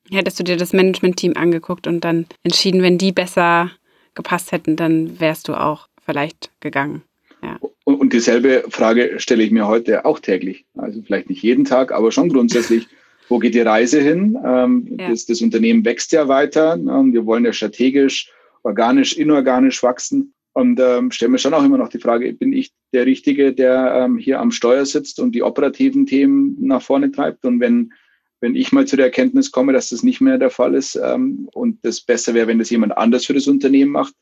Hättest 0.10 0.40
du 0.40 0.44
dir 0.44 0.58
das 0.58 0.74
Managementteam 0.74 1.34
angeguckt 1.36 1.88
und 1.88 2.02
dann 2.02 2.26
entschieden, 2.44 2.82
wenn 2.82 2.98
die 2.98 3.12
besser 3.12 3.72
gepasst 4.16 4.52
hätten, 4.52 4.76
dann 4.76 5.20
wärst 5.20 5.48
du 5.48 5.54
auch 5.54 5.88
vielleicht 6.06 6.52
gegangen. 6.60 7.04
Ja. 7.42 7.60
Und, 8.14 8.18
dieselbe 8.18 8.64
Frage 8.70 9.20
stelle 9.20 9.44
ich 9.44 9.52
mir 9.52 9.68
heute 9.68 10.06
auch 10.06 10.20
täglich. 10.20 10.66
Also 10.76 11.02
vielleicht 11.02 11.30
nicht 11.30 11.42
jeden 11.42 11.66
Tag, 11.66 11.92
aber 11.92 12.12
schon 12.12 12.30
grundsätzlich. 12.30 12.88
Wo 13.30 13.40
geht 13.40 13.56
die 13.56 13.62
Reise 13.62 14.02
hin? 14.02 14.38
Ähm, 14.46 14.98
ja. 15.00 15.10
das, 15.10 15.26
das, 15.26 15.42
Unternehmen 15.42 15.86
wächst 15.86 16.12
ja 16.12 16.28
weiter. 16.28 16.76
Ne? 16.76 17.06
wir 17.14 17.26
wollen 17.26 17.46
ja 17.46 17.54
strategisch, 17.54 18.32
organisch, 18.64 19.18
inorganisch 19.18 19.82
wachsen. 19.82 20.34
Und 20.52 20.80
ähm, 20.80 21.10
stelle 21.10 21.32
mir 21.32 21.40
schon 21.40 21.54
auch 21.54 21.64
immer 21.64 21.80
noch 21.80 21.90
die 21.90 22.00
Frage, 22.00 22.32
bin 22.34 22.54
ich 22.54 22.74
der 22.92 23.08
Richtige, 23.08 23.54
der 23.54 24.04
ähm, 24.06 24.18
hier 24.20 24.40
am 24.40 24.52
Steuer 24.52 24.86
sitzt 24.86 25.20
und 25.20 25.34
die 25.34 25.42
operativen 25.42 26.06
Themen 26.06 26.56
nach 26.60 26.82
vorne 26.82 27.12
treibt? 27.12 27.44
Und 27.46 27.60
wenn, 27.60 27.94
wenn 28.42 28.56
ich 28.56 28.72
mal 28.72 28.86
zu 28.86 28.96
der 28.96 29.06
Erkenntnis 29.06 29.52
komme, 29.52 29.74
dass 29.74 29.90
das 29.90 30.04
nicht 30.04 30.22
mehr 30.22 30.38
der 30.38 30.52
Fall 30.52 30.76
ist 30.76 31.00
ähm, 31.04 31.50
und 31.54 31.84
das 31.84 32.02
besser 32.02 32.36
wäre, 32.36 32.48
wenn 32.48 32.60
das 32.60 32.70
jemand 32.70 32.96
anders 32.96 33.26
für 33.26 33.34
das 33.34 33.48
Unternehmen 33.48 33.92
macht, 33.92 34.14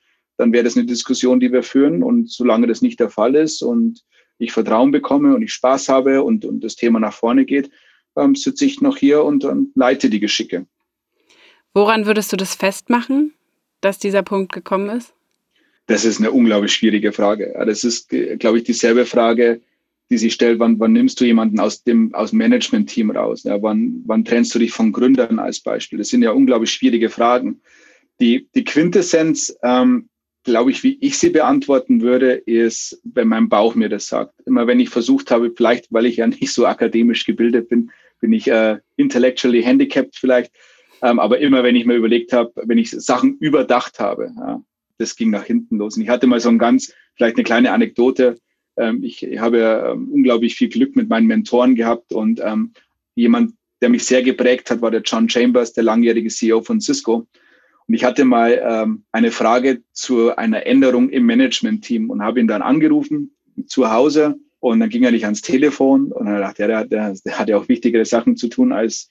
dann 0.42 0.54
wäre 0.54 0.64
das 0.64 0.76
eine 0.76 0.88
Diskussion, 0.88 1.40
die 1.40 1.52
wir 1.52 1.62
führen. 1.62 2.02
Und 2.02 2.32
solange 2.32 2.66
das 2.66 2.82
nicht 2.82 3.00
der 3.00 3.10
Fall 3.10 3.36
ist 3.36 3.62
und 3.62 4.04
ich 4.40 4.52
Vertrauen 4.52 4.92
bekomme 4.92 5.36
und 5.36 5.44
ich 5.44 5.54
Spaß 5.54 5.88
habe 5.88 6.24
und, 6.24 6.46
und 6.46 6.64
das 6.64 6.76
Thema 6.76 7.00
nach 7.00 7.14
vorne 7.14 7.46
geht, 7.46 7.70
ähm, 8.18 8.36
sitze 8.36 8.66
ich 8.66 8.82
noch 8.82 8.98
hier 8.98 9.24
und, 9.24 9.46
und 9.46 9.72
leite 9.76 10.10
die 10.10 10.20
Geschicke. 10.20 10.66
Woran 11.76 12.08
würdest 12.08 12.34
du 12.34 12.38
das 12.38 12.56
festmachen, 12.56 13.34
dass 13.82 14.00
dieser 14.00 14.24
Punkt 14.24 14.52
gekommen 14.52 14.90
ist? 14.90 15.14
Das 15.86 16.06
ist 16.06 16.20
eine 16.20 16.32
unglaublich 16.32 16.74
schwierige 16.74 17.12
Frage. 17.12 17.54
Das 17.66 17.84
ist, 17.84 18.10
glaube 18.10 18.58
ich, 18.58 18.64
dieselbe 18.64 19.06
Frage, 19.06 19.62
die 20.10 20.18
sich 20.18 20.34
stellt, 20.34 20.60
wann, 20.60 20.80
wann 20.80 20.92
nimmst 20.92 21.22
du 21.22 21.26
jemanden 21.26 21.60
aus 21.60 21.84
dem, 21.84 22.14
aus 22.14 22.32
dem 22.32 22.40
Management-Team 22.40 23.12
raus? 23.12 23.44
Ja, 23.44 23.62
wann, 23.62 24.02
wann 24.06 24.26
trennst 24.26 24.54
du 24.56 24.60
dich 24.60 24.72
von 24.72 24.92
Gründern 24.92 25.40
als 25.40 25.62
Beispiel? 25.62 26.00
Das 26.00 26.10
sind 26.10 26.24
ja 26.24 26.32
unglaublich 26.32 26.72
schwierige 26.72 27.10
Fragen. 27.10 27.62
Die, 28.20 28.48
die 28.54 28.64
Quintessenz, 28.64 29.56
ähm, 29.64 30.10
glaube 30.44 30.72
ich, 30.72 30.84
wie 30.84 30.98
ich 31.02 31.18
sie 31.18 31.30
beantworten 31.30 32.02
würde, 32.02 32.34
ist, 32.34 33.00
wenn 33.04 33.28
mein 33.28 33.50
Bauch 33.50 33.76
mir 33.76 33.90
das 33.90 34.08
sagt. 34.08 34.34
Immer 34.46 34.68
wenn 34.68 34.80
ich 34.80 34.90
versucht 34.90 35.32
habe, 35.32 35.52
vielleicht, 35.56 35.92
weil 35.92 36.06
ich 36.06 36.18
ja 36.18 36.28
nicht 36.28 36.52
so 36.52 36.66
akademisch 36.66 37.26
gebildet 37.26 37.70
bin, 37.70 37.92
bin 38.20 38.34
ich 38.34 38.48
äh, 38.48 38.78
intellectually 38.98 39.64
handicapped 39.64 40.16
vielleicht, 40.16 40.52
ähm, 41.02 41.20
aber 41.20 41.40
immer 41.40 41.64
wenn 41.64 41.76
ich 41.76 41.86
mir 41.86 41.96
überlegt 41.96 42.34
habe, 42.34 42.52
wenn 42.56 42.78
ich 42.78 42.92
Sachen 42.92 43.38
überdacht 43.40 44.00
habe, 44.00 44.32
ja, 44.38 44.62
das 44.98 45.16
ging 45.16 45.32
nach 45.32 45.46
hinten 45.46 45.78
los. 45.78 45.98
Und 45.98 46.04
ich 46.04 46.10
hatte 46.10 46.28
mal 46.28 46.40
so 46.40 46.50
ein 46.50 46.60
ganz, 46.60 46.94
vielleicht 47.16 47.38
eine 47.38 47.44
kleine 47.44 47.72
Anekdote. 47.72 48.38
Ähm, 48.78 49.04
ich, 49.04 49.24
ich 49.24 49.40
habe 49.40 49.92
ähm, 49.92 50.10
unglaublich 50.12 50.56
viel 50.56 50.70
Glück 50.70 50.96
mit 50.96 51.10
meinen 51.10 51.28
Mentoren 51.28 51.76
gehabt 51.76 52.14
und 52.14 52.40
ähm, 52.44 52.74
jemand, 53.16 53.56
der 53.82 53.90
mich 53.90 54.06
sehr 54.06 54.22
geprägt 54.22 54.70
hat, 54.70 54.82
war 54.82 54.92
der 54.92 55.02
John 55.02 55.28
Chambers, 55.28 55.74
der 55.74 55.84
langjährige 55.84 56.30
CEO 56.30 56.62
von 56.62 56.80
Cisco. 56.80 57.28
Und 57.92 57.96
ich 57.96 58.06
hatte 58.06 58.24
mal 58.24 58.62
ähm, 58.66 59.04
eine 59.12 59.32
Frage 59.32 59.82
zu 59.92 60.34
einer 60.38 60.66
Änderung 60.66 61.10
im 61.10 61.26
Management-Team 61.26 62.10
und 62.10 62.24
habe 62.24 62.40
ihn 62.40 62.48
dann 62.48 62.62
angerufen 62.62 63.36
zu 63.68 63.92
Hause 63.92 64.40
und 64.62 64.80
dann 64.80 64.88
ging 64.88 65.04
er 65.04 65.12
nicht 65.12 65.26
ans 65.26 65.42
Telefon 65.42 66.14
und 66.14 66.26
dann 66.26 66.40
dachte 66.40 66.62
er, 66.62 66.68
der, 66.70 66.86
der, 66.86 67.16
der 67.26 67.38
hat 67.38 67.50
ja 67.50 67.58
auch 67.58 67.68
wichtigere 67.68 68.06
Sachen 68.06 68.38
zu 68.38 68.48
tun, 68.48 68.72
als 68.72 69.10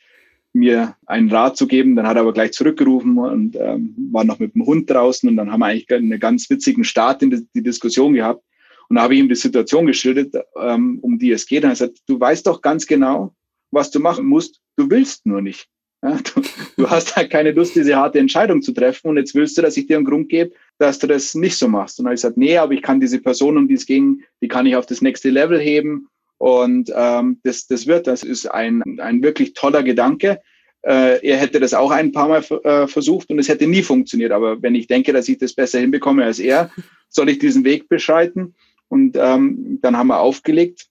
mir 0.54 0.96
einen 1.04 1.30
Rat 1.30 1.58
zu 1.58 1.66
geben. 1.66 1.94
Dann 1.94 2.06
hat 2.06 2.16
er 2.16 2.22
aber 2.22 2.32
gleich 2.32 2.52
zurückgerufen 2.52 3.18
und 3.18 3.54
ähm, 3.60 3.94
war 4.12 4.24
noch 4.24 4.38
mit 4.38 4.54
dem 4.54 4.64
Hund 4.64 4.88
draußen 4.88 5.28
und 5.28 5.36
dann 5.36 5.52
haben 5.52 5.60
wir 5.60 5.66
eigentlich 5.66 5.92
einen 5.92 6.18
ganz 6.18 6.48
witzigen 6.48 6.84
Start 6.84 7.22
in 7.22 7.46
die, 7.54 7.62
Diskussion 7.62 8.14
gehabt. 8.14 8.42
Und 8.88 8.96
da 8.96 9.02
habe 9.02 9.12
ich 9.12 9.20
ihm 9.20 9.28
die 9.28 9.34
Situation 9.34 9.84
geschildert, 9.84 10.42
ähm, 10.58 11.00
um 11.02 11.18
die 11.18 11.32
es 11.32 11.44
geht. 11.44 11.64
Und 11.64 11.68
er 11.68 11.76
sagt, 11.76 11.98
du 12.06 12.18
weißt 12.18 12.46
doch 12.46 12.62
ganz 12.62 12.86
genau, 12.86 13.34
was 13.72 13.90
du 13.90 14.00
machen 14.00 14.24
musst. 14.24 14.62
Du 14.76 14.88
willst 14.88 15.26
nur 15.26 15.42
nicht. 15.42 15.68
Ja, 16.02 16.16
du, 16.16 16.42
du, 16.78 16.88
hast 16.88 17.14
halt 17.14 17.30
keine 17.30 17.52
Lust, 17.52 17.74
diese 17.74 17.94
harte 17.94 18.18
Entscheidung 18.18 18.62
zu 18.62 18.72
treffen 18.72 19.08
und 19.08 19.18
jetzt 19.18 19.34
willst 19.34 19.58
du, 19.58 19.62
dass 19.62 19.76
ich 19.76 19.86
dir 19.86 19.96
einen 19.96 20.06
Grund 20.06 20.30
gebe, 20.30 20.52
dass 20.78 20.98
du 20.98 21.06
das 21.06 21.34
nicht 21.34 21.58
so 21.58 21.68
machst. 21.68 21.98
Und 21.98 22.04
dann 22.04 22.10
habe 22.10 22.14
ich 22.14 22.22
gesagt, 22.22 22.38
nee, 22.38 22.56
aber 22.56 22.72
ich 22.72 22.80
kann 22.80 23.00
diese 23.00 23.20
Person, 23.20 23.58
um 23.58 23.68
die 23.68 23.74
es 23.74 23.84
ging, 23.84 24.22
die 24.40 24.48
kann 24.48 24.64
ich 24.64 24.76
auf 24.76 24.86
das 24.86 25.02
nächste 25.02 25.28
Level 25.28 25.60
heben 25.60 26.08
und 26.40 26.90
ähm, 26.96 27.38
das, 27.42 27.66
das 27.66 27.86
wird, 27.86 28.06
das 28.06 28.22
ist 28.22 28.46
ein, 28.46 28.98
ein 28.98 29.22
wirklich 29.22 29.52
toller 29.52 29.82
Gedanke. 29.82 30.40
Äh, 30.80 31.20
er 31.22 31.36
hätte 31.36 31.60
das 31.60 31.74
auch 31.74 31.90
ein 31.90 32.12
paar 32.12 32.28
Mal 32.28 32.42
äh, 32.64 32.86
versucht 32.86 33.28
und 33.30 33.38
es 33.38 33.50
hätte 33.50 33.66
nie 33.66 33.82
funktioniert. 33.82 34.32
Aber 34.32 34.62
wenn 34.62 34.74
ich 34.74 34.86
denke, 34.86 35.12
dass 35.12 35.28
ich 35.28 35.36
das 35.36 35.52
besser 35.52 35.80
hinbekomme 35.80 36.24
als 36.24 36.38
er, 36.38 36.70
soll 37.10 37.28
ich 37.28 37.40
diesen 37.40 37.64
Weg 37.64 37.90
beschreiten. 37.90 38.54
Und 38.88 39.18
ähm, 39.18 39.80
dann 39.82 39.98
haben 39.98 40.06
wir 40.06 40.20
aufgelegt, 40.20 40.86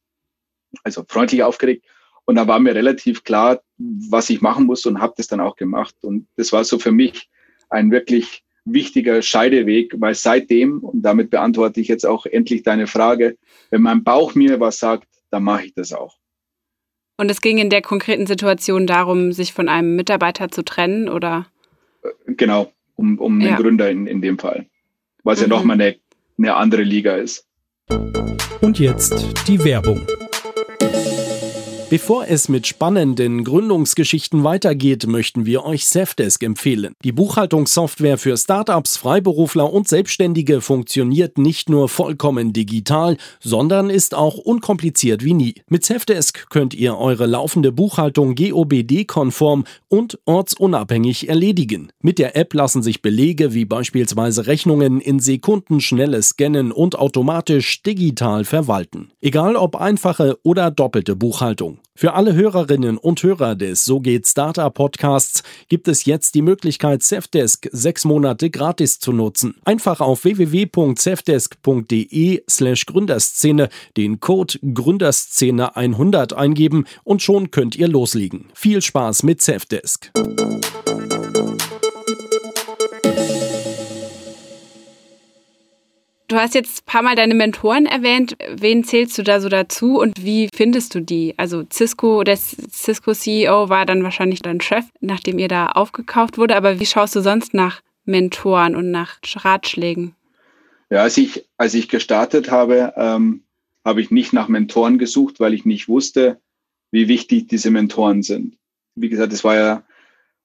also 0.83 1.03
freundlich 1.07 1.41
aufgelegt. 1.41 1.83
Und 2.29 2.35
da 2.35 2.47
war 2.47 2.59
mir 2.59 2.75
relativ 2.75 3.23
klar, 3.23 3.59
was 3.79 4.29
ich 4.29 4.39
machen 4.39 4.67
muss 4.67 4.85
und 4.85 5.01
habe 5.01 5.15
das 5.17 5.25
dann 5.25 5.39
auch 5.39 5.55
gemacht. 5.55 5.95
Und 6.03 6.27
das 6.35 6.53
war 6.53 6.63
so 6.63 6.77
für 6.77 6.91
mich 6.91 7.27
ein 7.71 7.89
wirklich 7.89 8.43
wichtiger 8.65 9.23
Scheideweg, 9.23 9.95
weil 9.97 10.13
seitdem, 10.13 10.81
und 10.81 11.01
damit 11.01 11.31
beantworte 11.31 11.81
ich 11.81 11.87
jetzt 11.87 12.05
auch 12.05 12.27
endlich 12.27 12.61
deine 12.61 12.85
Frage, 12.85 13.35
wenn 13.71 13.81
mein 13.81 14.03
Bauch 14.03 14.35
mir 14.35 14.59
was 14.59 14.77
sagt, 14.77 15.07
dann 15.31 15.41
mache 15.41 15.65
ich 15.65 15.73
das 15.73 15.91
auch. 15.91 16.19
Und 17.17 17.31
es 17.31 17.41
ging 17.41 17.57
in 17.57 17.71
der 17.71 17.81
konkreten 17.81 18.27
Situation 18.27 18.85
darum, 18.85 19.31
sich 19.31 19.51
von 19.51 19.67
einem 19.67 19.95
Mitarbeiter 19.95 20.49
zu 20.49 20.63
trennen, 20.63 21.09
oder? 21.09 21.47
Äh, 22.03 22.33
genau, 22.33 22.71
um, 22.95 23.17
um 23.17 23.41
ja. 23.41 23.47
den 23.47 23.55
Gründer 23.55 23.89
in, 23.89 24.05
in 24.05 24.21
dem 24.21 24.37
Fall. 24.37 24.67
Was 25.23 25.39
mhm. 25.39 25.45
ja 25.45 25.47
nochmal 25.47 25.81
eine, 25.81 25.95
eine 26.37 26.55
andere 26.57 26.83
Liga 26.83 27.15
ist. 27.15 27.47
Und 28.61 28.77
jetzt 28.77 29.47
die 29.47 29.63
Werbung. 29.63 30.05
Bevor 31.89 32.27
es 32.27 32.49
mit 32.49 32.67
spannenden 32.67 33.43
Gründungsgeschichten 33.43 34.43
weitergeht, 34.43 35.07
möchten 35.07 35.47
wir 35.47 35.65
euch 35.65 35.87
Safdesk 35.87 36.43
empfehlen. 36.43 36.93
Die 37.03 37.11
Buchhaltungssoftware 37.11 38.19
für 38.19 38.37
Startups, 38.37 38.95
Freiberufler 38.95 39.73
und 39.73 39.87
Selbstständige 39.87 40.61
funktioniert 40.61 41.39
nicht 41.39 41.67
nur 41.67 41.89
vollkommen 41.89 42.53
digital, 42.53 43.17
sondern 43.39 43.89
ist 43.89 44.13
auch 44.13 44.37
unkompliziert 44.37 45.23
wie 45.23 45.33
nie. 45.33 45.55
Mit 45.67 45.83
Safdesk 45.83 46.51
könnt 46.51 46.75
ihr 46.75 46.95
eure 46.95 47.25
laufende 47.25 47.71
Buchhaltung 47.71 48.35
GOBD-konform 48.35 49.63
und 49.87 50.19
ortsunabhängig 50.25 51.27
erledigen. 51.27 51.91
Mit 52.03 52.19
der 52.19 52.37
App 52.37 52.53
lassen 52.53 52.83
sich 52.83 53.01
Belege 53.01 53.55
wie 53.55 53.65
beispielsweise 53.65 54.45
Rechnungen 54.45 55.01
in 55.01 55.19
Sekunden 55.19 55.81
schnelles 55.81 56.29
Scannen 56.29 56.71
und 56.71 56.99
automatisch 56.99 57.81
digital 57.81 58.45
verwalten. 58.45 59.09
Egal 59.21 59.55
ob 59.55 59.75
einfache 59.75 60.37
oder 60.43 60.69
doppelte 60.69 61.15
Buchhaltung. 61.15 61.78
Für 61.99 62.13
alle 62.13 62.33
Hörerinnen 62.33 62.97
und 62.97 63.21
Hörer 63.23 63.55
des 63.55 63.83
So 63.83 63.99
geht 63.99 64.25
Startup 64.25 64.73
Podcasts 64.73 65.43
gibt 65.67 65.89
es 65.89 66.05
jetzt 66.05 66.33
die 66.33 66.41
Möglichkeit, 66.41 67.03
Safdesk 67.03 67.67
sechs 67.73 68.05
Monate 68.05 68.49
gratis 68.49 68.99
zu 68.99 69.11
nutzen. 69.11 69.55
Einfach 69.65 69.99
auf 69.99 70.23
www.safdesk.de 70.23 72.43
slash 72.49 72.85
Gründerszene 72.85 73.67
den 73.97 74.21
Code 74.21 74.59
Gründerszene 74.73 75.75
100 75.75 76.31
eingeben 76.31 76.85
und 77.03 77.21
schon 77.21 77.51
könnt 77.51 77.75
ihr 77.75 77.89
loslegen. 77.89 78.45
Viel 78.53 78.81
Spaß 78.81 79.23
mit 79.23 79.41
Safdesk. 79.41 80.13
Du 86.29 86.35
hast 86.35 86.53
jetzt 86.53 86.83
ein 86.83 86.85
paar 86.85 87.01
Mal 87.01 87.15
deine 87.15 87.33
Mentoren 87.33 87.87
erwähnt. 87.87 88.37
Wen 88.55 88.83
zählst 88.83 89.17
du 89.17 89.23
da 89.23 89.41
so 89.41 89.49
dazu 89.49 89.99
und 89.99 90.23
wie 90.23 90.47
findest 90.53 90.93
du 90.93 90.99
die? 90.99 91.33
Also 91.37 91.63
Cisco, 91.71 92.23
der 92.23 92.37
Cisco 92.37 93.13
CEO 93.13 93.69
war 93.69 93.87
dann 93.87 94.03
wahrscheinlich 94.03 94.43
dein 94.43 94.61
Chef, 94.61 94.85
nachdem 95.01 95.39
ihr 95.39 95.47
da 95.47 95.69
aufgekauft 95.69 96.37
wurde. 96.37 96.55
Aber 96.55 96.79
wie 96.79 96.85
schaust 96.85 97.15
du 97.15 97.21
sonst 97.21 97.55
nach 97.55 97.81
Mentoren 98.05 98.75
und 98.75 98.91
nach 98.91 99.17
Ratschlägen? 99.37 100.13
Ja, 100.91 101.01
als 101.01 101.17
ich, 101.17 101.45
als 101.57 101.73
ich 101.73 101.89
gestartet 101.89 102.51
habe, 102.51 102.93
ähm, 102.95 103.41
habe 103.83 103.99
ich 103.99 104.11
nicht 104.11 104.31
nach 104.31 104.49
Mentoren 104.49 104.99
gesucht, 104.99 105.39
weil 105.39 105.55
ich 105.55 105.65
nicht 105.65 105.87
wusste, 105.87 106.39
wie 106.91 107.07
wichtig 107.07 107.47
diese 107.47 107.71
Mentoren 107.71 108.21
sind. 108.21 108.55
Wie 108.93 109.09
gesagt, 109.09 109.33
es 109.33 109.43
war 109.43 109.55
ja 109.55 109.83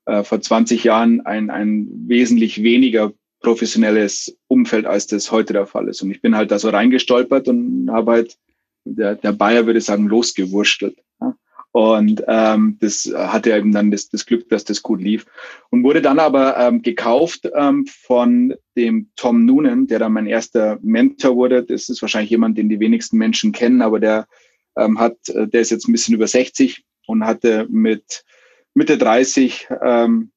äh, 0.07 0.25
vor 0.25 0.41
20 0.41 0.83
Jahren 0.83 1.21
ein, 1.27 1.51
ein 1.51 1.89
wesentlich 2.07 2.63
weniger 2.63 3.13
professionelles 3.45 4.37
Umfeld, 4.49 4.87
als 4.87 5.07
das 5.07 5.31
heute 5.31 5.53
der 5.53 5.67
Fall 5.67 5.89
ist. 5.89 6.03
Und 6.03 6.11
ich 6.11 6.21
bin 6.21 6.37
halt 6.37 6.51
da 6.51 6.59
so 6.59 6.71
reingestolpert 6.71 7.47
und 7.49 7.91
habe 7.91 8.13
halt, 8.13 8.37
der, 8.85 9.15
der 9.15 9.33
Bayer 9.33 9.67
würde 9.67 9.81
sagen, 9.81 10.07
losgewurschtelt. 10.07 10.99
Und 11.73 12.23
ähm, 12.29 12.77
das 12.81 13.13
hatte 13.13 13.53
eben 13.53 13.73
dann 13.73 13.91
das, 13.91 14.09
das 14.09 14.27
Glück, 14.27 14.49
dass 14.49 14.63
das 14.63 14.81
gut 14.81 15.03
lief. 15.03 15.27
Und 15.71 15.83
wurde 15.83 16.01
dann 16.01 16.21
aber 16.21 16.57
ähm, 16.57 16.83
gekauft 16.83 17.51
ähm, 17.53 17.87
von 17.87 18.55
dem 18.77 19.11
Tom 19.17 19.45
Noonan, 19.45 19.89
der 19.89 19.99
dann 19.99 20.13
mein 20.13 20.29
erster 20.29 20.79
Mentor 20.83 21.35
wurde. 21.35 21.65
Das 21.65 21.89
ist 21.89 22.01
wahrscheinlich 22.01 22.31
jemand, 22.31 22.57
den 22.59 22.69
die 22.69 22.79
wenigsten 22.79 23.19
Menschen 23.19 23.51
kennen, 23.51 23.83
aber 23.83 23.99
der 23.99 24.29
ähm, 24.77 25.01
hat, 25.01 25.17
der 25.27 25.61
ist 25.61 25.71
jetzt 25.71 25.89
ein 25.89 25.93
bisschen 25.93 26.15
über 26.15 26.29
60 26.29 26.85
und 27.09 27.27
hatte 27.27 27.67
mit 27.69 28.25
Mitte 28.75 28.97
30 28.97 29.67
ähm, 29.83 30.31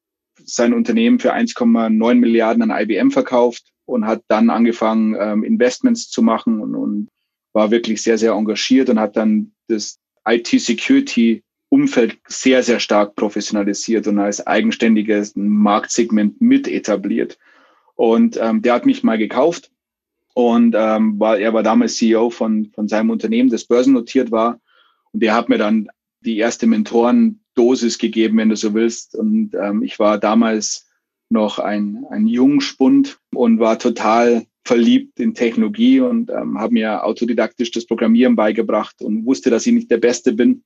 sein 0.47 0.73
Unternehmen 0.73 1.19
für 1.19 1.33
1,9 1.33 2.15
Milliarden 2.15 2.63
an 2.63 2.71
IBM 2.71 3.11
verkauft 3.11 3.71
und 3.85 4.05
hat 4.05 4.23
dann 4.27 4.49
angefangen, 4.49 5.15
ähm, 5.19 5.43
Investments 5.43 6.09
zu 6.09 6.21
machen 6.21 6.61
und, 6.61 6.75
und 6.75 7.07
war 7.53 7.71
wirklich 7.71 8.01
sehr, 8.01 8.17
sehr 8.17 8.31
engagiert 8.31 8.89
und 8.89 8.99
hat 8.99 9.17
dann 9.17 9.51
das 9.67 9.99
IT-Security-Umfeld 10.25 12.17
sehr, 12.27 12.63
sehr 12.63 12.79
stark 12.79 13.15
professionalisiert 13.15 14.07
und 14.07 14.19
als 14.19 14.45
eigenständiges 14.45 15.33
Marktsegment 15.35 16.41
mit 16.41 16.67
etabliert. 16.67 17.37
Und 17.95 18.37
ähm, 18.41 18.61
der 18.61 18.73
hat 18.73 18.85
mich 18.85 19.03
mal 19.03 19.17
gekauft 19.17 19.71
und 20.33 20.75
ähm, 20.77 21.19
war, 21.19 21.39
er 21.39 21.53
war 21.53 21.63
damals 21.63 21.95
CEO 21.95 22.29
von, 22.29 22.71
von 22.75 22.87
seinem 22.87 23.09
Unternehmen, 23.09 23.49
das 23.49 23.65
börsennotiert 23.65 24.31
war. 24.31 24.59
Und 25.11 25.23
der 25.23 25.33
hat 25.33 25.49
mir 25.49 25.57
dann 25.57 25.87
die 26.21 26.37
erste 26.37 26.67
Mentorendosis 27.57 27.97
gegeben, 27.97 28.37
wenn 28.37 28.49
du 28.49 28.55
so 28.55 28.73
willst. 28.73 29.15
Und 29.15 29.51
ähm, 29.55 29.83
ich 29.83 29.99
war 29.99 30.19
damals 30.19 30.87
noch 31.29 31.59
ein, 31.59 32.05
ein 32.09 32.27
Jungspund 32.27 33.19
und 33.33 33.59
war 33.59 33.79
total 33.79 34.45
verliebt 34.65 35.19
in 35.19 35.33
Technologie 35.33 35.99
und 36.01 36.29
ähm, 36.29 36.59
habe 36.59 36.73
mir 36.73 37.03
autodidaktisch 37.03 37.71
das 37.71 37.85
Programmieren 37.85 38.35
beigebracht 38.35 39.01
und 39.01 39.25
wusste, 39.25 39.49
dass 39.49 39.65
ich 39.65 39.73
nicht 39.73 39.91
der 39.91 39.97
Beste 39.97 40.33
bin. 40.33 40.63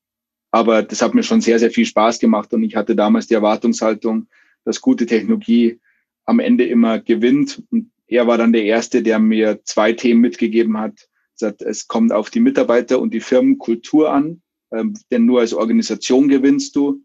Aber 0.52 0.84
das 0.84 1.02
hat 1.02 1.14
mir 1.14 1.24
schon 1.24 1.42
sehr, 1.42 1.60
sehr 1.60 1.72
viel 1.72 1.86
Spaß 1.86 2.20
gemacht 2.20 2.54
und 2.54 2.64
ich 2.64 2.76
hatte 2.76 2.96
damals 2.96 3.28
die 3.28 3.36
Erwartungshaltung, 3.36 4.28
dass 4.66 4.82
gute 4.82 5.06
Technologie 5.06 5.80
am 6.26 6.40
Ende 6.40 6.66
immer 6.66 7.00
gewinnt. 7.00 7.64
Und 7.72 7.92
er 8.08 8.28
war 8.28 8.38
dann 8.38 8.54
der 8.54 8.66
Erste, 8.66 9.02
der 9.02 9.20
mir 9.20 9.62
zwei 9.64 9.94
Themen 9.94 10.22
mitgegeben 10.22 10.78
hat. 10.78 11.08
Sagt, 11.36 11.62
es 11.62 11.88
kommt 11.88 12.12
auf 12.12 12.30
die 12.30 12.42
Mitarbeiter 12.42 13.00
und 13.00 13.14
die 13.14 13.22
Firmenkultur 13.22 14.12
an, 14.12 14.42
ähm, 14.72 14.94
denn 15.12 15.26
nur 15.26 15.42
als 15.42 15.54
Organisation 15.54 16.28
gewinnst 16.28 16.76
du. 16.76 17.04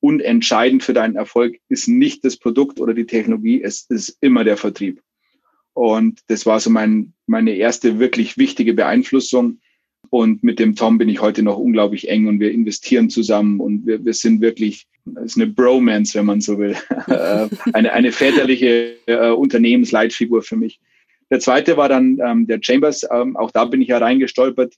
Und 0.00 0.20
entscheidend 0.20 0.82
für 0.82 0.92
deinen 0.92 1.16
Erfolg 1.16 1.58
ist 1.68 1.88
nicht 1.88 2.24
das 2.24 2.36
Produkt 2.36 2.80
oder 2.80 2.94
die 2.94 3.06
Technologie, 3.06 3.62
es 3.62 3.86
ist 3.88 4.18
immer 4.20 4.44
der 4.44 4.56
Vertrieb. 4.56 5.00
Und 5.72 6.20
das 6.28 6.46
war 6.46 6.60
so 6.60 6.70
mein, 6.70 7.12
meine 7.26 7.54
erste 7.54 7.98
wirklich 7.98 8.38
wichtige 8.38 8.72
Beeinflussung. 8.72 9.60
Und 10.10 10.42
mit 10.42 10.58
dem 10.58 10.76
Tom 10.76 10.98
bin 10.98 11.08
ich 11.08 11.20
heute 11.20 11.42
noch 11.42 11.58
unglaublich 11.58 12.08
eng 12.08 12.28
und 12.28 12.40
wir 12.40 12.52
investieren 12.52 13.10
zusammen 13.10 13.60
und 13.60 13.86
wir, 13.86 14.04
wir 14.04 14.14
sind 14.14 14.40
wirklich, 14.40 14.86
es 15.16 15.32
ist 15.32 15.36
eine 15.36 15.48
Bromance, 15.48 16.14
wenn 16.14 16.26
man 16.26 16.40
so 16.40 16.58
will, 16.58 16.76
äh, 17.08 17.48
eine, 17.72 17.92
eine 17.92 18.12
väterliche 18.12 18.96
äh, 19.06 19.30
Unternehmensleitfigur 19.30 20.42
für 20.42 20.56
mich. 20.56 20.80
Der 21.30 21.40
zweite 21.40 21.76
war 21.76 21.88
dann 21.88 22.20
ähm, 22.24 22.46
der 22.46 22.60
Chambers, 22.62 23.04
ähm, 23.10 23.36
auch 23.36 23.50
da 23.50 23.64
bin 23.64 23.82
ich 23.82 23.88
ja 23.88 23.98
reingestolpert. 23.98 24.74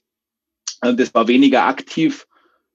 Also 0.81 0.97
das 0.97 1.13
war 1.13 1.27
weniger 1.27 1.65
aktiv, 1.65 2.25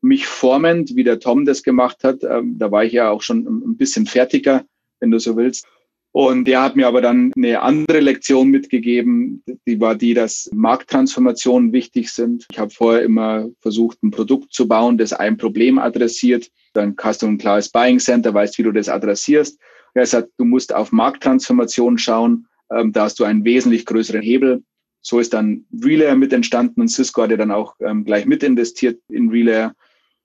mich 0.05 0.27
formend, 0.27 0.95
wie 0.97 1.05
der 1.05 1.19
Tom 1.19 1.45
das 1.45 1.63
gemacht 1.63 2.05
hat. 2.05 2.23
Ähm, 2.23 2.59
da 2.59 2.71
war 2.71 2.85
ich 2.85 2.93
ja 2.93 3.11
auch 3.11 3.23
schon 3.23 3.47
ein 3.47 3.77
bisschen 3.77 4.07
fertiger, 4.07 4.65
wenn 5.01 5.11
du 5.11 5.19
so 5.19 5.37
willst. 5.37 5.67
Und 6.13 6.45
der 6.45 6.63
hat 6.63 6.77
mir 6.77 6.87
aber 6.87 7.03
dann 7.03 7.33
eine 7.37 7.61
andere 7.61 7.99
Lektion 7.99 8.49
mitgegeben, 8.49 9.43
die 9.67 9.81
war 9.81 9.97
die, 9.97 10.15
dass 10.15 10.49
Markttransformationen 10.55 11.73
wichtig 11.73 12.09
sind. 12.13 12.47
Ich 12.53 12.59
habe 12.61 12.71
vorher 12.71 13.03
immer 13.03 13.49
versucht, 13.61 14.01
ein 14.05 14.13
Produkt 14.13 14.53
zu 14.53 14.69
bauen, 14.69 14.97
das 14.97 15.13
ein 15.13 15.37
Problem 15.37 15.77
adressiert. 15.77 16.53
Dann 16.73 16.95
hast 17.03 17.23
du 17.23 17.27
ein 17.27 17.39
klares 17.39 17.69
Buying 17.69 17.99
Center, 17.99 18.33
weißt, 18.33 18.57
wie 18.59 18.63
du 18.63 18.71
das 18.71 18.89
adressierst. 18.89 19.59
Er 19.95 20.07
sagt, 20.07 20.29
du 20.39 20.45
musst 20.45 20.73
auf 20.73 20.93
Markttransformationen 20.93 21.99
schauen. 21.99 22.47
Ähm, 22.71 22.93
da 22.93 23.05
hast 23.05 23.19
du 23.19 23.25
einen 23.25 23.45
wesentlich 23.45 23.85
größeren 23.85 24.23
Hebel. 24.23 24.63
So 25.01 25.19
ist 25.19 25.35
dann 25.35 25.65
Relayer 25.83 26.15
mit 26.15 26.33
entstanden 26.33 26.81
und 26.81 26.89
Cisco 26.89 27.23
hat 27.23 27.33
ja 27.33 27.37
dann 27.37 27.51
auch 27.51 27.75
ähm, 27.81 28.05
gleich 28.05 28.25
mit 28.25 28.45
investiert 28.45 29.01
in 29.09 29.31
Relayer. 29.31 29.75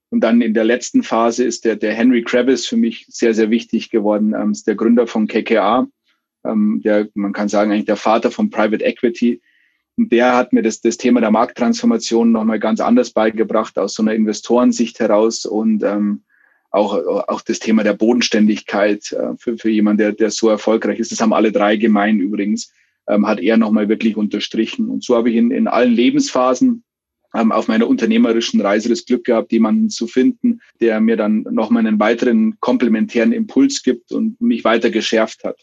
Und 0.09 0.21
dann 0.21 0.41
in 0.41 0.53
der 0.53 0.63
letzten 0.63 1.03
Phase 1.03 1.43
ist 1.43 1.65
der, 1.65 1.75
der 1.75 1.93
Henry 1.93 2.23
Kravis 2.23 2.65
für 2.65 2.77
mich 2.77 3.05
sehr, 3.09 3.33
sehr 3.33 3.49
wichtig 3.49 3.89
geworden. 3.89 4.33
Ähm, 4.33 4.51
ist 4.51 4.67
der 4.67 4.75
Gründer 4.75 5.07
von 5.07 5.27
KKA, 5.27 5.87
ähm, 6.45 6.81
der, 6.83 7.09
man 7.13 7.33
kann 7.33 7.49
sagen, 7.49 7.71
eigentlich 7.71 7.85
der 7.85 7.95
Vater 7.95 8.31
von 8.31 8.49
Private 8.49 8.83
Equity. 8.83 9.41
Und 9.97 10.11
der 10.11 10.35
hat 10.35 10.53
mir 10.53 10.61
das, 10.61 10.81
das 10.81 10.97
Thema 10.97 11.21
der 11.21 11.31
Markttransformation 11.31 12.31
nochmal 12.31 12.59
ganz 12.59 12.79
anders 12.79 13.11
beigebracht, 13.11 13.77
aus 13.77 13.93
so 13.93 14.01
einer 14.01 14.15
Investorensicht 14.15 14.99
heraus 14.99 15.45
und 15.45 15.83
ähm, 15.83 16.23
auch, 16.71 16.93
auch 17.27 17.41
das 17.41 17.59
Thema 17.59 17.83
der 17.83 17.93
Bodenständigkeit 17.93 19.11
äh, 19.11 19.35
für, 19.37 19.57
für 19.57 19.69
jemanden, 19.69 19.97
der, 19.99 20.11
der 20.13 20.31
so 20.31 20.49
erfolgreich 20.49 20.99
ist. 20.99 21.11
Das 21.11 21.21
haben 21.21 21.33
alle 21.33 21.51
drei 21.51 21.75
gemein 21.75 22.19
übrigens, 22.19 22.73
ähm, 23.07 23.27
hat 23.27 23.39
er 23.39 23.57
nochmal 23.57 23.89
wirklich 23.89 24.17
unterstrichen. 24.17 24.89
Und 24.89 25.03
so 25.03 25.15
habe 25.15 25.29
ich 25.29 25.35
in, 25.35 25.51
in 25.51 25.67
allen 25.67 25.93
Lebensphasen 25.93 26.83
auf 27.31 27.67
meiner 27.67 27.87
unternehmerischen 27.87 28.61
Reise 28.61 28.89
das 28.89 29.05
Glück 29.05 29.25
gehabt, 29.25 29.51
jemanden 29.51 29.89
zu 29.89 30.07
finden, 30.07 30.61
der 30.81 30.99
mir 30.99 31.15
dann 31.15 31.45
nochmal 31.51 31.85
einen 31.85 31.99
weiteren 31.99 32.59
komplementären 32.59 33.31
Impuls 33.31 33.83
gibt 33.83 34.11
und 34.11 34.39
mich 34.41 34.63
weiter 34.63 34.89
geschärft 34.89 35.43
hat. 35.43 35.57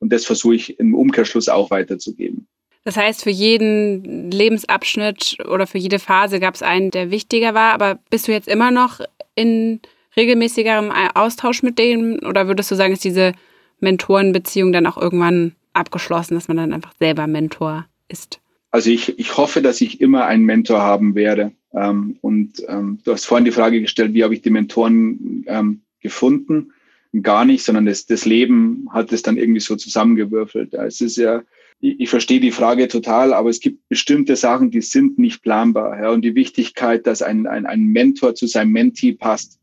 Und 0.00 0.12
das 0.12 0.24
versuche 0.24 0.56
ich 0.56 0.80
im 0.80 0.94
Umkehrschluss 0.94 1.48
auch 1.48 1.70
weiterzugeben. 1.70 2.48
Das 2.84 2.96
heißt, 2.96 3.22
für 3.22 3.30
jeden 3.30 4.32
Lebensabschnitt 4.32 5.36
oder 5.48 5.68
für 5.68 5.78
jede 5.78 6.00
Phase 6.00 6.40
gab 6.40 6.56
es 6.56 6.62
einen, 6.62 6.90
der 6.90 7.12
wichtiger 7.12 7.54
war. 7.54 7.72
Aber 7.74 8.00
bist 8.10 8.26
du 8.26 8.32
jetzt 8.32 8.48
immer 8.48 8.72
noch 8.72 9.00
in 9.36 9.80
regelmäßigerem 10.16 10.90
Austausch 11.14 11.62
mit 11.62 11.78
denen? 11.78 12.18
Oder 12.24 12.48
würdest 12.48 12.72
du 12.72 12.74
sagen, 12.74 12.92
ist 12.92 13.04
diese 13.04 13.32
Mentorenbeziehung 13.78 14.72
dann 14.72 14.86
auch 14.86 14.96
irgendwann 14.96 15.54
abgeschlossen, 15.72 16.34
dass 16.34 16.48
man 16.48 16.56
dann 16.56 16.72
einfach 16.72 16.92
selber 16.98 17.28
Mentor 17.28 17.86
ist? 18.08 18.41
Also 18.72 18.90
ich, 18.90 19.18
ich 19.18 19.36
hoffe, 19.36 19.60
dass 19.60 19.82
ich 19.82 20.00
immer 20.00 20.24
einen 20.24 20.44
Mentor 20.44 20.80
haben 20.80 21.14
werde. 21.14 21.52
Ähm, 21.74 22.16
und 22.22 22.62
ähm, 22.68 22.98
du 23.04 23.12
hast 23.12 23.26
vorhin 23.26 23.44
die 23.44 23.52
Frage 23.52 23.80
gestellt, 23.82 24.14
wie 24.14 24.24
habe 24.24 24.34
ich 24.34 24.40
die 24.40 24.50
Mentoren 24.50 25.44
ähm, 25.46 25.82
gefunden? 26.00 26.72
Gar 27.20 27.44
nicht, 27.44 27.62
sondern 27.62 27.84
das, 27.84 28.06
das 28.06 28.24
Leben 28.24 28.88
hat 28.90 29.12
es 29.12 29.22
dann 29.22 29.36
irgendwie 29.36 29.60
so 29.60 29.76
zusammengewürfelt. 29.76 30.72
Es 30.72 31.02
ist 31.02 31.18
ja, 31.18 31.42
ich, 31.80 32.00
ich 32.00 32.08
verstehe 32.08 32.40
die 32.40 32.50
Frage 32.50 32.88
total, 32.88 33.34
aber 33.34 33.50
es 33.50 33.60
gibt 33.60 33.86
bestimmte 33.90 34.36
Sachen, 34.36 34.70
die 34.70 34.80
sind 34.80 35.18
nicht 35.18 35.42
planbar. 35.42 36.00
Ja, 36.00 36.10
und 36.10 36.22
die 36.22 36.34
Wichtigkeit, 36.34 37.06
dass 37.06 37.20
ein, 37.20 37.46
ein, 37.46 37.66
ein 37.66 37.84
Mentor 37.84 38.34
zu 38.34 38.46
seinem 38.46 38.72
Mentee 38.72 39.12
passt, 39.12 39.60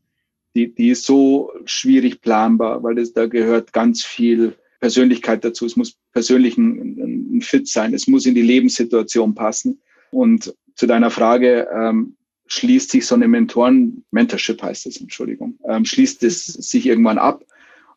die, 0.54 0.72
die 0.72 0.90
ist 0.90 1.04
so 1.04 1.50
schwierig 1.64 2.20
planbar, 2.20 2.84
weil 2.84 2.98
es, 2.98 3.12
da 3.12 3.26
gehört 3.26 3.72
ganz 3.72 4.04
viel 4.04 4.54
Persönlichkeit 4.80 5.44
dazu. 5.44 5.66
Es 5.66 5.76
muss 5.76 5.96
persönlich 6.12 6.56
ein, 6.58 7.36
ein 7.36 7.42
Fit 7.42 7.68
sein. 7.68 7.94
Es 7.94 8.06
muss 8.06 8.26
in 8.26 8.34
die 8.34 8.42
Lebenssituation 8.42 9.34
passen. 9.34 9.80
Und 10.10 10.54
zu 10.74 10.86
deiner 10.86 11.10
Frage, 11.10 11.68
ähm, 11.72 12.16
schließt 12.46 12.90
sich 12.90 13.06
so 13.06 13.14
eine 13.14 13.28
Mentoren, 13.28 14.04
Mentorship 14.10 14.60
heißt 14.62 14.86
es, 14.86 15.00
Entschuldigung, 15.00 15.58
ähm, 15.68 15.84
schließt 15.84 16.24
es 16.24 16.46
sich 16.46 16.86
irgendwann 16.86 17.18
ab? 17.18 17.44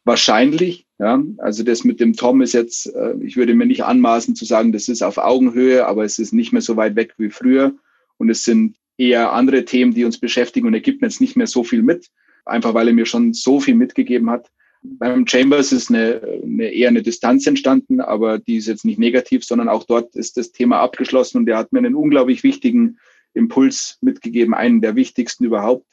Wahrscheinlich, 0.06 0.86
ja. 1.00 1.24
Also 1.38 1.64
das 1.64 1.84
mit 1.84 2.00
dem 2.00 2.14
Tom 2.14 2.42
ist 2.42 2.54
jetzt, 2.54 2.94
äh, 2.94 3.16
ich 3.24 3.36
würde 3.36 3.56
mir 3.56 3.66
nicht 3.66 3.84
anmaßen 3.84 4.36
zu 4.36 4.46
sagen, 4.46 4.72
das 4.72 4.90
ist 4.90 5.02
auf 5.02 5.18
Augenhöhe, 5.18 5.88
aber 5.88 6.04
es 6.04 6.20
ist 6.20 6.34
nicht 6.34 6.52
mehr 6.54 6.62
so 6.62 6.76
weit 6.76 6.96
weg 6.96 7.16
wie 7.18 7.30
früher. 7.30 7.74
Und 8.18 8.30
es 8.30 8.44
sind 8.44 8.76
eher 8.98 9.34
andere 9.34 9.66
Themen, 9.66 9.94
die 9.94 10.06
uns 10.06 10.20
beschäftigen 10.20 10.68
und 10.68 10.74
er 10.74 10.82
gibt 10.82 11.02
mir 11.02 11.08
jetzt 11.08 11.22
nicht 11.22 11.36
mehr 11.36 11.48
so 11.48 11.64
viel 11.64 11.82
mit, 11.82 12.10
einfach 12.46 12.74
weil 12.74 12.90
er 12.90 12.94
mir 12.94 13.06
schon 13.06 13.34
so 13.34 13.60
viel 13.60 13.76
mitgegeben 13.76 14.30
hat. 14.30 14.52
Beim 14.84 15.26
Chambers 15.26 15.72
ist 15.72 15.90
eine, 15.90 16.22
eine, 16.44 16.66
eher 16.66 16.90
eine 16.90 17.02
Distanz 17.02 17.48
entstanden, 17.48 18.02
aber 18.02 18.38
die 18.38 18.58
ist 18.58 18.68
jetzt 18.68 18.84
nicht 18.84 19.00
negativ, 19.00 19.46
sondern 19.46 19.70
auch 19.70 19.86
dort 19.86 20.16
ist 20.16 20.36
das 20.36 20.52
Thema 20.52 20.80
abgeschlossen 20.80 21.38
und 21.38 21.50
er 21.50 21.58
hat 21.58 21.72
mir 21.72 21.80
einen 21.80 21.96
unglaublich 21.96 22.44
wichtigen 22.44 22.98
Impuls 23.34 23.98
mitgegeben, 24.02 24.54
einen 24.54 24.82
der 24.82 24.96
wichtigsten 24.96 25.46
überhaupt. 25.46 25.88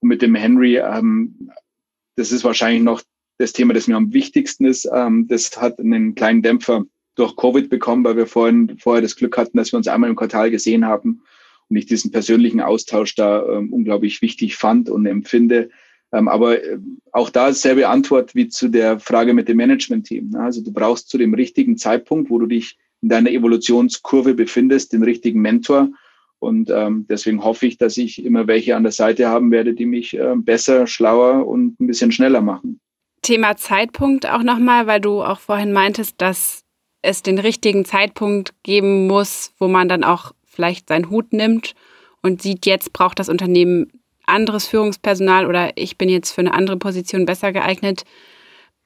Und 0.00 0.08
mit 0.08 0.22
dem 0.22 0.34
Henry, 0.34 0.78
ähm, 0.78 1.50
das 2.16 2.32
ist 2.32 2.42
wahrscheinlich 2.42 2.82
noch 2.82 3.02
das 3.38 3.52
Thema, 3.52 3.74
das 3.74 3.86
mir 3.86 3.96
am 3.96 4.12
wichtigsten 4.12 4.64
ist. 4.64 4.88
Ähm, 4.92 5.28
das 5.28 5.60
hat 5.60 5.78
einen 5.78 6.14
kleinen 6.14 6.42
Dämpfer 6.42 6.84
durch 7.14 7.36
Covid 7.36 7.68
bekommen, 7.68 8.04
weil 8.04 8.16
wir 8.16 8.26
vorhin, 8.26 8.78
vorher 8.78 9.02
das 9.02 9.16
Glück 9.16 9.36
hatten, 9.36 9.58
dass 9.58 9.72
wir 9.72 9.76
uns 9.76 9.88
einmal 9.88 10.10
im 10.10 10.16
Quartal 10.16 10.50
gesehen 10.50 10.86
haben 10.86 11.22
und 11.68 11.76
ich 11.76 11.86
diesen 11.86 12.10
persönlichen 12.10 12.60
Austausch 12.60 13.14
da 13.14 13.46
ähm, 13.46 13.72
unglaublich 13.72 14.22
wichtig 14.22 14.56
fand 14.56 14.88
und 14.88 15.06
empfinde. 15.06 15.70
Ähm, 16.12 16.28
aber 16.28 16.62
äh, 16.62 16.78
auch 17.12 17.30
da 17.30 17.52
selbe 17.52 17.88
Antwort 17.88 18.34
wie 18.34 18.48
zu 18.48 18.68
der 18.68 19.00
Frage 19.00 19.34
mit 19.34 19.48
dem 19.48 19.56
Management-Team. 19.56 20.30
Ne? 20.30 20.40
Also 20.40 20.62
du 20.62 20.72
brauchst 20.72 21.08
zu 21.08 21.18
dem 21.18 21.34
richtigen 21.34 21.76
Zeitpunkt, 21.76 22.30
wo 22.30 22.38
du 22.38 22.46
dich 22.46 22.78
in 23.00 23.08
deiner 23.08 23.30
Evolutionskurve 23.30 24.34
befindest, 24.34 24.92
den 24.92 25.02
richtigen 25.02 25.40
Mentor. 25.40 25.88
Und 26.38 26.70
ähm, 26.70 27.06
deswegen 27.08 27.44
hoffe 27.44 27.66
ich, 27.66 27.78
dass 27.78 27.96
ich 27.96 28.24
immer 28.24 28.46
welche 28.46 28.76
an 28.76 28.82
der 28.82 28.92
Seite 28.92 29.28
haben 29.28 29.50
werde, 29.50 29.74
die 29.74 29.86
mich 29.86 30.16
äh, 30.16 30.34
besser, 30.36 30.86
schlauer 30.86 31.46
und 31.46 31.80
ein 31.80 31.86
bisschen 31.86 32.12
schneller 32.12 32.40
machen. 32.40 32.80
Thema 33.22 33.56
Zeitpunkt 33.56 34.28
auch 34.28 34.42
nochmal, 34.42 34.86
weil 34.88 35.00
du 35.00 35.22
auch 35.22 35.38
vorhin 35.38 35.72
meintest, 35.72 36.16
dass 36.18 36.64
es 37.00 37.22
den 37.22 37.38
richtigen 37.38 37.84
Zeitpunkt 37.84 38.54
geben 38.64 39.06
muss, 39.06 39.52
wo 39.58 39.68
man 39.68 39.88
dann 39.88 40.04
auch 40.04 40.32
vielleicht 40.44 40.88
seinen 40.88 41.10
Hut 41.10 41.32
nimmt 41.32 41.74
und 42.22 42.42
sieht, 42.42 42.66
jetzt 42.66 42.92
braucht 42.92 43.18
das 43.18 43.28
Unternehmen 43.28 44.01
anderes 44.26 44.66
Führungspersonal 44.66 45.46
oder 45.46 45.70
ich 45.76 45.98
bin 45.98 46.08
jetzt 46.08 46.32
für 46.32 46.40
eine 46.40 46.54
andere 46.54 46.76
Position 46.76 47.26
besser 47.26 47.52
geeignet. 47.52 48.04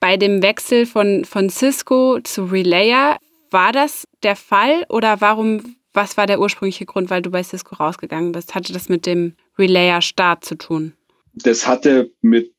Bei 0.01 0.16
dem 0.16 0.42
Wechsel 0.42 0.87
von, 0.87 1.25
von 1.25 1.49
Cisco 1.49 2.20
zu 2.20 2.44
Relayer, 2.44 3.18
war 3.51 3.72
das 3.72 4.07
der 4.22 4.37
Fall 4.37 4.85
oder 4.88 5.20
warum, 5.20 5.77
was 5.92 6.16
war 6.16 6.27
der 6.27 6.40
ursprüngliche 6.40 6.85
Grund, 6.85 7.11
weil 7.11 7.22
du 7.22 7.31
bei 7.31 7.42
Cisco 7.42 7.77
rausgegangen 7.77 8.33
bist? 8.33 8.55
Hatte 8.55 8.72
das 8.72 8.88
mit 8.88 9.07
dem 9.07 9.35
Relayer-Start 9.59 10.44
zu 10.44 10.57
tun? 10.57 10.92
Das 11.33 11.66
hatte 11.66 12.11
mit 12.20 12.53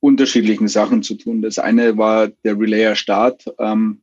unterschiedlichen 0.00 0.68
Sachen 0.68 1.02
zu 1.02 1.14
tun. 1.14 1.42
Das 1.42 1.58
eine 1.58 1.96
war 1.98 2.28
der 2.28 2.58
Relayer-Start, 2.58 3.44
ähm, 3.58 4.02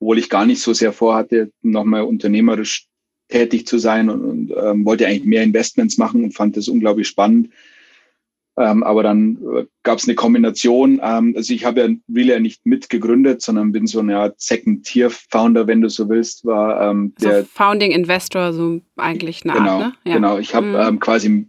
obwohl 0.00 0.18
ich 0.18 0.28
gar 0.28 0.44
nicht 0.44 0.60
so 0.60 0.72
sehr 0.72 0.92
vorhatte, 0.92 1.52
nochmal 1.62 2.02
unternehmerisch 2.02 2.88
tätig 3.28 3.66
zu 3.66 3.78
sein 3.78 4.08
und, 4.08 4.24
und 4.24 4.54
ähm, 4.56 4.84
wollte 4.84 5.06
eigentlich 5.06 5.24
mehr 5.24 5.42
Investments 5.42 5.98
machen 5.98 6.24
und 6.24 6.32
fand 6.32 6.56
das 6.56 6.68
unglaublich 6.68 7.08
spannend. 7.08 7.50
Ähm, 8.58 8.82
aber 8.84 9.02
dann 9.02 9.38
äh, 9.54 9.66
gab 9.82 9.98
es 9.98 10.08
eine 10.08 10.14
Kombination. 10.14 10.98
Ähm, 11.02 11.34
also 11.36 11.52
ich 11.52 11.64
habe 11.66 11.80
ja 11.80 11.88
Relay 12.14 12.40
nicht 12.40 12.64
mitgegründet, 12.64 13.42
sondern 13.42 13.72
bin 13.72 13.86
so 13.86 14.00
eine 14.00 14.16
Art 14.16 14.40
Second-Tier-Founder, 14.40 15.66
wenn 15.66 15.82
du 15.82 15.90
so 15.90 16.08
willst, 16.08 16.46
war 16.46 16.90
ähm, 16.90 17.14
der 17.20 17.32
also 17.32 17.48
Founding 17.52 17.90
Investor, 17.90 18.54
so 18.54 18.80
eigentlich 18.96 19.44
eine 19.44 19.52
genau, 19.52 19.80
Art, 19.80 19.80
ne? 19.80 19.92
Ja. 20.04 20.14
Genau, 20.14 20.38
ich 20.38 20.54
habe 20.54 20.68
mhm. 20.68 20.74
ähm, 20.76 21.00
quasi 21.00 21.46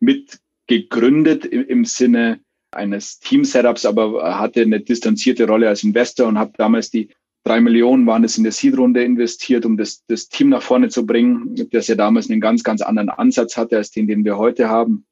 mitgegründet 0.00 1.44
im, 1.44 1.64
im 1.66 1.84
Sinne 1.84 2.40
eines 2.72 3.20
Team-Setups, 3.20 3.86
aber 3.86 4.38
hatte 4.38 4.62
eine 4.62 4.80
distanzierte 4.80 5.46
Rolle 5.46 5.68
als 5.68 5.84
Investor 5.84 6.26
und 6.26 6.38
habe 6.38 6.52
damals 6.56 6.90
die 6.90 7.08
drei 7.48 7.60
Millionen 7.62 8.06
waren 8.06 8.24
es 8.24 8.36
in 8.36 8.44
der 8.44 8.52
Seed-Runde 8.52 9.02
investiert, 9.02 9.64
um 9.64 9.78
das, 9.78 10.04
das 10.06 10.28
Team 10.28 10.50
nach 10.50 10.62
vorne 10.62 10.90
zu 10.90 11.06
bringen, 11.06 11.54
das 11.70 11.88
ja 11.88 11.94
damals 11.94 12.28
einen 12.28 12.42
ganz, 12.42 12.62
ganz 12.62 12.82
anderen 12.82 13.08
Ansatz 13.08 13.56
hatte 13.56 13.78
als 13.78 13.90
den, 13.90 14.06
den 14.06 14.24
wir 14.24 14.36
heute 14.36 14.68
haben. 14.68 15.06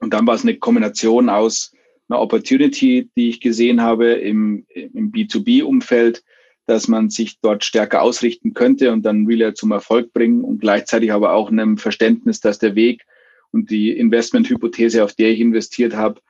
Und 0.00 0.14
dann 0.14 0.26
war 0.26 0.34
es 0.34 0.42
eine 0.42 0.56
Kombination 0.56 1.28
aus 1.28 1.72
einer 2.08 2.20
Opportunity, 2.20 3.10
die 3.16 3.28
ich 3.28 3.40
gesehen 3.40 3.82
habe 3.82 4.12
im, 4.12 4.64
im 4.74 5.12
B2B-Umfeld, 5.12 6.24
dass 6.64 6.88
man 6.88 7.10
sich 7.10 7.38
dort 7.40 7.64
stärker 7.64 8.00
ausrichten 8.00 8.54
könnte 8.54 8.90
und 8.92 9.02
dann 9.02 9.26
Relay 9.26 9.52
zum 9.52 9.72
Erfolg 9.72 10.12
bringen 10.14 10.44
und 10.44 10.60
gleichzeitig 10.60 11.12
aber 11.12 11.34
auch 11.34 11.50
einem 11.50 11.76
Verständnis, 11.76 12.40
dass 12.40 12.58
der 12.58 12.76
Weg 12.76 13.04
und 13.50 13.70
die 13.70 13.90
Investmenthypothese, 13.90 15.04
auf 15.04 15.14
der 15.14 15.30
ich 15.30 15.40
investiert 15.40 15.94
habe, 15.94 16.20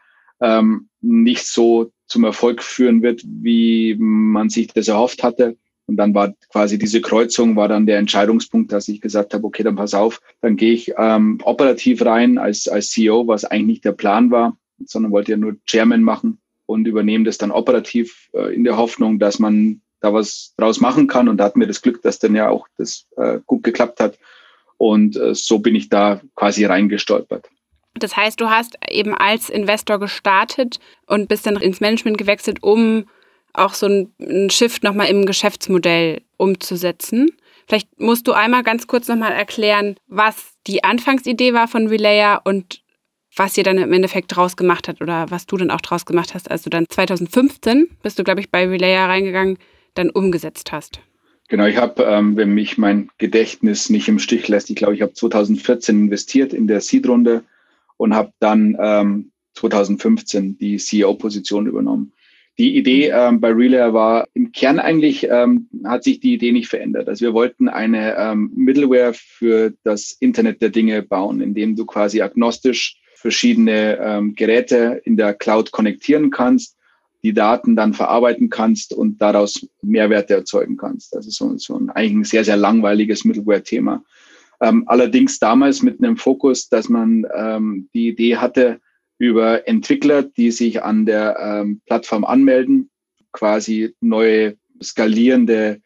ähm, 0.41 0.89
nicht 1.01 1.47
so 1.47 1.93
zum 2.09 2.25
Erfolg 2.25 2.63
führen 2.63 3.03
wird, 3.03 3.23
wie 3.25 3.97
man 3.99 4.49
sich 4.49 4.69
das 4.69 4.89
erhofft 4.89 5.23
hatte. 5.23 5.57
Und 5.87 5.97
dann 5.97 6.15
war 6.15 6.35
quasi 6.51 6.79
diese 6.79 7.01
Kreuzung, 7.01 7.57
war 7.57 7.69
dann 7.69 7.87
der 7.87 7.99
Entscheidungspunkt, 7.99 8.73
dass 8.73 8.89
ich 8.89 9.01
gesagt 9.01 9.33
habe, 9.33 9.45
okay, 9.47 9.63
dann 9.63 9.77
pass 9.77 9.95
auf, 9.95 10.21
dann 10.43 10.57
gehe 10.57 10.73
ich 10.73 10.93
ähm, 10.99 11.39
operativ 11.43 12.05
rein 12.05 12.37
als, 12.37 12.69
als 12.69 12.91
CEO, 12.91 13.27
was 13.27 13.45
eigentlich 13.45 13.67
nicht 13.67 13.85
der 13.87 13.93
Plan 13.93 14.31
war, 14.31 14.59
sondern 14.85 15.13
wollte 15.13 15.33
ja 15.33 15.39
nur 15.39 15.57
Chairman 15.65 16.03
machen 16.03 16.39
und 16.67 16.87
übernehme 16.87 17.25
das 17.25 17.39
dann 17.39 17.51
operativ 17.51 18.29
äh, 18.35 18.55
in 18.55 18.65
der 18.65 18.77
Hoffnung, 18.77 19.19
dass 19.19 19.39
man 19.39 19.81
da 20.01 20.13
was 20.13 20.53
draus 20.59 20.81
machen 20.81 21.07
kann. 21.07 21.29
Und 21.29 21.39
da 21.39 21.45
hatten 21.45 21.61
wir 21.61 21.67
das 21.67 21.81
Glück, 21.81 22.03
dass 22.03 22.19
dann 22.19 22.35
ja 22.35 22.51
auch 22.51 22.69
das 22.77 23.07
äh, 23.17 23.39
gut 23.47 23.63
geklappt 23.63 24.01
hat. 24.01 24.19
Und 24.77 25.17
äh, 25.17 25.35
so 25.35 25.59
bin 25.59 25.75
ich 25.75 25.89
da 25.89 26.21
quasi 26.35 26.67
reingestolpert. 26.67 27.49
Das 27.99 28.17
heißt, 28.17 28.41
du 28.41 28.51
hast 28.51 28.79
eben 28.91 29.15
als 29.15 29.51
Investor 29.51 29.99
gestartet 29.99 30.79
und 31.07 31.29
bist 31.29 31.47
dann 31.47 31.57
ins 31.57 31.81
Management 31.81 32.19
gewechselt, 32.19 32.63
um 32.63 33.07
auch 33.53 33.75
so 33.75 33.87
einen 33.87 34.51
Shift 34.51 34.83
nochmal 34.83 35.09
im 35.09 35.27
Geschäftsmodell 35.27 36.23
umzusetzen. 36.37 37.31
Vielleicht 37.67 38.01
musst 38.01 38.27
du 38.27 38.33
einmal 38.33 38.63
ganz 38.63 38.87
kurz 38.87 39.09
nochmal 39.09 39.33
erklären, 39.33 39.97
was 40.07 40.53
die 40.67 40.85
Anfangsidee 40.85 41.53
war 41.53 41.69
von 41.69 41.89
Relayer 41.89 42.41
und 42.45 42.83
was 43.37 43.57
ihr 43.57 43.65
dann 43.65 43.79
im 43.79 43.93
Endeffekt 43.93 44.35
draus 44.35 44.57
gemacht 44.57 44.89
hat 44.89 45.01
oder 45.01 45.31
was 45.31 45.47
du 45.47 45.57
dann 45.57 45.71
auch 45.71 45.81
draus 45.81 46.07
gemacht 46.07 46.35
hast, 46.35 46.51
als 46.51 46.63
du 46.63 46.71
dann 46.71 46.87
2015, 46.89 47.89
bist 48.03 48.19
du, 48.19 48.25
glaube 48.25 48.41
ich, 48.41 48.51
bei 48.51 48.67
Relayer 48.67 49.09
reingegangen, 49.09 49.59
dann 49.95 50.11
umgesetzt 50.11 50.73
hast. 50.73 51.01
Genau, 51.49 51.67
ich 51.67 51.77
habe, 51.77 52.03
ähm, 52.03 52.37
wenn 52.37 52.53
mich 52.53 52.77
mein 52.77 53.11
Gedächtnis 53.19 53.89
nicht 53.89 54.09
im 54.09 54.19
Stich 54.19 54.49
lässt, 54.49 54.69
ich 54.69 54.77
glaube, 54.77 54.95
ich 54.95 55.03
habe 55.03 55.15
2014 55.15 55.99
investiert 55.99 56.53
in 56.53 56.67
der 56.67 56.81
Seed-Runde 56.81 57.45
und 57.99 58.15
habe 58.15 58.33
dann 58.41 58.79
ähm, 58.81 59.33
2015 59.55 60.57
die 60.57 60.79
CEO-Position 60.79 61.67
übernommen. 61.67 62.13
Die 62.59 62.77
Idee 62.77 63.11
ähm, 63.11 63.41
bei 63.41 63.51
Relay 63.53 63.93
war 63.93 64.27
im 64.35 64.51
Kern 64.51 64.81
eigentlich, 64.81 65.29
ähm, 65.31 65.69
hat 65.85 66.03
sich 66.03 66.19
die 66.19 66.35
Idee 66.35 66.51
nicht 66.51 66.69
verändert. 66.69 67.09
Also 67.09 67.27
wir 67.27 67.33
wollten 67.33 67.69
eine 67.69 68.17
ähm, 68.17 68.51
Middleware 68.57 69.13
für 69.15 69.75
das 69.85 70.17
Internet 70.19 70.61
der 70.61 70.71
Dinge 70.71 71.03
bauen, 71.03 71.41
indem 71.41 71.77
du 71.77 71.87
quasi 71.87 72.21
agnostisch 72.21 73.01
verschiedene 73.15 73.99
ähm, 73.99 74.35
Geräte 74.35 75.01
in 75.05 75.17
der 75.17 75.35
Cloud 75.35 75.71
konnektieren 75.71 76.31
kannst, 76.31 76.77
die 77.23 77.33
Daten 77.33 77.77
dann 77.77 77.95
verarbeiten 77.95 78.49
kannst 78.49 78.93
und 78.93 79.23
daraus 79.23 79.67
Mehrwerte 79.83 80.35
erzeugen 80.35 80.77
kannst. 80.77 81.15
Das 81.15 81.29
ist 81.29 81.37
so, 81.37 81.57
so 81.59 81.77
ein, 81.77 81.91
eigentlich 81.91 82.15
ein 82.15 82.25
sehr, 82.25 82.45
sehr 82.45 82.57
langweiliges 82.57 83.25
Middleware-Thema. 83.25 84.03
Ähm, 84.61 84.85
allerdings 84.87 85.39
damals 85.39 85.83
mit 85.83 86.03
einem 86.03 86.17
Fokus, 86.17 86.69
dass 86.69 86.89
man 86.89 87.27
ähm, 87.35 87.89
die 87.95 88.09
Idee 88.09 88.37
hatte, 88.37 88.81
über 89.19 89.67
Entwickler, 89.67 90.23
die 90.23 90.51
sich 90.51 90.83
an 90.83 91.05
der 91.05 91.37
ähm, 91.41 91.81
Plattform 91.87 92.25
anmelden, 92.25 92.91
quasi 93.33 93.95
neue 94.01 94.57
skalierende 94.83 95.81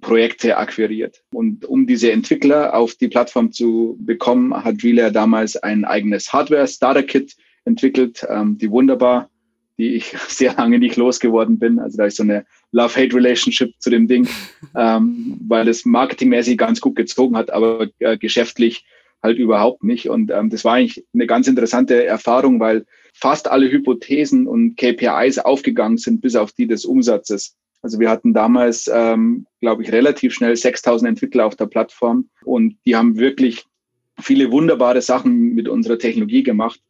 Projekte 0.00 0.56
akquiriert. 0.56 1.22
Und 1.32 1.64
um 1.64 1.86
diese 1.86 2.10
Entwickler 2.10 2.74
auf 2.74 2.94
die 2.96 3.08
Plattform 3.08 3.52
zu 3.52 3.96
bekommen, 4.00 4.52
hat 4.52 4.82
Relay 4.82 5.12
damals 5.12 5.56
ein 5.56 5.84
eigenes 5.84 6.32
Hardware-Starter-Kit 6.32 7.36
entwickelt, 7.64 8.26
ähm, 8.28 8.58
die 8.58 8.70
wunderbar 8.70 9.30
die 9.78 9.94
ich 9.94 10.14
sehr 10.28 10.54
lange 10.54 10.78
nicht 10.78 10.96
losgeworden 10.96 11.58
bin. 11.58 11.78
Also 11.78 11.98
da 11.98 12.06
ist 12.06 12.16
so 12.16 12.22
eine 12.22 12.46
Love-Hate-Relationship 12.72 13.74
zu 13.78 13.90
dem 13.90 14.08
Ding, 14.08 14.28
ähm, 14.76 15.38
weil 15.46 15.68
es 15.68 15.84
marketingmäßig 15.84 16.58
ganz 16.58 16.80
gut 16.80 16.96
gezogen 16.96 17.36
hat, 17.36 17.50
aber 17.50 17.88
äh, 17.98 18.18
geschäftlich 18.18 18.84
halt 19.22 19.38
überhaupt 19.38 19.82
nicht. 19.84 20.08
Und 20.08 20.30
ähm, 20.30 20.50
das 20.50 20.64
war 20.64 20.74
eigentlich 20.74 21.04
eine 21.14 21.26
ganz 21.26 21.48
interessante 21.48 22.04
Erfahrung, 22.04 22.60
weil 22.60 22.86
fast 23.14 23.48
alle 23.48 23.70
Hypothesen 23.70 24.46
und 24.46 24.76
KPIs 24.76 25.38
aufgegangen 25.38 25.98
sind, 25.98 26.20
bis 26.20 26.36
auf 26.36 26.52
die 26.52 26.66
des 26.66 26.84
Umsatzes. 26.84 27.56
Also 27.82 28.00
wir 28.00 28.10
hatten 28.10 28.34
damals, 28.34 28.90
ähm, 28.92 29.46
glaube 29.60 29.82
ich, 29.82 29.92
relativ 29.92 30.34
schnell 30.34 30.56
6000 30.56 31.08
Entwickler 31.08 31.46
auf 31.46 31.56
der 31.56 31.66
Plattform 31.66 32.28
und 32.44 32.76
die 32.84 32.96
haben 32.96 33.18
wirklich 33.18 33.64
viele 34.18 34.50
wunderbare 34.50 35.02
Sachen 35.02 35.54
mit 35.54 35.68
unserer 35.68 35.98
Technologie 35.98 36.42
gemacht 36.42 36.80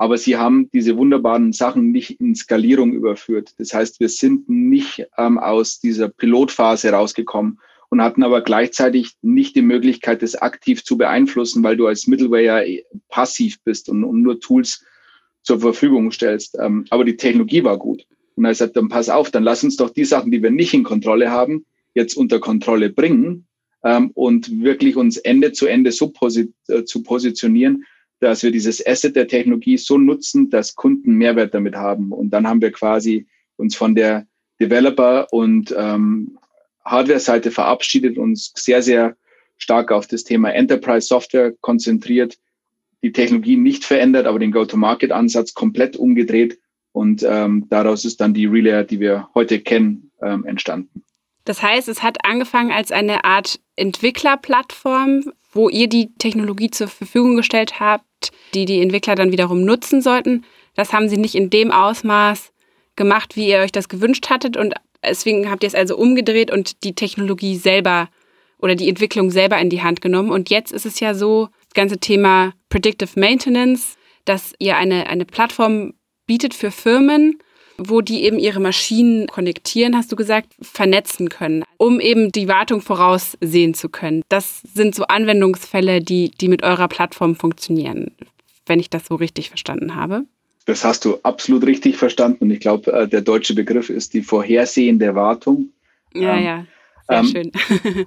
aber 0.00 0.16
sie 0.16 0.38
haben 0.38 0.70
diese 0.72 0.96
wunderbaren 0.96 1.52
Sachen 1.52 1.92
nicht 1.92 2.22
in 2.22 2.34
Skalierung 2.34 2.94
überführt. 2.94 3.52
Das 3.58 3.74
heißt, 3.74 4.00
wir 4.00 4.08
sind 4.08 4.48
nicht 4.48 5.06
ähm, 5.18 5.38
aus 5.38 5.78
dieser 5.78 6.08
Pilotphase 6.08 6.90
rausgekommen 6.90 7.60
und 7.90 8.00
hatten 8.00 8.22
aber 8.22 8.40
gleichzeitig 8.40 9.12
nicht 9.20 9.56
die 9.56 9.62
Möglichkeit, 9.62 10.22
das 10.22 10.36
aktiv 10.36 10.84
zu 10.84 10.96
beeinflussen, 10.96 11.62
weil 11.62 11.76
du 11.76 11.86
als 11.86 12.06
Middleware 12.06 12.66
ja 12.66 12.80
passiv 13.10 13.62
bist 13.62 13.90
und, 13.90 14.02
und 14.04 14.22
nur 14.22 14.40
Tools 14.40 14.82
zur 15.42 15.60
Verfügung 15.60 16.12
stellst. 16.12 16.56
Ähm, 16.58 16.86
aber 16.88 17.04
die 17.04 17.18
Technologie 17.18 17.62
war 17.62 17.76
gut. 17.76 18.06
Und 18.36 18.46
er 18.46 18.54
sagt, 18.54 18.78
dann 18.78 18.88
pass 18.88 19.10
auf, 19.10 19.30
dann 19.30 19.44
lass 19.44 19.64
uns 19.64 19.76
doch 19.76 19.90
die 19.90 20.06
Sachen, 20.06 20.30
die 20.30 20.42
wir 20.42 20.50
nicht 20.50 20.72
in 20.72 20.82
Kontrolle 20.82 21.30
haben, 21.30 21.66
jetzt 21.92 22.16
unter 22.16 22.40
Kontrolle 22.40 22.88
bringen 22.88 23.44
ähm, 23.84 24.12
und 24.14 24.62
wirklich 24.62 24.96
uns 24.96 25.18
Ende 25.18 25.52
zu 25.52 25.66
Ende 25.66 25.92
so 25.92 26.08
posi 26.08 26.54
äh, 26.68 26.84
zu 26.84 27.02
positionieren, 27.02 27.84
dass 28.20 28.42
wir 28.42 28.50
dieses 28.50 28.86
Asset 28.86 29.16
der 29.16 29.26
Technologie 29.26 29.78
so 29.78 29.98
nutzen, 29.98 30.50
dass 30.50 30.76
Kunden 30.76 31.14
Mehrwert 31.14 31.54
damit 31.54 31.74
haben. 31.74 32.12
Und 32.12 32.30
dann 32.30 32.46
haben 32.46 32.60
wir 32.60 32.70
quasi 32.70 33.26
uns 33.56 33.74
von 33.74 33.94
der 33.94 34.26
Developer- 34.60 35.26
und 35.32 35.74
ähm, 35.76 36.38
Hardware-Seite 36.84 37.50
verabschiedet, 37.50 38.18
uns 38.18 38.52
sehr, 38.54 38.82
sehr 38.82 39.16
stark 39.56 39.90
auf 39.90 40.06
das 40.06 40.24
Thema 40.24 40.50
Enterprise 40.50 41.06
Software 41.06 41.52
konzentriert, 41.60 42.38
die 43.02 43.12
Technologie 43.12 43.56
nicht 43.56 43.84
verändert, 43.84 44.26
aber 44.26 44.38
den 44.38 44.52
Go-to-Market-Ansatz 44.52 45.54
komplett 45.54 45.96
umgedreht. 45.96 46.58
Und 46.92 47.24
ähm, 47.26 47.66
daraus 47.70 48.04
ist 48.04 48.20
dann 48.20 48.34
die 48.34 48.46
Relay, 48.46 48.84
die 48.84 49.00
wir 49.00 49.28
heute 49.34 49.60
kennen, 49.60 50.10
ähm, 50.22 50.44
entstanden. 50.44 51.04
Das 51.44 51.62
heißt, 51.62 51.88
es 51.88 52.02
hat 52.02 52.24
angefangen 52.24 52.70
als 52.70 52.92
eine 52.92 53.24
Art 53.24 53.60
Entwicklerplattform, 53.76 55.32
wo 55.52 55.68
ihr 55.68 55.88
die 55.88 56.14
Technologie 56.18 56.70
zur 56.70 56.88
Verfügung 56.88 57.36
gestellt 57.36 57.80
habt, 57.80 58.04
die 58.54 58.64
die 58.64 58.80
Entwickler 58.80 59.14
dann 59.14 59.32
wiederum 59.32 59.64
nutzen 59.64 60.02
sollten. 60.02 60.44
Das 60.74 60.92
haben 60.92 61.08
sie 61.08 61.16
nicht 61.16 61.34
in 61.34 61.50
dem 61.50 61.70
Ausmaß 61.70 62.52
gemacht, 62.96 63.36
wie 63.36 63.48
ihr 63.48 63.58
euch 63.58 63.72
das 63.72 63.88
gewünscht 63.88 64.30
hattet. 64.30 64.56
Und 64.56 64.74
deswegen 65.04 65.50
habt 65.50 65.62
ihr 65.62 65.68
es 65.68 65.74
also 65.74 65.96
umgedreht 65.96 66.50
und 66.50 66.84
die 66.84 66.94
Technologie 66.94 67.56
selber 67.56 68.08
oder 68.58 68.74
die 68.74 68.88
Entwicklung 68.88 69.30
selber 69.30 69.58
in 69.58 69.70
die 69.70 69.82
Hand 69.82 70.00
genommen. 70.00 70.30
Und 70.30 70.50
jetzt 70.50 70.72
ist 70.72 70.86
es 70.86 71.00
ja 71.00 71.14
so, 71.14 71.48
das 71.64 71.74
ganze 71.74 71.98
Thema 71.98 72.52
Predictive 72.68 73.18
Maintenance, 73.18 73.96
dass 74.24 74.52
ihr 74.58 74.76
eine, 74.76 75.06
eine 75.06 75.24
Plattform 75.24 75.94
bietet 76.26 76.54
für 76.54 76.70
Firmen, 76.70 77.38
wo 77.82 78.00
die 78.02 78.24
eben 78.24 78.38
ihre 78.38 78.60
Maschinen 78.60 79.26
konnektieren, 79.26 79.96
hast 79.96 80.12
du 80.12 80.16
gesagt, 80.16 80.52
vernetzen 80.60 81.28
können, 81.28 81.64
um 81.78 81.98
eben 81.98 82.30
die 82.30 82.48
Wartung 82.48 82.82
voraussehen 82.82 83.74
zu 83.74 83.88
können. 83.88 84.22
Das 84.28 84.60
sind 84.74 84.94
so 84.94 85.04
Anwendungsfälle, 85.04 86.00
die, 86.00 86.30
die 86.30 86.48
mit 86.48 86.62
eurer 86.62 86.88
Plattform 86.88 87.34
funktionieren, 87.34 88.10
wenn 88.66 88.80
ich 88.80 88.90
das 88.90 89.06
so 89.06 89.14
richtig 89.14 89.48
verstanden 89.48 89.94
habe. 89.94 90.24
Das 90.66 90.84
hast 90.84 91.04
du 91.04 91.18
absolut 91.22 91.64
richtig 91.64 91.96
verstanden. 91.96 92.44
Und 92.44 92.50
ich 92.50 92.60
glaube, 92.60 92.92
äh, 92.92 93.08
der 93.08 93.22
deutsche 93.22 93.54
Begriff 93.54 93.88
ist 93.88 94.12
die 94.12 94.22
vorhersehende 94.22 95.14
Wartung. 95.14 95.70
Ja, 96.14 96.36
ähm, 96.36 96.44
ja, 96.44 96.66
sehr 97.08 97.18
ähm, 97.18 97.26
schön. 97.26 97.52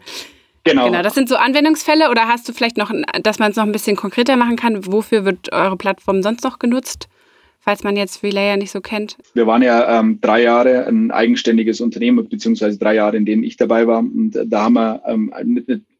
Genau. 0.65 0.85
genau. 0.85 1.01
Das 1.01 1.13
sind 1.13 1.27
so 1.27 1.35
Anwendungsfälle 1.35 2.09
oder 2.09 2.29
hast 2.29 2.47
du 2.47 2.53
vielleicht 2.53 2.77
noch, 2.77 2.89
dass 3.21 3.37
man 3.37 3.51
es 3.51 3.57
noch 3.57 3.65
ein 3.65 3.73
bisschen 3.73 3.97
konkreter 3.97 4.37
machen 4.37 4.55
kann? 4.55 4.85
Wofür 4.85 5.25
wird 5.25 5.51
eure 5.51 5.75
Plattform 5.75 6.23
sonst 6.23 6.45
noch 6.45 6.57
genutzt? 6.57 7.09
Falls 7.63 7.83
man 7.83 7.95
jetzt 7.95 8.23
Relayer 8.23 8.57
nicht 8.57 8.71
so 8.71 8.81
kennt? 8.81 9.17
Wir 9.33 9.47
waren 9.47 9.61
ja 9.61 9.99
ähm, 9.99 10.19
drei 10.21 10.43
Jahre 10.43 10.85
ein 10.85 11.11
eigenständiges 11.11 11.81
Unternehmen, 11.81 12.27
beziehungsweise 12.27 12.77
drei 12.77 12.95
Jahre, 12.95 13.17
in 13.17 13.25
denen 13.25 13.43
ich 13.43 13.57
dabei 13.57 13.87
war. 13.87 13.99
Und 13.99 14.31
da 14.45 14.63
haben 14.63 14.73
wir, 14.73 15.01
ähm, 15.05 15.33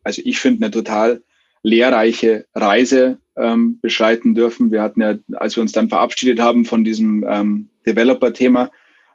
also 0.04 0.22
ich 0.24 0.40
finde, 0.40 0.66
eine 0.66 0.72
total 0.72 1.24
lehrreiche 1.64 2.46
Reise 2.54 3.18
ähm, 3.38 3.80
beschreiten 3.82 4.36
dürfen. 4.36 4.72
Wir 4.72 4.82
hatten 4.82 5.02
ja, 5.02 5.16
als 5.34 5.56
wir 5.56 5.62
uns 5.62 5.72
dann 5.72 5.90
verabschiedet 5.90 6.40
haben 6.40 6.66
von 6.66 6.84
diesem 6.84 7.26
ähm, 7.28 7.70
Developer-Thema, 7.86 8.70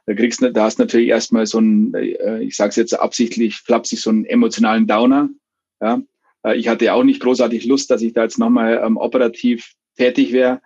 da 0.07 0.15
kriegst 0.15 0.41
du, 0.41 0.51
da 0.51 0.63
hast 0.63 0.79
natürlich 0.79 1.09
erstmal 1.09 1.45
so 1.45 1.59
ein, 1.59 1.93
äh, 1.93 2.41
ich 2.41 2.55
sage 2.55 2.69
es 2.69 2.75
jetzt 2.77 2.99
absichtlich, 2.99 3.57
flapsig, 3.57 4.01
so 4.01 4.09
einen 4.09 4.25
emotionalen 4.25 4.87
Downer. 4.87 5.29
Ja? 5.79 6.01
Äh, 6.43 6.57
ich 6.57 6.67
hatte 6.67 6.85
ja 6.85 6.93
auch 6.93 7.03
nicht 7.03 7.21
großartig 7.21 7.65
Lust, 7.65 7.91
dass 7.91 8.01
ich 8.01 8.13
da 8.13 8.23
jetzt 8.23 8.39
nochmal 8.39 8.81
ähm, 8.83 8.97
operativ 8.97 9.73
tätig 9.97 10.33
wäre. 10.33 10.61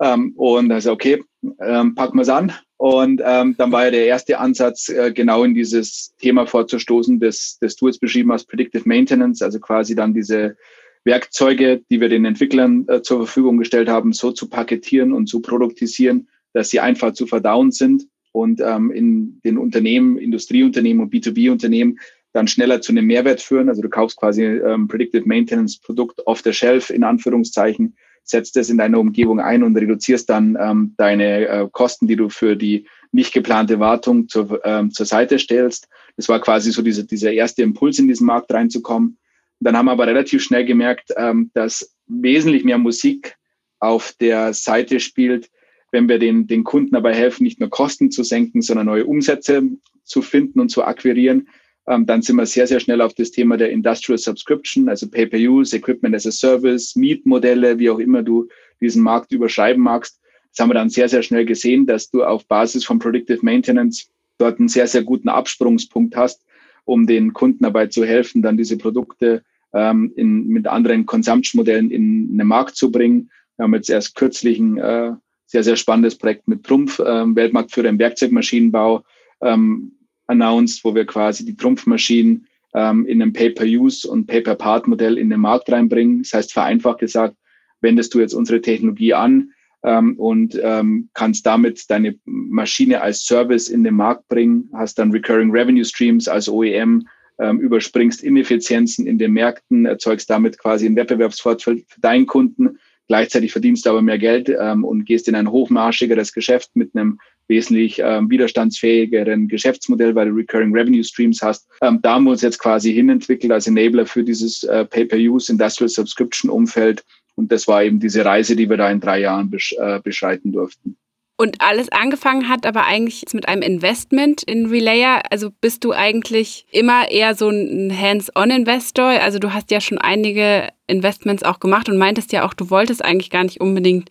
Ähm, 0.00 0.32
und 0.36 0.70
also 0.72 0.92
okay, 0.92 1.22
ähm, 1.60 1.94
packen 1.94 2.18
wir 2.18 2.22
es 2.22 2.28
an. 2.28 2.52
Und 2.78 3.22
ähm, 3.24 3.54
dann 3.56 3.72
war 3.72 3.86
ja 3.86 3.90
der 3.90 4.06
erste 4.06 4.38
Ansatz, 4.38 4.88
äh, 4.90 5.10
genau 5.12 5.44
in 5.44 5.54
dieses 5.54 6.14
Thema 6.18 6.46
vorzustoßen, 6.46 7.18
das, 7.20 7.56
das 7.60 7.76
du 7.76 7.86
jetzt 7.86 8.00
beschrieben 8.00 8.32
hast, 8.32 8.46
Predictive 8.46 8.86
Maintenance, 8.86 9.42
also 9.42 9.58
quasi 9.60 9.94
dann 9.94 10.12
diese 10.12 10.56
Werkzeuge, 11.04 11.82
die 11.90 12.00
wir 12.00 12.10
den 12.10 12.26
Entwicklern 12.26 12.84
äh, 12.88 13.00
zur 13.00 13.18
Verfügung 13.18 13.56
gestellt 13.56 13.88
haben, 13.88 14.12
so 14.12 14.32
zu 14.32 14.50
paketieren 14.50 15.12
und 15.12 15.26
zu 15.26 15.40
produktisieren, 15.40 16.28
dass 16.52 16.68
sie 16.68 16.80
einfach 16.80 17.12
zu 17.12 17.26
verdauen 17.26 17.70
sind 17.70 18.06
und 18.32 18.60
ähm, 18.60 18.90
in 18.90 19.40
den 19.44 19.56
Unternehmen, 19.56 20.18
Industrieunternehmen 20.18 21.02
und 21.02 21.14
B2B-Unternehmen 21.14 21.98
dann 22.32 22.48
schneller 22.48 22.82
zu 22.82 22.92
einem 22.92 23.06
Mehrwert 23.06 23.40
führen. 23.40 23.70
Also 23.70 23.80
du 23.80 23.88
kaufst 23.88 24.18
quasi 24.18 24.44
ähm, 24.44 24.88
Predictive 24.88 25.26
Maintenance 25.26 25.78
Produkt 25.78 26.26
off 26.26 26.42
the 26.42 26.52
shelf 26.52 26.90
in 26.90 27.04
Anführungszeichen, 27.04 27.96
setzt 28.28 28.56
es 28.56 28.70
in 28.70 28.78
deiner 28.78 28.98
Umgebung 28.98 29.40
ein 29.40 29.62
und 29.62 29.76
reduzierst 29.76 30.28
dann 30.28 30.56
ähm, 30.60 30.94
deine 30.96 31.48
äh, 31.48 31.68
Kosten, 31.70 32.06
die 32.06 32.16
du 32.16 32.28
für 32.28 32.56
die 32.56 32.86
nicht 33.12 33.32
geplante 33.32 33.80
Wartung 33.80 34.28
zur, 34.28 34.60
ähm, 34.64 34.90
zur 34.90 35.06
Seite 35.06 35.38
stellst. 35.38 35.88
Das 36.16 36.28
war 36.28 36.40
quasi 36.40 36.72
so 36.72 36.82
diese, 36.82 37.04
dieser 37.04 37.32
erste 37.32 37.62
Impuls, 37.62 37.98
in 37.98 38.08
diesen 38.08 38.26
Markt 38.26 38.52
reinzukommen. 38.52 39.18
Dann 39.60 39.76
haben 39.76 39.86
wir 39.86 39.92
aber 39.92 40.06
relativ 40.06 40.42
schnell 40.42 40.64
gemerkt, 40.64 41.12
ähm, 41.16 41.50
dass 41.54 41.94
wesentlich 42.06 42.64
mehr 42.64 42.78
Musik 42.78 43.36
auf 43.78 44.12
der 44.20 44.52
Seite 44.52 45.00
spielt, 45.00 45.50
wenn 45.92 46.08
wir 46.08 46.18
den, 46.18 46.46
den 46.46 46.64
Kunden 46.64 46.92
dabei 46.92 47.14
helfen, 47.14 47.44
nicht 47.44 47.60
nur 47.60 47.70
Kosten 47.70 48.10
zu 48.10 48.22
senken, 48.22 48.60
sondern 48.60 48.86
neue 48.86 49.06
Umsätze 49.06 49.62
zu 50.04 50.20
finden 50.20 50.60
und 50.60 50.68
zu 50.70 50.84
akquirieren. 50.84 51.48
Ähm, 51.88 52.06
dann 52.06 52.22
sind 52.22 52.36
wir 52.36 52.46
sehr, 52.46 52.66
sehr 52.66 52.80
schnell 52.80 53.00
auf 53.00 53.14
das 53.14 53.30
Thema 53.30 53.56
der 53.56 53.70
Industrial 53.70 54.18
Subscription, 54.18 54.88
also 54.88 55.08
Pay-per-Use, 55.08 55.76
Equipment 55.76 56.14
as 56.14 56.26
a 56.26 56.32
Service, 56.32 56.96
Mietmodelle, 56.96 57.78
wie 57.78 57.90
auch 57.90 57.98
immer 57.98 58.22
du 58.22 58.48
diesen 58.80 59.02
Markt 59.02 59.32
überschreiben 59.32 59.82
magst. 59.82 60.20
Das 60.50 60.62
haben 60.62 60.70
wir 60.70 60.74
dann 60.74 60.90
sehr, 60.90 61.08
sehr 61.08 61.22
schnell 61.22 61.44
gesehen, 61.44 61.86
dass 61.86 62.10
du 62.10 62.24
auf 62.24 62.46
Basis 62.46 62.84
von 62.84 62.98
Predictive 62.98 63.40
Maintenance 63.42 64.08
dort 64.38 64.58
einen 64.58 64.68
sehr, 64.68 64.86
sehr 64.86 65.02
guten 65.02 65.28
Absprungspunkt 65.28 66.16
hast, 66.16 66.44
um 66.84 67.06
den 67.06 67.32
Kunden 67.32 67.62
dabei 67.62 67.86
zu 67.86 68.04
helfen, 68.04 68.42
dann 68.42 68.56
diese 68.56 68.76
Produkte 68.76 69.42
ähm, 69.72 70.12
in, 70.16 70.48
mit 70.48 70.66
anderen 70.66 71.06
Consumption-Modellen 71.06 71.90
in 71.90 72.36
den 72.36 72.46
Markt 72.46 72.76
zu 72.76 72.90
bringen. 72.90 73.30
Wir 73.56 73.64
haben 73.64 73.74
jetzt 73.74 73.90
erst 73.90 74.14
kürzlich 74.14 74.58
ein 74.58 74.78
äh, 74.78 75.12
sehr, 75.46 75.62
sehr 75.62 75.76
spannendes 75.76 76.16
Projekt 76.16 76.48
mit 76.48 76.64
Trumpf, 76.64 76.98
äh, 76.98 77.36
Weltmarktführer 77.36 77.88
im 77.88 77.98
Werkzeugmaschinenbau, 77.98 79.04
ähm, 79.42 79.92
announced, 80.26 80.84
wo 80.84 80.94
wir 80.94 81.06
quasi 81.06 81.44
die 81.44 81.56
Trumpfmaschinen 81.56 82.46
ähm, 82.74 83.06
in 83.06 83.22
einem 83.22 83.32
Pay-per-Use 83.32 84.08
und 84.08 84.26
Pay-per-Part-Modell 84.26 85.18
in 85.18 85.30
den 85.30 85.40
Markt 85.40 85.70
reinbringen. 85.70 86.22
Das 86.22 86.32
heißt, 86.32 86.52
vereinfacht 86.52 86.98
gesagt, 86.98 87.36
wendest 87.80 88.14
du 88.14 88.20
jetzt 88.20 88.34
unsere 88.34 88.60
Technologie 88.60 89.14
an 89.14 89.52
ähm, 89.82 90.18
und 90.18 90.58
ähm, 90.62 91.08
kannst 91.14 91.46
damit 91.46 91.88
deine 91.88 92.16
Maschine 92.24 93.00
als 93.00 93.24
Service 93.24 93.68
in 93.68 93.84
den 93.84 93.94
Markt 93.94 94.28
bringen, 94.28 94.68
hast 94.72 94.98
dann 94.98 95.12
Recurring 95.12 95.50
Revenue 95.50 95.84
Streams 95.84 96.28
als 96.28 96.48
OEM, 96.48 97.06
ähm, 97.38 97.60
überspringst 97.60 98.22
Ineffizienzen 98.22 99.06
in 99.06 99.18
den 99.18 99.32
Märkten, 99.32 99.86
erzeugst 99.86 100.28
damit 100.30 100.58
quasi 100.58 100.86
einen 100.86 100.96
Wettbewerbsvorteil 100.96 101.84
für 101.86 102.00
deinen 102.00 102.26
Kunden 102.26 102.78
Gleichzeitig 103.08 103.52
verdienst 103.52 103.86
du 103.86 103.90
aber 103.90 104.02
mehr 104.02 104.18
Geld 104.18 104.48
ähm, 104.48 104.84
und 104.84 105.04
gehst 105.04 105.28
in 105.28 105.34
ein 105.34 105.50
hochmarschigeres 105.50 106.32
Geschäft 106.32 106.70
mit 106.74 106.94
einem 106.94 107.18
wesentlich 107.48 108.00
ähm, 108.02 108.28
widerstandsfähigeren 108.28 109.46
Geschäftsmodell, 109.48 110.14
weil 110.14 110.28
du 110.28 110.34
Recurring 110.34 110.72
Revenue 110.74 111.04
Streams 111.04 111.40
hast. 111.42 111.68
Ähm, 111.82 112.00
da 112.02 112.14
haben 112.14 112.24
wir 112.24 112.32
uns 112.32 112.42
jetzt 112.42 112.58
quasi 112.58 112.92
hinentwickelt 112.92 113.52
als 113.52 113.68
Enabler 113.68 114.06
für 114.06 114.24
dieses 114.24 114.64
äh, 114.64 114.84
Pay-per-Use 114.84 115.52
Industrial 115.52 115.88
Subscription 115.88 116.50
Umfeld. 116.50 117.04
Und 117.36 117.52
das 117.52 117.68
war 117.68 117.84
eben 117.84 118.00
diese 118.00 118.24
Reise, 118.24 118.56
die 118.56 118.68
wir 118.68 118.76
da 118.76 118.90
in 118.90 119.00
drei 119.00 119.20
Jahren 119.20 119.50
besch 119.50 119.74
äh, 119.78 120.00
beschreiten 120.00 120.52
durften. 120.52 120.96
Und 121.38 121.60
alles 121.60 121.90
angefangen 121.90 122.48
hat 122.48 122.64
aber 122.64 122.86
eigentlich 122.86 123.22
mit 123.34 123.46
einem 123.46 123.60
Investment 123.60 124.42
in 124.42 124.66
Relayer. 124.66 125.20
Also 125.30 125.50
bist 125.60 125.84
du 125.84 125.92
eigentlich 125.92 126.66
immer 126.70 127.10
eher 127.10 127.34
so 127.34 127.50
ein 127.50 127.92
Hands-on-Investor. 127.94 129.04
Also 129.04 129.38
du 129.38 129.52
hast 129.52 129.70
ja 129.70 129.82
schon 129.82 129.98
einige 129.98 130.68
Investments 130.86 131.42
auch 131.42 131.60
gemacht 131.60 131.90
und 131.90 131.98
meintest 131.98 132.32
ja 132.32 132.46
auch, 132.46 132.54
du 132.54 132.70
wolltest 132.70 133.04
eigentlich 133.04 133.28
gar 133.28 133.44
nicht 133.44 133.60
unbedingt 133.60 134.08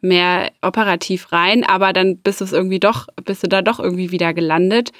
mehr 0.00 0.52
operativ 0.62 1.32
rein, 1.32 1.64
aber 1.64 1.92
dann 1.92 2.18
bist 2.18 2.40
du 2.40 2.44
es 2.44 2.52
irgendwie 2.52 2.78
doch, 2.78 3.08
bist 3.24 3.42
du 3.42 3.48
da 3.48 3.62
doch 3.62 3.80
irgendwie 3.80 4.12
wieder 4.12 4.32
gelandet. 4.32 4.90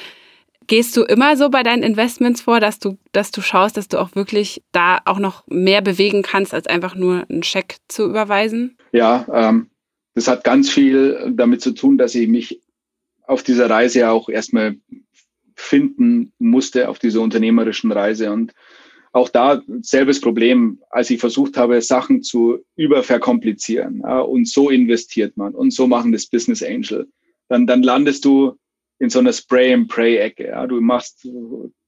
Gehst 0.66 0.96
du 0.96 1.04
immer 1.04 1.36
so 1.36 1.48
bei 1.48 1.62
deinen 1.62 1.82
Investments 1.82 2.42
vor, 2.42 2.60
dass 2.60 2.78
du, 2.78 2.98
dass 3.12 3.30
du 3.30 3.40
schaust, 3.40 3.76
dass 3.76 3.88
du 3.88 3.98
auch 3.98 4.14
wirklich 4.16 4.62
da 4.72 4.98
auch 5.04 5.18
noch 5.18 5.44
mehr 5.46 5.80
bewegen 5.80 6.22
kannst, 6.22 6.52
als 6.52 6.66
einfach 6.66 6.94
nur 6.94 7.24
einen 7.30 7.42
Scheck 7.42 7.76
zu 7.86 8.04
überweisen? 8.04 8.76
Ja, 8.92 9.24
ähm, 9.32 9.70
das 10.18 10.26
hat 10.26 10.42
ganz 10.42 10.68
viel 10.68 11.32
damit 11.36 11.60
zu 11.60 11.70
tun, 11.70 11.96
dass 11.96 12.16
ich 12.16 12.26
mich 12.26 12.60
auf 13.28 13.44
dieser 13.44 13.70
Reise 13.70 14.10
auch 14.10 14.28
erstmal 14.28 14.76
finden 15.54 16.32
musste, 16.40 16.88
auf 16.88 16.98
dieser 16.98 17.20
unternehmerischen 17.20 17.92
Reise. 17.92 18.32
Und 18.32 18.52
auch 19.12 19.28
da 19.28 19.62
selbes 19.82 20.20
Problem, 20.20 20.82
als 20.90 21.10
ich 21.10 21.20
versucht 21.20 21.56
habe, 21.56 21.80
Sachen 21.82 22.24
zu 22.24 22.58
überverkomplizieren. 22.74 24.00
Ja, 24.02 24.20
und 24.20 24.48
so 24.48 24.70
investiert 24.70 25.36
man 25.36 25.54
und 25.54 25.72
so 25.72 25.86
machen 25.86 26.10
das 26.10 26.26
Business 26.26 26.64
Angel. 26.64 27.06
Dann, 27.48 27.68
dann 27.68 27.84
landest 27.84 28.24
du 28.24 28.56
in 28.98 29.10
so 29.10 29.20
einer 29.20 29.32
Spray-and-Pray-Ecke. 29.32 30.48
Ja. 30.48 30.66
Du 30.66 30.80
machst 30.80 31.28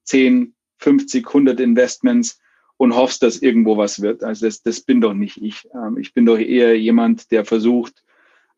10, 0.05 0.55
50, 0.79 1.27
100 1.27 1.59
Investments 1.59 2.39
und 2.77 2.95
hoffst, 2.95 3.25
dass 3.25 3.43
irgendwo 3.43 3.77
was 3.77 4.01
wird. 4.01 4.23
Also 4.23 4.47
das, 4.47 4.63
das 4.63 4.83
bin 4.83 5.01
doch 5.01 5.15
nicht 5.15 5.43
ich. 5.43 5.69
Ähm, 5.75 5.99
ich 5.99 6.15
bin 6.15 6.27
doch 6.27 6.39
eher 6.39 6.79
jemand, 6.79 7.33
der 7.33 7.45
versucht, 7.45 8.05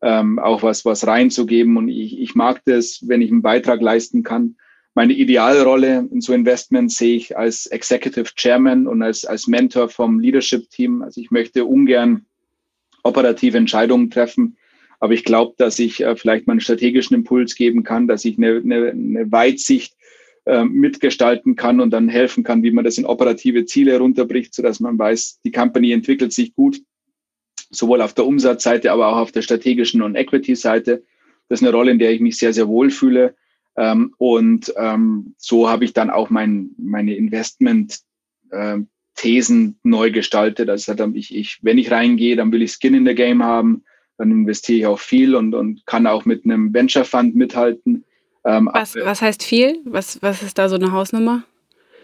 ähm, 0.03 0.37
auch 0.37 0.63
was, 0.63 0.83
was 0.85 1.07
reinzugeben. 1.07 1.77
Und 1.77 1.87
ich, 1.87 2.19
ich 2.19 2.35
mag 2.35 2.61
das, 2.65 3.03
wenn 3.07 3.21
ich 3.21 3.31
einen 3.31 3.41
Beitrag 3.41 3.81
leisten 3.81 4.21
kann. 4.21 4.57
Meine 4.93 5.13
Idealrolle 5.13 6.07
in 6.11 6.21
so 6.21 6.33
Investments 6.33 6.97
sehe 6.97 7.15
ich 7.15 7.37
als 7.37 7.65
Executive 7.67 8.29
Chairman 8.35 8.85
und 8.85 9.01
als, 9.01 9.25
als 9.25 9.47
Mentor 9.47 9.89
vom 9.89 10.19
Leadership 10.19 10.69
Team. 10.69 11.01
Also 11.01 11.21
ich 11.21 11.31
möchte 11.31 11.65
ungern 11.65 12.25
operative 13.01 13.57
Entscheidungen 13.57 14.09
treffen, 14.09 14.57
aber 14.99 15.13
ich 15.13 15.23
glaube, 15.23 15.55
dass 15.57 15.79
ich 15.79 16.01
äh, 16.01 16.15
vielleicht 16.15 16.47
mal 16.47 16.53
einen 16.53 16.61
strategischen 16.61 17.15
Impuls 17.15 17.55
geben 17.55 17.83
kann, 17.83 18.07
dass 18.07 18.23
ich 18.23 18.37
eine, 18.37 18.57
eine, 18.57 18.91
eine 18.91 19.31
Weitsicht 19.31 19.95
äh, 20.45 20.63
mitgestalten 20.63 21.55
kann 21.55 21.79
und 21.79 21.91
dann 21.91 22.07
helfen 22.07 22.43
kann, 22.43 22.63
wie 22.63 22.71
man 22.71 22.85
das 22.85 22.97
in 22.97 23.05
operative 23.05 23.65
Ziele 23.65 23.97
runterbricht, 23.97 24.53
sodass 24.53 24.79
man 24.79 24.99
weiß, 24.99 25.39
die 25.43 25.51
Company 25.51 25.91
entwickelt 25.91 26.33
sich 26.33 26.53
gut 26.53 26.81
sowohl 27.75 28.01
auf 28.01 28.13
der 28.13 28.25
Umsatzseite, 28.25 28.91
aber 28.91 29.07
auch 29.07 29.17
auf 29.17 29.31
der 29.31 29.41
strategischen 29.41 30.01
und 30.01 30.15
Equity-Seite. 30.15 31.03
Das 31.49 31.61
ist 31.61 31.67
eine 31.67 31.75
Rolle, 31.75 31.91
in 31.91 31.99
der 31.99 32.11
ich 32.11 32.19
mich 32.19 32.37
sehr, 32.37 32.53
sehr 32.53 32.67
wohl 32.67 32.89
fühle. 32.89 33.35
Ähm, 33.75 34.13
und 34.17 34.73
ähm, 34.77 35.33
so 35.37 35.69
habe 35.69 35.85
ich 35.85 35.93
dann 35.93 36.09
auch 36.09 36.29
mein, 36.29 36.71
meine 36.77 37.15
Investment-Thesen 37.15 39.65
ähm, 39.65 39.75
neu 39.83 40.11
gestaltet. 40.11 40.69
Also 40.69 40.93
ich, 41.13 41.33
ich, 41.35 41.59
wenn 41.61 41.77
ich 41.77 41.91
reingehe, 41.91 42.35
dann 42.35 42.51
will 42.51 42.61
ich 42.61 42.73
Skin 42.73 42.93
in 42.93 43.05
the 43.05 43.15
Game 43.15 43.43
haben. 43.43 43.83
Dann 44.17 44.31
investiere 44.31 44.79
ich 44.79 44.85
auch 44.85 44.99
viel 44.99 45.35
und, 45.35 45.55
und 45.55 45.85
kann 45.85 46.07
auch 46.07 46.25
mit 46.25 46.45
einem 46.45 46.73
Venture 46.73 47.05
Fund 47.05 47.35
mithalten. 47.35 48.03
Ähm, 48.45 48.69
was, 48.71 48.95
was 48.95 49.21
heißt 49.21 49.43
viel? 49.43 49.79
Was, 49.85 50.21
was 50.21 50.43
ist 50.43 50.57
da 50.57 50.69
so 50.69 50.75
eine 50.75 50.91
Hausnummer? 50.91 51.43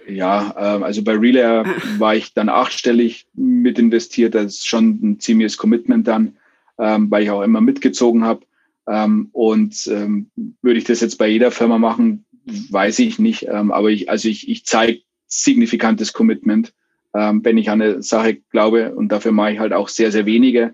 Ja, 0.10 0.56
ähm, 0.58 0.84
also 0.84 1.04
bei 1.04 1.14
Relay 1.14 1.64
war 1.98 2.16
ich 2.16 2.34
dann 2.34 2.50
achtstellig 2.50 3.28
mit 3.34 3.80
investiert. 3.80 4.36
Das 4.36 4.46
ist 4.46 4.68
schon 4.68 5.00
ein 5.02 5.20
ziemliches 5.20 5.58
Commitment 5.58 6.08
dann, 6.08 6.38
ähm, 6.78 7.10
weil 7.12 7.24
ich 7.24 7.32
auch 7.32 7.42
immer 7.42 7.62
mitgezogen 7.62 8.24
habe. 8.24 8.46
Ähm, 8.88 9.30
und 9.32 9.88
ähm, 9.88 10.32
würde 10.62 10.80
ich 10.80 10.86
das 10.86 11.02
jetzt 11.02 11.18
bei 11.18 11.28
jeder 11.28 11.52
Firma 11.52 11.78
machen, 11.78 12.26
weiß 12.46 13.00
ich 13.00 13.20
nicht. 13.20 13.48
Ähm, 13.48 13.72
aber 13.72 13.90
ich, 13.90 14.10
also 14.10 14.28
ich, 14.28 14.50
ich 14.50 14.66
zeige 14.66 15.02
signifikantes 15.28 16.14
Commitment, 16.14 16.74
ähm, 17.14 17.44
wenn 17.46 17.58
ich 17.58 17.70
an 17.70 17.82
eine 17.82 18.02
Sache 18.02 18.38
glaube. 18.52 18.96
Und 18.96 19.12
dafür 19.12 19.32
mache 19.32 19.54
ich 19.54 19.60
halt 19.60 19.74
auch 19.74 19.90
sehr, 19.90 20.12
sehr 20.12 20.26
wenige. 20.26 20.74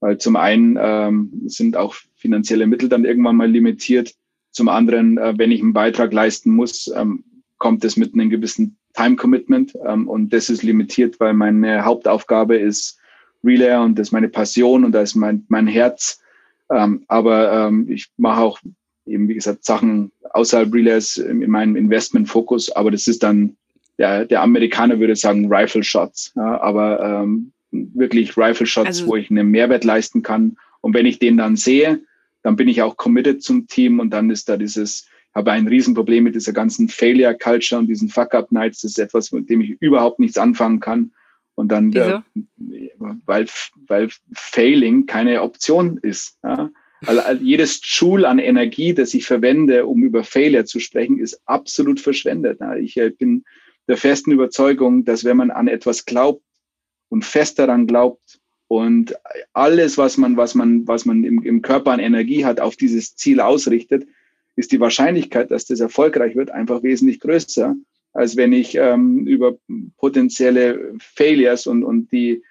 Weil 0.00 0.18
zum 0.18 0.36
einen 0.36 0.78
ähm, 0.80 1.30
sind 1.46 1.76
auch 1.76 1.96
finanzielle 2.14 2.66
Mittel 2.66 2.88
dann 2.88 3.04
irgendwann 3.04 3.36
mal 3.36 3.50
limitiert. 3.50 4.14
Zum 4.52 4.68
anderen, 4.68 5.18
äh, 5.18 5.34
wenn 5.36 5.50
ich 5.50 5.60
einen 5.60 5.72
Beitrag 5.72 6.12
leisten 6.12 6.50
muss, 6.50 6.90
ähm, 6.94 7.24
kommt 7.58 7.84
es 7.84 7.96
mit 7.96 8.14
einem 8.14 8.30
gewissen 8.30 8.76
Time 8.94 9.16
Commitment 9.16 9.76
ähm, 9.86 10.08
und 10.08 10.32
das 10.32 10.50
ist 10.50 10.62
limitiert, 10.62 11.20
weil 11.20 11.34
meine 11.34 11.84
Hauptaufgabe 11.84 12.56
ist 12.56 12.98
Relay 13.44 13.76
und 13.76 13.98
das 13.98 14.08
ist 14.08 14.12
meine 14.12 14.28
Passion 14.28 14.84
und 14.84 14.92
da 14.92 15.02
ist 15.02 15.14
mein, 15.14 15.44
mein 15.48 15.66
Herz. 15.66 16.20
Ähm, 16.70 17.04
aber 17.06 17.52
ähm, 17.68 17.86
ich 17.90 18.08
mache 18.16 18.40
auch 18.40 18.58
eben, 19.06 19.28
wie 19.28 19.34
gesagt, 19.34 19.64
Sachen 19.64 20.10
außerhalb 20.30 20.72
Relays 20.74 21.16
in 21.16 21.48
meinem 21.48 21.76
Investmentfokus, 21.76 22.70
aber 22.72 22.90
das 22.90 23.06
ist 23.06 23.22
dann, 23.22 23.56
der, 23.98 24.24
der 24.24 24.42
Amerikaner 24.42 24.98
würde 24.98 25.16
sagen 25.16 25.46
Rifle 25.48 25.84
Shots, 25.84 26.32
ja, 26.34 26.60
aber 26.60 27.22
ähm, 27.22 27.52
wirklich 27.70 28.36
Rifle 28.36 28.66
Shots, 28.66 28.86
also, 28.86 29.06
wo 29.06 29.16
ich 29.16 29.30
einen 29.30 29.50
Mehrwert 29.50 29.84
leisten 29.84 30.22
kann. 30.22 30.56
Und 30.80 30.94
wenn 30.94 31.06
ich 31.06 31.18
den 31.18 31.36
dann 31.36 31.56
sehe, 31.56 32.00
dann 32.42 32.56
bin 32.56 32.68
ich 32.68 32.82
auch 32.82 32.96
committed 32.96 33.42
zum 33.42 33.66
Team 33.66 34.00
und 34.00 34.10
dann 34.10 34.30
ist 34.30 34.48
da 34.48 34.56
dieses, 34.56 35.06
habe 35.36 35.52
ein 35.52 35.68
Riesenproblem 35.68 36.24
mit 36.24 36.34
dieser 36.34 36.54
ganzen 36.54 36.88
Failure-Culture 36.88 37.78
und 37.78 37.88
diesen 37.88 38.08
Fuck-Up-Nights. 38.08 38.80
Das 38.80 38.92
ist 38.92 38.98
etwas, 38.98 39.32
mit 39.32 39.50
dem 39.50 39.60
ich 39.60 39.76
überhaupt 39.80 40.18
nichts 40.18 40.38
anfangen 40.38 40.80
kann. 40.80 41.12
Und 41.54 41.70
dann, 41.70 41.92
äh, 41.92 42.20
weil, 42.96 43.46
weil 43.86 44.08
Failing 44.32 45.04
keine 45.04 45.42
Option 45.42 45.98
ist. 45.98 46.38
Ja? 46.42 46.70
Also, 47.04 47.20
jedes 47.42 47.80
Joule 47.84 48.26
an 48.26 48.38
Energie, 48.38 48.94
das 48.94 49.12
ich 49.12 49.26
verwende, 49.26 49.84
um 49.84 50.02
über 50.02 50.24
Failure 50.24 50.64
zu 50.64 50.80
sprechen, 50.80 51.18
ist 51.18 51.38
absolut 51.44 52.00
verschwendet. 52.00 52.60
Ich 52.80 52.96
äh, 52.96 53.10
bin 53.10 53.44
der 53.88 53.98
festen 53.98 54.32
Überzeugung, 54.32 55.04
dass 55.04 55.24
wenn 55.24 55.36
man 55.36 55.50
an 55.50 55.68
etwas 55.68 56.06
glaubt 56.06 56.42
und 57.10 57.26
fest 57.26 57.58
daran 57.58 57.86
glaubt 57.86 58.40
und 58.68 59.14
alles, 59.52 59.98
was 59.98 60.16
man, 60.16 60.38
was 60.38 60.54
man, 60.54 60.88
was 60.88 61.04
man 61.04 61.24
im, 61.24 61.42
im 61.42 61.60
Körper 61.60 61.92
an 61.92 62.00
Energie 62.00 62.46
hat, 62.46 62.58
auf 62.58 62.76
dieses 62.76 63.16
Ziel 63.16 63.40
ausrichtet, 63.40 64.06
ist 64.56 64.72
die 64.72 64.80
Wahrscheinlichkeit, 64.80 65.50
dass 65.50 65.66
das 65.66 65.80
erfolgreich 65.80 66.34
wird, 66.34 66.50
einfach 66.50 66.82
wesentlich 66.82 67.20
größer, 67.20 67.74
als 68.12 68.36
wenn 68.36 68.52
ich 68.52 68.74
ähm, 68.74 69.26
über 69.26 69.56
potenzielle 69.98 70.94
Failures 70.98 71.66
und, 71.66 71.84
und 71.84 72.10
die 72.10 72.42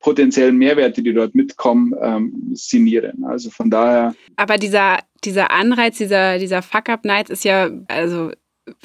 potenziellen 0.00 0.56
Mehrwerte, 0.56 1.02
die 1.02 1.12
dort 1.12 1.34
mitkommen, 1.34 1.94
ähm, 2.00 2.50
sinniere. 2.52 3.14
Also 3.24 3.50
von 3.50 3.70
daher. 3.70 4.14
Aber 4.36 4.58
dieser, 4.58 4.98
dieser 5.24 5.50
Anreiz, 5.50 5.98
dieser, 5.98 6.38
dieser 6.38 6.62
Fuck-Up-Nights 6.62 7.30
ist 7.30 7.44
ja, 7.44 7.70
also 7.88 8.30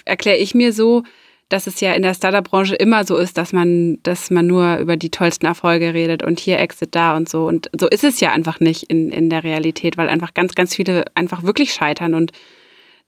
erkläre 0.06 0.38
ich 0.38 0.56
mir 0.56 0.74
so, 0.74 1.04
dass 1.50 1.68
es 1.68 1.80
ja 1.82 1.94
in 1.94 2.02
der 2.02 2.16
Startup-Branche 2.16 2.76
immer 2.76 3.06
so 3.06 3.16
ist, 3.18 3.38
dass 3.38 3.54
man, 3.54 4.00
dass 4.02 4.32
man 4.32 4.48
nur 4.48 4.78
über 4.78 4.98
die 4.98 5.12
tollsten 5.12 5.46
Erfolge 5.46 5.94
redet 5.94 6.24
und 6.24 6.40
hier 6.40 6.60
Exit 6.60 6.96
da 6.96 7.16
und 7.16 7.30
so. 7.30 7.46
Und 7.46 7.70
so 7.78 7.88
ist 7.88 8.04
es 8.04 8.20
ja 8.20 8.32
einfach 8.32 8.60
nicht 8.60 8.84
in, 8.84 9.12
in 9.12 9.30
der 9.30 9.44
Realität, 9.44 9.98
weil 9.98 10.10
einfach 10.10 10.34
ganz, 10.34 10.56
ganz 10.56 10.74
viele 10.74 11.06
einfach 11.16 11.44
wirklich 11.44 11.74
scheitern. 11.74 12.16
Und 12.16 12.32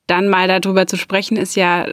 dann 0.08 0.30
mal 0.30 0.48
darüber 0.48 0.88
zu 0.88 0.98
sprechen, 0.98 1.38
ist 1.38 1.56
ja, 1.56 1.92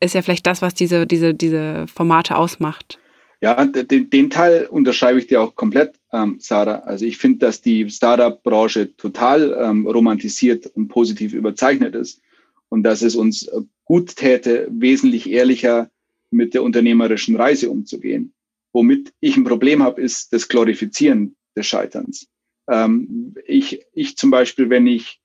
ist 0.00 0.14
ja 0.14 0.22
vielleicht 0.22 0.46
das, 0.46 0.62
was 0.62 0.74
diese, 0.74 1.06
diese, 1.06 1.34
diese 1.34 1.86
Formate 1.86 2.36
ausmacht. 2.36 2.98
Ja, 3.40 3.64
den, 3.64 4.10
den 4.10 4.30
Teil 4.30 4.66
unterschreibe 4.66 5.20
ich 5.20 5.28
dir 5.28 5.40
auch 5.40 5.54
komplett, 5.54 5.94
ähm, 6.12 6.38
Sarah. 6.40 6.80
Also 6.80 7.04
ich 7.04 7.18
finde, 7.18 7.38
dass 7.38 7.60
die 7.60 7.88
Startup-Branche 7.88 8.96
total 8.96 9.56
ähm, 9.60 9.86
romantisiert 9.86 10.66
und 10.66 10.88
positiv 10.88 11.32
überzeichnet 11.34 11.94
ist 11.94 12.20
und 12.68 12.82
dass 12.82 13.02
es 13.02 13.14
uns 13.14 13.48
gut 13.84 14.16
täte, 14.16 14.66
wesentlich 14.70 15.30
ehrlicher 15.30 15.88
mit 16.30 16.52
der 16.52 16.64
unternehmerischen 16.64 17.36
Reise 17.36 17.70
umzugehen. 17.70 18.32
Womit 18.72 19.12
ich 19.20 19.36
ein 19.36 19.44
Problem 19.44 19.82
habe, 19.82 20.00
ist 20.02 20.32
das 20.32 20.48
Glorifizieren 20.48 21.36
des 21.56 21.66
Scheiterns. 21.66 22.26
Ähm, 22.68 23.34
ich, 23.46 23.84
ich 23.92 24.16
zum 24.16 24.30
Beispiel, 24.30 24.68
wenn 24.68 24.86
ich 24.86 25.20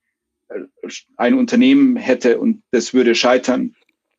ein 1.17 1.33
Unternehmen 1.33 1.95
hätte 1.95 2.39
und 2.39 2.63
das 2.71 2.93
würde 2.93 3.15
scheitern, 3.15 3.75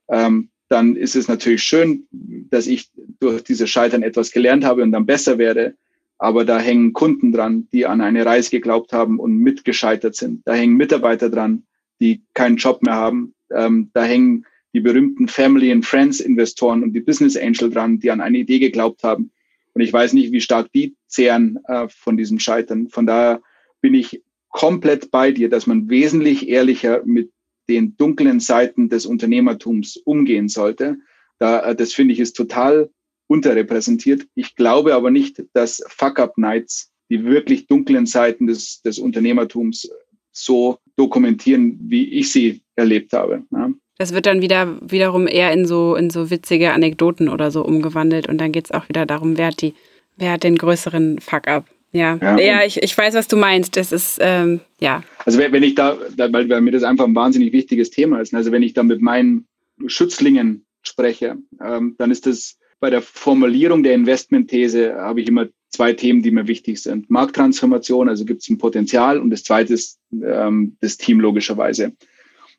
ähm, 0.09 0.51
dann 0.69 0.97
ist 0.97 1.15
es 1.15 1.29
natürlich 1.29 1.63
schön, 1.63 2.07
dass 2.11 2.67
ich 2.67 2.89
durch 3.21 3.43
dieses 3.45 3.71
Scheitern 3.71 4.03
etwas 4.03 4.33
gelernt 4.33 4.65
habe 4.65 4.83
und 4.83 4.93
dann 4.93 5.07
besser 5.07 5.39
werde. 5.39 5.77
Aber 6.19 6.45
da 6.45 6.59
hängen 6.59 6.93
Kunden 6.93 7.33
dran, 7.33 7.69
die 7.73 7.87
an 7.87 8.01
eine 8.01 8.25
Reise 8.25 8.51
geglaubt 8.51 8.93
haben 8.93 9.19
und 9.19 9.37
mitgescheitert 9.39 10.17
sind. 10.17 10.43
Da 10.47 10.55
hängen 10.55 10.77
Mitarbeiter 10.77 11.29
dran, 11.29 11.65
die 12.01 12.23
keinen 12.35 12.57
Job 12.57 12.83
mehr 12.83 12.95
haben. 12.95 13.35
Ähm, 13.53 13.91
da 13.93 14.05
hängen 14.05 14.47
die 14.73 14.81
berühmten 14.81 15.29
Family 15.29 15.71
and 15.71 15.85
Friends 15.85 16.21
Investoren 16.21 16.83
und 16.83 16.93
die 16.93 17.01
Business 17.01 17.37
Angel 17.37 17.71
dran, 17.71 18.01
die 18.01 18.11
an 18.11 18.21
eine 18.21 18.39
Idee 18.39 18.59
geglaubt 18.59 19.03
haben. 19.03 19.31
Und 19.75 19.83
ich 19.83 19.93
weiß 19.93 20.13
nicht, 20.13 20.33
wie 20.33 20.41
stark 20.41 20.73
die 20.73 20.97
zehren 21.09 21.59
äh, 21.69 21.89
von 21.89 22.17
diesem 22.17 22.39
Scheitern. 22.39 22.89
Von 22.89 23.07
daher 23.07 23.41
bin 23.81 23.95
ich 23.95 24.23
komplett 24.55 25.11
bei 25.11 25.33
dir, 25.33 25.51
dass 25.51 25.67
man 25.67 25.91
wesentlich 25.91 26.49
ehrlicher 26.49 27.03
mit 27.05 27.31
den 27.69 27.97
dunklen 27.97 28.39
Seiten 28.39 28.89
des 28.89 29.05
Unternehmertums 29.05 29.97
umgehen 29.97 30.49
sollte. 30.49 30.97
Da, 31.41 31.61
äh, 31.61 31.77
das 31.77 31.93
finde 31.93 32.15
ich 32.15 32.21
ist 32.21 32.37
total 32.37 32.89
unterrepräsentiert. 33.27 34.27
Ich 34.37 34.55
glaube 34.55 34.95
aber 34.95 35.11
nicht, 35.11 35.43
dass 35.55 35.83
Fuck-Up-Nights 35.89 36.93
die 37.11 37.25
wirklich 37.25 37.67
dunklen 37.67 38.07
Seiten 38.07 38.47
des, 38.47 38.81
des 38.83 38.99
Unternehmertums 38.99 39.91
so 40.33 40.79
dokumentieren, 40.97 41.79
wie 41.83 42.09
ich 42.15 42.33
sie 42.33 42.63
erlebt 42.77 43.13
habe. 43.13 43.43
Ja. 43.51 43.71
Das 43.99 44.15
wird 44.15 44.27
dann 44.27 44.41
wieder 44.41 44.79
wiederum 44.81 45.27
eher 45.27 45.53
in 45.53 45.67
so 45.67 45.97
in 45.97 46.11
so 46.11 46.31
witzige 46.31 46.73
Anekdoten 46.73 47.29
oder 47.29 47.51
so 47.51 47.65
umgewandelt 47.65 48.29
und 48.29 48.39
dann 48.39 48.53
geht 48.53 48.67
es 48.67 48.71
auch 48.71 48.89
wieder 48.89 49.05
darum, 49.05 49.37
wer 49.37 49.49
hat 49.49 49.61
die, 49.61 49.75
wer 50.17 50.33
hat 50.33 50.45
den 50.45 50.57
größeren 50.57 51.21
Fuck-up. 51.21 51.67
Ja, 51.95 52.19
ja, 52.21 52.39
ja 52.39 52.65
ich, 52.65 52.83
ich 52.83 52.99
weiß, 52.99 53.15
was 53.15 53.29
du 53.29 53.37
meinst. 53.37 53.77
Das 53.77 53.93
ist, 53.93 54.19
ähm, 54.21 54.61
ja. 54.81 55.03
Also 55.25 55.39
wenn 55.39 55.63
ich 55.63 55.77
da, 55.77 55.97
weil, 56.17 56.49
weil 56.49 56.61
mir 56.61 56.73
das 56.73 56.83
einfach 56.83 57.05
ein 57.05 57.15
wahnsinnig 57.15 57.53
wichtiges 57.53 57.91
Thema 57.91 58.21
ist, 58.21 58.35
also 58.35 58.51
wenn 58.53 58.63
ich 58.63 58.75
da 58.75 58.83
mit 58.83 59.01
meinen 59.01 59.47
Schützlingen 59.87 60.67
spreche, 60.83 61.39
ähm, 61.65 61.95
dann 61.97 62.11
ist 62.11 62.27
das 62.27 62.59
bei 62.81 62.91
der 62.91 63.01
Formulierung 63.01 63.83
der 63.83 63.95
Investmentthese 63.95 64.95
habe 64.97 65.23
ich 65.23 65.29
immer 65.29 65.47
zwei 65.71 65.93
Themen, 65.93 66.23
die 66.23 66.33
mir 66.33 66.49
wichtig 66.49 66.83
sind. 66.83 67.09
Markttransformation, 67.09 68.09
also 68.09 68.25
gibt 68.25 68.43
es 68.43 68.49
ein 68.49 68.59
Potenzial 68.59 69.19
und 69.19 69.31
das 69.31 69.45
zweite 69.45 69.75
ist 69.75 69.99
ähm, 70.13 70.77
das 70.81 70.97
Team 70.97 71.21
logischerweise. 71.21 71.93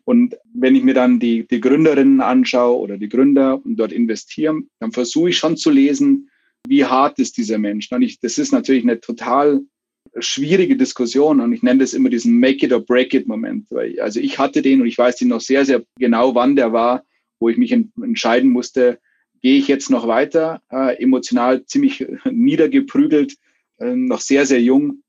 Und 0.06 0.36
wenn 0.54 0.76
ich 0.76 0.84
mir 0.84 0.94
dann 0.94 1.20
die, 1.20 1.46
die 1.46 1.60
Gründerinnen 1.60 2.22
anschaue 2.22 2.80
oder 2.80 2.98
die 2.98 3.10
Gründer 3.10 3.60
und 3.64 3.76
dort 3.76 3.92
investiere, 3.92 4.62
dann 4.80 4.92
versuche 4.92 5.30
ich 5.30 5.38
schon 5.38 5.58
zu 5.58 5.72
lesen, 5.72 6.30
wie 6.68 6.86
hart 6.86 7.20
ist 7.20 7.38
dieser 7.38 7.58
Mensch. 7.58 7.92
Und 7.92 8.02
ich, 8.02 8.20
das 8.20 8.38
ist 8.38 8.52
natürlich 8.52 8.84
eine 8.84 9.00
total 9.00 9.62
schwierige 10.20 10.78
Diskussion 10.78 11.42
und 11.42 11.52
ich 11.52 11.64
nenne 11.64 11.80
das 11.80 11.94
immer 11.94 12.10
diesen 12.10 12.40
Make 12.40 12.66
it 12.66 12.74
or 12.74 12.80
break 12.80 13.14
it 13.14 13.28
Moment. 13.28 13.68
Also 14.00 14.20
ich 14.20 14.40
hatte 14.40 14.62
den 14.62 14.82
und 14.82 14.88
ich 14.88 14.98
weiß 14.98 15.18
den 15.18 15.30
noch 15.30 15.42
sehr, 15.42 15.66
sehr 15.66 15.84
genau, 15.98 16.36
wann 16.36 16.56
der 16.56 16.72
war, 16.72 17.04
wo 17.40 17.50
ich 17.50 17.58
mich 17.58 17.72
entscheiden 17.72 18.52
musste, 18.52 19.00
gehe 19.42 19.58
ich 19.58 19.68
jetzt 19.68 19.90
noch 19.90 20.08
weiter, 20.08 20.62
äh, 20.72 21.02
emotional 21.02 21.66
ziemlich 21.66 22.06
niedergeprügelt, 22.32 23.36
äh, 23.78 23.96
noch 23.96 24.22
sehr, 24.22 24.46
sehr 24.46 24.62
jung 24.62 25.04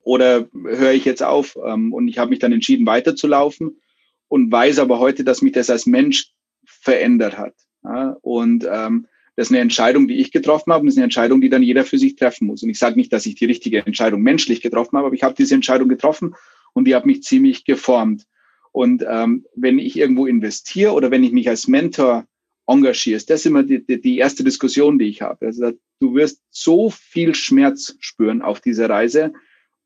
oder 0.00 0.48
höre 0.52 0.92
ich 0.92 1.04
jetzt 1.04 1.22
auf? 1.22 1.58
Ähm, 1.64 1.92
und 1.92 2.08
ich 2.08 2.18
habe 2.18 2.30
mich 2.30 2.38
dann 2.38 2.52
entschieden, 2.52 2.86
weiterzulaufen 2.86 3.80
und 4.28 4.52
weiß 4.52 4.78
aber 4.78 5.00
heute, 5.00 5.24
dass 5.24 5.42
mich 5.42 5.52
das 5.52 5.70
als 5.70 5.86
Mensch 5.86 6.32
verändert 6.64 7.36
hat. 7.36 7.54
Ja? 7.82 8.16
Und 8.22 8.66
ähm, 8.70 9.06
das 9.36 9.48
ist 9.48 9.52
eine 9.52 9.60
Entscheidung, 9.60 10.06
die 10.06 10.20
ich 10.20 10.30
getroffen 10.30 10.72
habe 10.72 10.80
und 10.80 10.86
das 10.86 10.94
ist 10.94 10.98
eine 10.98 11.04
Entscheidung, 11.04 11.40
die 11.40 11.48
dann 11.48 11.62
jeder 11.62 11.84
für 11.84 11.98
sich 11.98 12.16
treffen 12.16 12.46
muss. 12.46 12.62
Und 12.62 12.70
ich 12.70 12.78
sage 12.78 12.96
nicht, 12.96 13.12
dass 13.12 13.26
ich 13.26 13.34
die 13.34 13.46
richtige 13.46 13.84
Entscheidung 13.84 14.22
menschlich 14.22 14.60
getroffen 14.60 14.96
habe, 14.96 15.06
aber 15.06 15.14
ich 15.14 15.22
habe 15.22 15.34
diese 15.34 15.54
Entscheidung 15.54 15.88
getroffen 15.88 16.34
und 16.72 16.86
die 16.86 16.94
hat 16.94 17.06
mich 17.06 17.22
ziemlich 17.22 17.64
geformt. 17.64 18.26
Und 18.72 19.04
ähm, 19.08 19.44
wenn 19.54 19.78
ich 19.78 19.96
irgendwo 19.96 20.26
investiere 20.26 20.92
oder 20.92 21.10
wenn 21.10 21.24
ich 21.24 21.32
mich 21.32 21.48
als 21.48 21.68
Mentor 21.68 22.26
engagiere, 22.66 23.16
ist 23.16 23.30
das 23.30 23.46
immer 23.46 23.62
die, 23.62 23.84
die, 23.84 24.00
die 24.00 24.18
erste 24.18 24.44
Diskussion, 24.44 24.98
die 24.98 25.06
ich 25.06 25.22
habe. 25.22 25.46
Also 25.46 25.72
du 26.00 26.14
wirst 26.14 26.40
so 26.50 26.90
viel 26.90 27.34
Schmerz 27.34 27.96
spüren 28.00 28.42
auf 28.42 28.60
dieser 28.60 28.88
Reise 28.88 29.32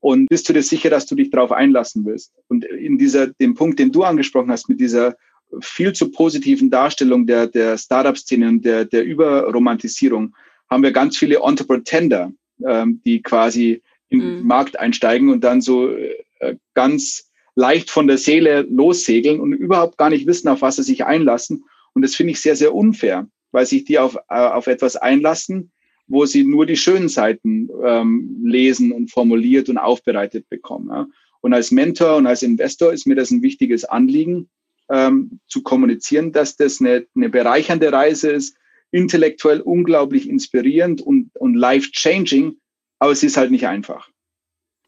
und 0.01 0.29
bist 0.29 0.49
du 0.49 0.53
dir 0.53 0.63
sicher, 0.63 0.91
dass 0.91 1.07
du 1.07 1.15
dich 1.15 1.31
darauf 1.31 1.53
einlassen 1.53 2.05
willst? 2.05 2.33
Und 2.49 2.65
in 2.65 2.99
dieser, 2.99 3.29
dem 3.29 3.55
Punkt, 3.55 3.79
den 3.79 3.93
du 3.93 4.05
angesprochen 4.05 4.51
hast, 4.51 4.69
mit 4.69 4.81
dieser 4.81 5.17
viel 5.61 5.93
zu 5.93 6.11
positiven 6.11 6.71
Darstellung 6.71 7.27
der, 7.27 7.47
der 7.47 7.79
Startup-Szene 7.79 8.49
und 8.49 8.65
der, 8.65 8.85
der 8.85 9.05
Überromantisierung 9.05 10.35
haben 10.71 10.83
wir 10.83 10.93
ganz 10.93 11.17
viele 11.17 11.41
Entrepreneur, 11.43 12.33
ähm, 12.65 13.01
die 13.05 13.23
quasi 13.23 13.83
in 14.09 14.21
den 14.21 14.41
mhm. 14.41 14.47
Markt 14.47 14.79
einsteigen 14.79 15.31
und 15.31 15.43
dann 15.43 15.61
so 15.61 15.89
äh, 15.91 16.57
ganz 16.75 17.31
leicht 17.55 17.91
von 17.91 18.07
der 18.07 18.19
Seele 18.19 18.63
lossegeln 18.63 19.41
und 19.41 19.53
überhaupt 19.53 19.99
gar 19.99 20.11
nicht 20.11 20.27
wissen, 20.27 20.49
auf 20.49 20.63
was 20.63 20.77
sie 20.77 20.83
sich 20.83 21.05
einlassen. 21.05 21.65
Und 21.93 22.03
das 22.03 22.15
finde 22.15 22.33
ich 22.33 22.41
sehr, 22.41 22.57
sehr 22.57 22.75
unfair, 22.75 23.27
weil 23.51 23.67
sich 23.67 23.85
die 23.85 23.99
auf, 23.99 24.17
äh, 24.29 24.35
auf 24.35 24.67
etwas 24.67 24.97
einlassen, 24.97 25.73
wo 26.07 26.25
sie 26.25 26.45
nur 26.45 26.67
die 26.67 26.77
schönen 26.77 27.09
Seiten 27.09 27.69
ähm, 27.85 28.43
lesen 28.45 28.93
und 28.93 29.11
formuliert 29.11 29.69
und 29.69 29.79
aufbereitet 29.79 30.49
bekommen. 30.49 30.89
Ja. 30.89 31.07
Und 31.41 31.53
als 31.53 31.71
Mentor 31.71 32.17
und 32.17 32.27
als 32.27 32.43
Investor 32.43 32.93
ist 32.93 33.07
mir 33.07 33.15
das 33.15 33.31
ein 33.31 33.43
wichtiges 33.43 33.85
Anliegen, 33.85 34.49
ähm, 34.91 35.41
zu 35.49 35.63
kommunizieren, 35.63 36.33
dass 36.33 36.57
das 36.57 36.81
eine, 36.81 37.07
eine 37.15 37.29
bereichernde 37.29 37.93
Reise 37.93 38.31
ist, 38.31 38.57
intellektuell 38.91 39.61
unglaublich 39.61 40.29
inspirierend 40.29 41.01
und, 41.01 41.31
und 41.37 41.55
life-changing, 41.55 42.57
aber 42.99 43.13
es 43.13 43.23
ist 43.23 43.37
halt 43.37 43.51
nicht 43.51 43.67
einfach. 43.67 44.09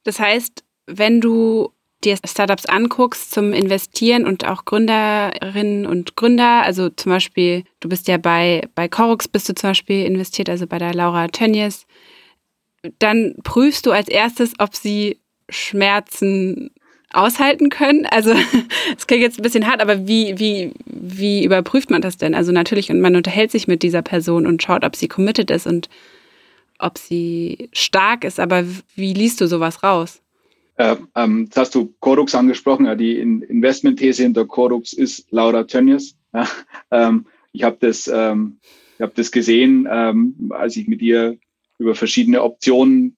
Das 0.04 0.18
heißt, 0.18 0.64
wenn 0.86 1.20
du 1.20 1.72
dir 2.02 2.16
Startups 2.24 2.64
anguckst 2.64 3.30
zum 3.30 3.52
Investieren 3.52 4.26
und 4.26 4.46
auch 4.46 4.64
Gründerinnen 4.64 5.84
und 5.84 6.16
Gründer, 6.16 6.62
also 6.62 6.88
zum 6.88 7.12
Beispiel, 7.12 7.64
du 7.80 7.88
bist 7.88 8.08
ja 8.08 8.16
bei, 8.16 8.66
bei 8.74 8.88
Corux 8.88 9.28
bist 9.28 9.48
du 9.48 9.54
zum 9.54 9.70
Beispiel 9.70 10.06
investiert, 10.06 10.48
also 10.48 10.66
bei 10.66 10.78
der 10.78 10.94
Laura 10.94 11.28
Tönnies, 11.28 11.86
dann 12.98 13.34
prüfst 13.44 13.84
du 13.84 13.90
als 13.90 14.08
erstes, 14.08 14.54
ob 14.58 14.74
sie 14.74 15.20
Schmerzen 15.50 16.70
aushalten 17.12 17.68
können? 17.70 18.06
Also 18.06 18.32
es 18.96 19.06
klingt 19.06 19.22
jetzt 19.22 19.38
ein 19.38 19.42
bisschen 19.42 19.66
hart, 19.66 19.80
aber 19.80 20.06
wie, 20.06 20.38
wie, 20.38 20.72
wie 20.86 21.44
überprüft 21.44 21.90
man 21.90 22.02
das 22.02 22.16
denn? 22.16 22.34
Also 22.34 22.52
natürlich, 22.52 22.90
und 22.90 23.00
man 23.00 23.16
unterhält 23.16 23.50
sich 23.50 23.68
mit 23.68 23.82
dieser 23.82 24.02
Person 24.02 24.46
und 24.46 24.62
schaut, 24.62 24.84
ob 24.84 24.96
sie 24.96 25.08
committed 25.08 25.50
ist 25.50 25.66
und 25.66 25.88
ob 26.78 26.98
sie 26.98 27.68
stark 27.72 28.24
ist, 28.24 28.40
aber 28.40 28.64
wie 28.94 29.12
liest 29.12 29.40
du 29.40 29.46
sowas 29.46 29.82
raus? 29.82 30.22
Äh, 30.76 30.96
ähm, 31.14 31.44
jetzt 31.44 31.56
hast 31.58 31.74
du 31.74 31.94
Corux 32.00 32.34
angesprochen, 32.34 32.86
ja, 32.86 32.94
die 32.94 33.18
In 33.18 33.42
Investmentthese 33.42 34.22
hinter 34.22 34.46
Corux 34.46 34.94
ist 34.94 35.26
Laura 35.30 35.64
Tönnies. 35.64 36.16
Ja, 36.32 36.48
ähm, 36.90 37.26
ich 37.52 37.64
habe 37.64 37.76
das 37.80 38.10
ähm, 38.12 38.60
habe 39.00 39.12
das 39.14 39.30
gesehen, 39.30 39.88
ähm, 39.90 40.50
als 40.50 40.76
ich 40.76 40.86
mit 40.86 41.02
ihr 41.02 41.38
über 41.78 41.94
verschiedene 41.94 42.42
Optionen, 42.42 43.16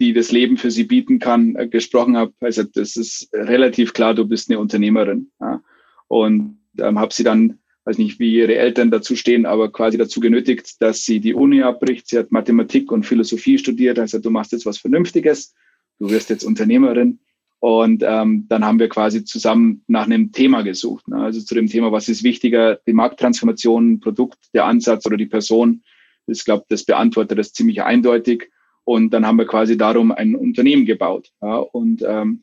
die 0.00 0.12
das 0.12 0.30
Leben 0.32 0.56
für 0.56 0.70
sie 0.70 0.84
bieten 0.84 1.18
kann, 1.18 1.56
äh, 1.56 1.68
gesprochen 1.68 2.16
habe. 2.16 2.32
Also 2.40 2.62
das 2.62 2.96
ist 2.96 3.28
relativ 3.32 3.92
klar, 3.92 4.14
du 4.14 4.26
bist 4.26 4.50
eine 4.50 4.58
Unternehmerin. 4.58 5.30
Ja. 5.40 5.62
Und 6.06 6.58
ähm, 6.78 6.98
habe 6.98 7.12
sie 7.12 7.24
dann, 7.24 7.58
weiß 7.84 7.98
nicht, 7.98 8.18
wie 8.18 8.34
ihre 8.34 8.56
Eltern 8.56 8.90
dazu 8.90 9.16
stehen, 9.16 9.46
aber 9.46 9.72
quasi 9.72 9.98
dazu 9.98 10.20
genötigt, 10.20 10.80
dass 10.80 11.04
sie 11.04 11.20
die 11.20 11.34
Uni 11.34 11.62
abbricht. 11.62 12.08
Sie 12.08 12.18
hat 12.18 12.32
Mathematik 12.32 12.92
und 12.92 13.04
Philosophie 13.04 13.58
studiert. 13.58 13.98
Also 13.98 14.18
du 14.18 14.30
machst 14.30 14.52
jetzt 14.52 14.66
was 14.66 14.78
Vernünftiges. 14.78 15.54
Du 15.98 16.10
wirst 16.10 16.30
jetzt 16.30 16.44
Unternehmerin. 16.44 17.18
Und 17.60 18.04
ähm, 18.06 18.46
dann 18.48 18.64
haben 18.64 18.78
wir 18.78 18.88
quasi 18.88 19.24
zusammen 19.24 19.82
nach 19.88 20.04
einem 20.04 20.30
Thema 20.30 20.62
gesucht. 20.62 21.08
Ne? 21.08 21.16
Also 21.16 21.40
zu 21.40 21.56
dem 21.56 21.66
Thema, 21.66 21.90
was 21.90 22.08
ist 22.08 22.22
wichtiger, 22.22 22.78
die 22.86 22.92
Markttransformation, 22.92 23.98
Produkt, 23.98 24.38
der 24.54 24.66
Ansatz 24.66 25.06
oder 25.06 25.16
die 25.16 25.26
Person. 25.26 25.82
Ich 26.28 26.44
glaube, 26.44 26.66
das 26.68 26.84
beantwortet 26.84 27.36
das 27.36 27.52
ziemlich 27.52 27.82
eindeutig. 27.82 28.50
Und 28.88 29.10
dann 29.10 29.26
haben 29.26 29.36
wir 29.36 29.44
quasi 29.44 29.76
darum 29.76 30.12
ein 30.12 30.34
Unternehmen 30.34 30.86
gebaut. 30.86 31.30
Ja? 31.42 31.56
Und 31.58 32.02
ähm, 32.08 32.42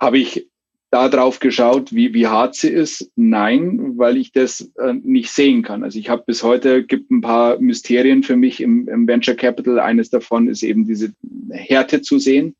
habe 0.00 0.18
ich 0.18 0.48
da 0.90 1.08
drauf 1.08 1.38
geschaut, 1.38 1.94
wie, 1.94 2.12
wie 2.12 2.26
hart 2.26 2.56
sie 2.56 2.70
ist? 2.70 3.12
Nein, 3.14 3.96
weil 3.96 4.16
ich 4.16 4.32
das 4.32 4.72
äh, 4.78 4.94
nicht 4.94 5.30
sehen 5.30 5.62
kann. 5.62 5.84
Also 5.84 6.00
ich 6.00 6.08
habe 6.08 6.24
bis 6.26 6.42
heute, 6.42 6.82
gibt 6.82 7.12
ein 7.12 7.20
paar 7.20 7.60
Mysterien 7.60 8.24
für 8.24 8.34
mich 8.34 8.60
im, 8.60 8.88
im 8.88 9.06
Venture 9.06 9.36
Capital. 9.36 9.78
Eines 9.78 10.10
davon 10.10 10.48
ist 10.48 10.64
eben 10.64 10.88
diese 10.88 11.12
Härte 11.52 12.02
zu 12.02 12.18
sehen. 12.18 12.56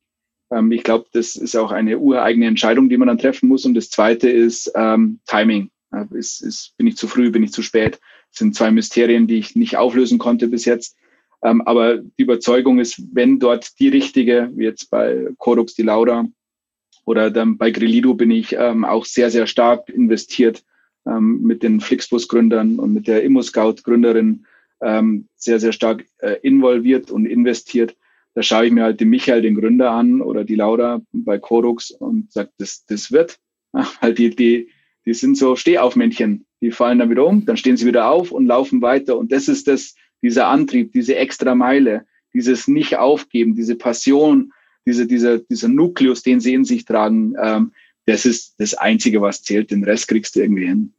Ähm, 0.53 0.70
ich 0.70 0.85
glaube, 0.85 1.07
das 1.12 1.35
ist 1.35 1.57
auch 1.57 1.72
eine 1.72 1.99
ureigene 1.99 2.47
Entscheidung, 2.47 2.89
die 2.89 2.97
man 2.97 3.09
dann 3.09 3.18
treffen 3.18 3.49
muss. 3.49 3.64
Und 3.64 3.74
das 3.74 3.91
Zweite 3.91 4.31
ist 4.31 4.70
ähm, 4.77 5.18
Timing. 5.27 5.70
Äh, 5.93 6.05
ist, 6.16 6.43
ist, 6.43 6.74
bin 6.77 6.87
ich 6.87 6.97
zu 6.97 7.09
früh, 7.09 7.33
bin 7.33 7.43
ich 7.43 7.51
zu 7.51 7.62
spät? 7.62 7.99
Das 8.31 8.39
sind 8.39 8.55
zwei 8.55 8.70
Mysterien, 8.70 9.27
die 9.27 9.39
ich 9.39 9.57
nicht 9.57 9.77
auflösen 9.77 10.18
konnte 10.18 10.47
bis 10.47 10.64
jetzt. 10.64 10.97
Ähm, 11.43 11.62
aber 11.62 11.99
die 11.99 12.22
Überzeugung 12.22 12.78
ist, 12.78 13.03
wenn 13.12 13.39
dort 13.39 13.78
die 13.78 13.89
richtige, 13.89 14.51
wie 14.55 14.64
jetzt 14.64 14.91
bei 14.91 15.28
Corux 15.39 15.74
die 15.74 15.82
Laura, 15.82 16.26
oder 17.05 17.30
dann 17.30 17.57
bei 17.57 17.70
Grillido 17.70 18.14
bin 18.14 18.30
ich 18.30 18.53
ähm, 18.53 18.84
auch 18.84 19.05
sehr, 19.05 19.30
sehr 19.30 19.47
stark 19.47 19.89
investiert 19.89 20.64
ähm, 21.07 21.41
mit 21.43 21.62
den 21.62 21.80
Flixbus-Gründern 21.80 22.80
und 22.80 22.93
mit 22.93 23.07
der 23.07 23.22
ImmoScout-Gründerin 23.22 24.45
sehr, 24.78 25.59
sehr 25.59 25.72
stark 25.72 26.05
äh, 26.18 26.37
involviert 26.43 27.11
und 27.11 27.24
investiert. 27.24 27.97
Da 28.34 28.43
schaue 28.43 28.66
ich 28.66 28.72
mir 28.72 28.82
halt 28.82 29.01
den 29.01 29.09
Michael, 29.09 29.41
den 29.41 29.55
Gründer 29.55 29.91
an 29.93 30.20
oder 30.20 30.45
die 30.45 30.57
Laura 30.57 31.01
bei 31.12 31.39
Corux 31.39 31.91
und 31.91 32.30
sage, 32.30 32.51
das, 32.59 32.84
das 32.84 33.11
wird. 33.11 33.39
halt 33.72 34.18
die, 34.18 34.37
die, 34.37 34.68
die 35.07 35.14
sind 35.14 35.39
so 35.39 35.57
Stehaufmännchen. 35.57 36.45
Die 36.61 36.70
fallen 36.70 36.99
dann 36.99 37.09
wieder 37.09 37.24
um, 37.24 37.47
dann 37.47 37.57
stehen 37.57 37.78
sie 37.78 37.87
wieder 37.87 38.11
auf 38.11 38.32
und 38.32 38.47
laufen 38.47 38.82
weiter. 38.82 39.16
Und 39.16 39.32
das 39.32 39.49
ist 39.49 39.68
das, 39.68 39.95
dieser 40.23 40.49
Antrieb, 40.49 40.93
diese 40.93 41.17
extra 41.17 41.55
Meile, 41.55 42.07
dieses 42.35 42.69
Nicht-Aufgeben, 42.69 43.55
diese 43.55 43.77
Passion, 43.77 44.53
diese, 44.87 45.07
dieser, 45.07 45.39
dieser 45.39 45.69
Nukleus, 45.69 46.23
den 46.23 46.41
sie 46.41 46.55
in 46.55 46.64
sich 46.64 46.85
tragen, 46.85 47.35
ähm, 47.41 47.73
das 48.07 48.25
ist 48.25 48.55
das 48.59 48.75
Einzige, 48.75 49.21
was 49.21 49.43
zählt. 49.43 49.71
Den 49.71 49.85
Rest 49.85 50.09
kriegst 50.09 50.37
du 50.37 50.41
irgendwie 50.41 50.67
hin. 50.67 50.93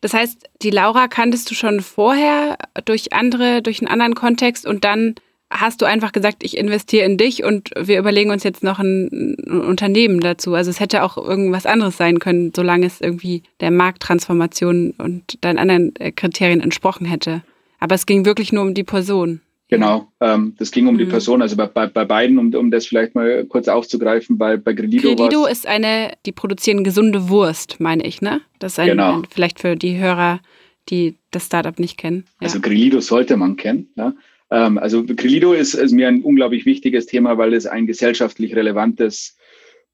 Das 0.00 0.12
heißt, 0.12 0.48
die 0.62 0.70
Laura 0.70 1.08
kanntest 1.08 1.50
du 1.50 1.54
schon 1.54 1.80
vorher 1.80 2.58
durch 2.84 3.12
andere, 3.12 3.62
durch 3.62 3.80
einen 3.80 3.88
anderen 3.88 4.14
Kontext 4.14 4.66
und 4.66 4.84
dann 4.84 5.14
hast 5.50 5.80
du 5.80 5.86
einfach 5.86 6.12
gesagt, 6.12 6.42
ich 6.42 6.56
investiere 6.56 7.06
in 7.06 7.16
dich 7.16 7.44
und 7.44 7.70
wir 7.78 7.98
überlegen 7.98 8.30
uns 8.30 8.42
jetzt 8.42 8.64
noch 8.64 8.80
ein, 8.80 9.36
ein, 9.46 9.60
Unternehmen 9.60 10.20
dazu. 10.20 10.54
Also 10.54 10.70
es 10.70 10.80
hätte 10.80 11.04
auch 11.04 11.16
irgendwas 11.16 11.66
anderes 11.66 11.96
sein 11.96 12.18
können, 12.18 12.52
solange 12.54 12.86
es 12.86 13.00
irgendwie 13.00 13.44
der 13.60 13.70
Markttransformation 13.70 14.94
und 14.98 15.44
deinen 15.44 15.58
anderen 15.58 15.94
äh, 15.96 16.10
Kriterien 16.10 16.60
entsprochen 16.60 17.06
hätte. 17.06 17.42
Aber 17.78 17.94
es 17.94 18.06
ging 18.06 18.24
wirklich 18.24 18.52
nur 18.52 18.62
um 18.62 18.74
die 18.74 18.84
Person. 18.84 19.40
Genau, 19.68 20.12
ähm, 20.20 20.54
das 20.58 20.70
ging 20.70 20.86
um 20.86 20.94
mhm. 20.94 20.98
die 20.98 21.04
Person, 21.06 21.42
also 21.42 21.56
bei, 21.56 21.66
bei, 21.66 21.88
bei 21.88 22.04
beiden, 22.04 22.38
um, 22.38 22.54
um 22.54 22.70
das 22.70 22.86
vielleicht 22.86 23.16
mal 23.16 23.44
kurz 23.46 23.66
aufzugreifen, 23.66 24.38
bei, 24.38 24.56
bei 24.56 24.72
Grillido. 24.72 25.14
Grillido 25.14 25.44
ist 25.46 25.66
eine, 25.66 26.12
die 26.24 26.30
produzieren 26.30 26.84
gesunde 26.84 27.28
Wurst, 27.28 27.80
meine 27.80 28.06
ich, 28.06 28.22
ne? 28.22 28.40
Das 28.60 28.72
ist 28.72 28.78
ein, 28.78 28.88
genau. 28.88 29.18
ein 29.18 29.24
vielleicht 29.28 29.58
für 29.58 29.74
die 29.74 29.98
Hörer, 29.98 30.40
die 30.88 31.16
das 31.32 31.46
Startup 31.46 31.78
nicht 31.80 31.98
kennen. 31.98 32.26
Ja. 32.40 32.46
Also 32.46 32.60
Grillido 32.60 33.00
sollte 33.00 33.36
man 33.36 33.56
kennen. 33.56 33.88
Ja? 33.96 34.14
Ähm, 34.52 34.78
also 34.78 35.04
Grillido 35.04 35.52
ist, 35.52 35.74
ist 35.74 35.92
mir 35.92 36.06
ein 36.06 36.22
unglaublich 36.22 36.64
wichtiges 36.64 37.06
Thema, 37.06 37.36
weil 37.36 37.52
es 37.52 37.66
ein 37.66 37.88
gesellschaftlich 37.88 38.54
relevantes 38.54 39.36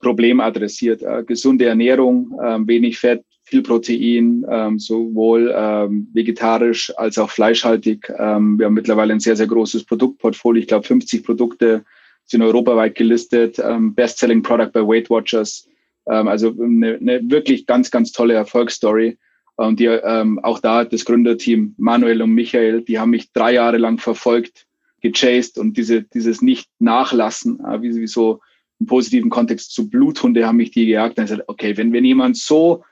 Problem 0.01 0.41
adressiert. 0.41 1.03
Äh, 1.03 1.25
gesunde 1.25 1.65
Ernährung, 1.65 2.39
äh, 2.43 2.59
wenig 2.67 2.99
Fett, 2.99 3.25
viel 3.53 3.63
Protein, 3.63 4.47
ähm, 4.49 4.79
sowohl 4.79 5.53
ähm, 5.55 6.09
vegetarisch 6.15 6.91
als 6.97 7.19
auch 7.19 7.29
fleischhaltig. 7.29 8.11
Ähm, 8.19 8.59
wir 8.59 8.65
haben 8.65 8.73
mittlerweile 8.73 9.13
ein 9.13 9.21
sehr, 9.21 9.37
sehr 9.37 9.47
großes 9.47 9.85
Produktportfolio. 9.85 10.63
Ich 10.63 10.69
glaube, 10.69 10.87
50 10.87 11.23
Produkte 11.23 11.85
sind 12.25 12.41
europaweit 12.41 12.95
gelistet. 12.95 13.59
Ähm, 13.59 13.95
Best-selling 13.95 14.43
Product 14.43 14.71
bei 14.73 14.81
Weight 14.81 15.11
Watchers. 15.11 15.69
Ähm, 16.07 16.29
also 16.29 16.57
eine, 16.59 16.95
eine 16.95 17.31
wirklich 17.31 17.67
ganz, 17.67 17.91
ganz 17.91 18.11
tolle 18.11 18.33
Erfolgsstory. 18.33 19.19
Und 19.57 19.81
die, 19.81 19.85
ähm, 19.85 20.39
auch 20.43 20.59
da 20.59 20.87
das 20.87 21.05
Gründerteam 21.05 21.75
Manuel 21.77 22.23
und 22.23 22.31
Michael, 22.31 22.81
die 22.81 22.99
haben 22.99 23.11
mich 23.11 23.33
drei 23.33 23.53
Jahre 23.53 23.77
lang 23.77 23.99
verfolgt, 23.99 24.67
gechased 25.03 25.59
und 25.59 25.77
diese, 25.77 26.05
dieses 26.05 26.41
Nicht-Nachlassen, 26.41 27.61
äh, 27.61 27.83
wie, 27.83 27.95
wie 27.97 28.07
so 28.07 28.41
im 28.81 28.87
positiven 28.87 29.29
Kontext 29.29 29.73
zu 29.75 29.91
Bluthunde 29.91 30.47
haben 30.47 30.57
mich 30.57 30.71
die 30.71 30.87
gejagt. 30.87 31.19
Dann 31.19 31.27
gesagt, 31.27 31.45
okay, 31.49 31.77
wenn, 31.77 31.93
wenn 31.93 32.07
jemand 32.07 32.39
so 32.39 32.83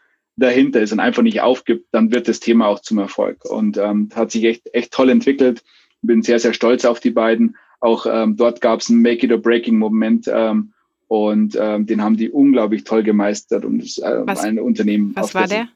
dahinter 0.41 0.81
ist 0.81 0.93
und 0.93 1.01
einfach 1.01 1.23
nicht 1.23 1.41
aufgibt, 1.41 1.87
dann 1.93 2.13
wird 2.13 2.29
das 2.29 2.41
Thema 2.41 2.67
auch 2.67 2.81
zum 2.81 2.99
Erfolg. 2.99 3.45
Und 3.45 3.77
ähm, 3.79 4.09
hat 4.15 4.31
sich 4.31 4.45
echt, 4.45 4.75
echt 4.75 4.93
toll 4.93 5.11
entwickelt. 5.11 5.63
Bin 6.03 6.23
sehr, 6.23 6.39
sehr 6.39 6.55
stolz 6.55 6.85
auf 6.85 7.01
die 7.01 7.11
beiden. 7.11 7.57
Auch 7.81 8.07
ähm, 8.11 8.37
dort 8.37 8.61
gab 8.61 8.81
es 8.81 8.89
ein 8.89 9.01
Make 9.01 9.27
it 9.27 9.33
or 9.33 9.39
Breaking 9.39 9.79
Moment 9.79 10.31
ähm, 10.33 10.73
und 11.09 11.59
ähm, 11.61 11.87
den 11.87 12.03
haben 12.03 12.17
die 12.17 12.31
unglaublich 12.31 12.85
toll 12.85 13.03
gemeistert 13.03 13.65
und 13.65 13.83
ist 13.83 13.99
äh, 13.99 14.27
was, 14.27 14.45
ein 14.45 14.59
Unternehmen. 14.59 15.13
Was 15.15 15.35
war 15.35 15.49
der? 15.49 15.69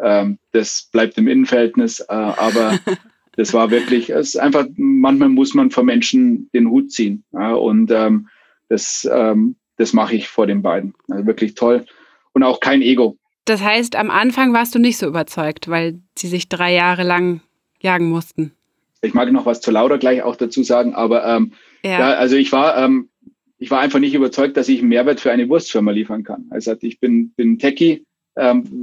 Ähm, 0.00 0.38
das 0.52 0.88
bleibt 0.92 1.18
im 1.18 1.26
Innenverhältnis, 1.26 2.00
äh, 2.00 2.12
aber 2.12 2.78
das 3.36 3.52
war 3.54 3.70
wirklich, 3.70 4.10
es 4.10 4.30
ist 4.30 4.36
einfach, 4.36 4.66
manchmal 4.76 5.30
muss 5.30 5.54
man 5.54 5.70
vor 5.70 5.84
Menschen 5.84 6.48
den 6.54 6.70
Hut 6.70 6.92
ziehen. 6.92 7.24
Ja, 7.32 7.54
und 7.54 7.90
ähm, 7.90 8.28
das, 8.68 9.08
ähm, 9.10 9.56
das 9.76 9.92
mache 9.92 10.14
ich 10.14 10.28
vor 10.28 10.46
den 10.46 10.62
beiden. 10.62 10.94
Also 11.08 11.26
wirklich 11.26 11.54
toll. 11.54 11.84
Und 12.32 12.42
auch 12.42 12.60
kein 12.60 12.82
Ego. 12.82 13.17
Das 13.48 13.62
heißt, 13.62 13.96
am 13.96 14.10
Anfang 14.10 14.52
warst 14.52 14.74
du 14.74 14.78
nicht 14.78 14.98
so 14.98 15.06
überzeugt, 15.06 15.68
weil 15.68 16.00
sie 16.14 16.28
sich 16.28 16.50
drei 16.50 16.74
Jahre 16.74 17.02
lang 17.02 17.40
jagen 17.80 18.10
mussten. 18.10 18.52
Ich 19.00 19.14
mag 19.14 19.32
noch 19.32 19.46
was 19.46 19.62
zu 19.62 19.70
Laura 19.70 19.96
gleich 19.96 20.22
auch 20.22 20.36
dazu 20.36 20.62
sagen, 20.62 20.94
aber 20.94 21.24
ähm, 21.24 21.52
ja. 21.82 21.98
ja. 21.98 22.10
also 22.14 22.36
ich 22.36 22.52
war, 22.52 22.76
ähm, 22.76 23.08
ich 23.56 23.70
war 23.70 23.80
einfach 23.80 24.00
nicht 24.00 24.14
überzeugt, 24.14 24.58
dass 24.58 24.68
ich 24.68 24.80
einen 24.80 24.90
Mehrwert 24.90 25.20
für 25.20 25.32
eine 25.32 25.48
Wurstfirma 25.48 25.92
liefern 25.92 26.24
kann. 26.24 26.46
Also 26.50 26.74
ich 26.80 27.00
bin, 27.00 27.30
bin 27.30 27.58
Techie, 27.58 28.04
ähm, 28.36 28.82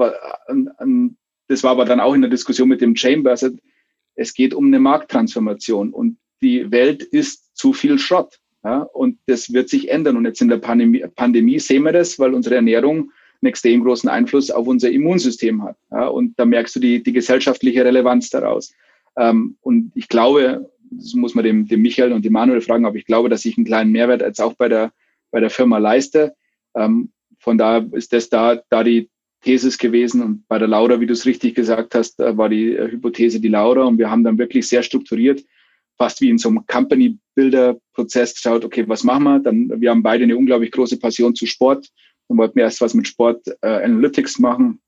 das 1.47 1.63
war 1.63 1.72
aber 1.72 1.86
dann 1.86 1.99
auch 1.99 2.16
in 2.16 2.22
der 2.22 2.32
Diskussion 2.32 2.70
mit 2.70 2.82
dem 2.82 2.95
Chambers. 2.95 3.47
Es 4.16 4.34
geht 4.34 4.55
um 4.55 4.66
eine 4.66 4.80
Markttransformation 4.80 5.93
und 5.93 6.18
die 6.41 6.72
Welt 6.72 7.03
ist 7.03 7.55
zu 7.55 7.72
viel 7.74 7.99
Schrott. 7.99 8.39
Ja, 8.63 8.80
und 8.80 9.20
das 9.28 9.53
wird 9.53 9.70
sich 9.70 9.89
ändern. 9.91 10.18
Und 10.18 10.26
jetzt 10.26 10.41
in 10.41 10.47
der 10.47 10.57
Pandemie, 10.57 11.05
Pandemie 11.16 11.59
sehen 11.59 11.84
wir 11.84 11.91
das, 11.91 12.18
weil 12.18 12.34
unsere 12.34 12.55
Ernährung 12.55 13.11
einen 13.42 13.50
extrem 13.50 13.84
großen 13.84 14.10
Einfluss 14.10 14.52
auf 14.52 14.68
unser 14.68 14.90
Immunsystem 14.90 15.64
hat. 15.64 15.78
Ja, 15.92 16.08
und 16.08 16.38
da 16.40 16.46
merkst 16.46 16.76
du 16.76 16.80
die, 16.80 17.04
die 17.04 17.14
gesellschaftliche 17.14 17.84
Relevanz 17.84 18.30
daraus. 18.30 18.74
Ähm, 19.18 19.58
und 19.62 19.92
ich 19.96 20.08
glaube, 20.08 20.70
das 20.92 21.14
muss 21.14 21.36
man 21.36 21.44
dem, 21.44 21.68
dem 21.68 21.82
Michael 21.82 22.14
und 22.14 22.26
dem 22.26 22.34
Manuel 22.34 22.62
fragen, 22.62 22.86
aber 22.86 22.98
ich 22.98 23.06
glaube, 23.06 23.30
dass 23.30 23.46
ich 23.46 23.58
einen 23.58 23.66
kleinen 23.66 23.92
Mehrwert 23.92 24.22
jetzt 24.22 24.42
auch 24.42 24.54
bei 24.54 24.70
der, 24.70 24.92
bei 25.32 25.40
der 25.40 25.50
Firma 25.50 25.78
leiste. 25.78 26.36
Ähm, 26.76 27.12
von 27.40 27.58
da 27.58 27.78
ist 27.78 28.14
das 28.14 28.30
da, 28.30 28.62
da 28.70 28.84
die 28.84 29.10
Thesis 29.42 29.78
gewesen. 29.78 30.22
Und 30.22 30.48
bei 30.48 30.58
der 30.58 30.68
Laura, 30.68 31.00
wie 31.00 31.06
du 31.06 31.14
es 31.14 31.26
richtig 31.26 31.56
gesagt 31.56 31.96
hast, 31.96 32.20
war 32.20 32.50
die 32.50 32.78
Hypothese 32.78 33.40
die 33.40 33.48
Laura. 33.48 33.84
Und 33.84 33.98
wir 33.98 34.10
haben 34.10 34.24
dann 34.24 34.38
wirklich 34.38 34.68
sehr 34.68 34.84
strukturiert, 34.84 35.44
fast 35.98 36.20
wie 36.22 36.30
in 36.30 36.38
so 36.38 36.50
einem 36.50 36.66
Company-Builder-Prozess 36.66 38.36
geschaut, 38.36 38.66
okay, 38.66 38.84
was 38.88 39.04
machen 39.04 39.24
wir? 39.24 39.40
Dann, 39.40 39.72
wir 39.80 39.92
haben 39.92 40.04
beide 40.04 40.24
eine 40.24 40.36
unglaublich 40.36 40.72
große 40.72 40.98
Passion 40.98 41.36
zu 41.36 41.46
Sport 41.46 41.90
dann 42.28 42.38
wollten 42.38 42.56
wir 42.56 42.64
erst 42.64 42.82
was 42.82 42.94
mit 42.94 43.08
Sport 43.08 43.48
äh, 43.62 43.68
Analytics 43.68 44.40
machen. 44.40 44.80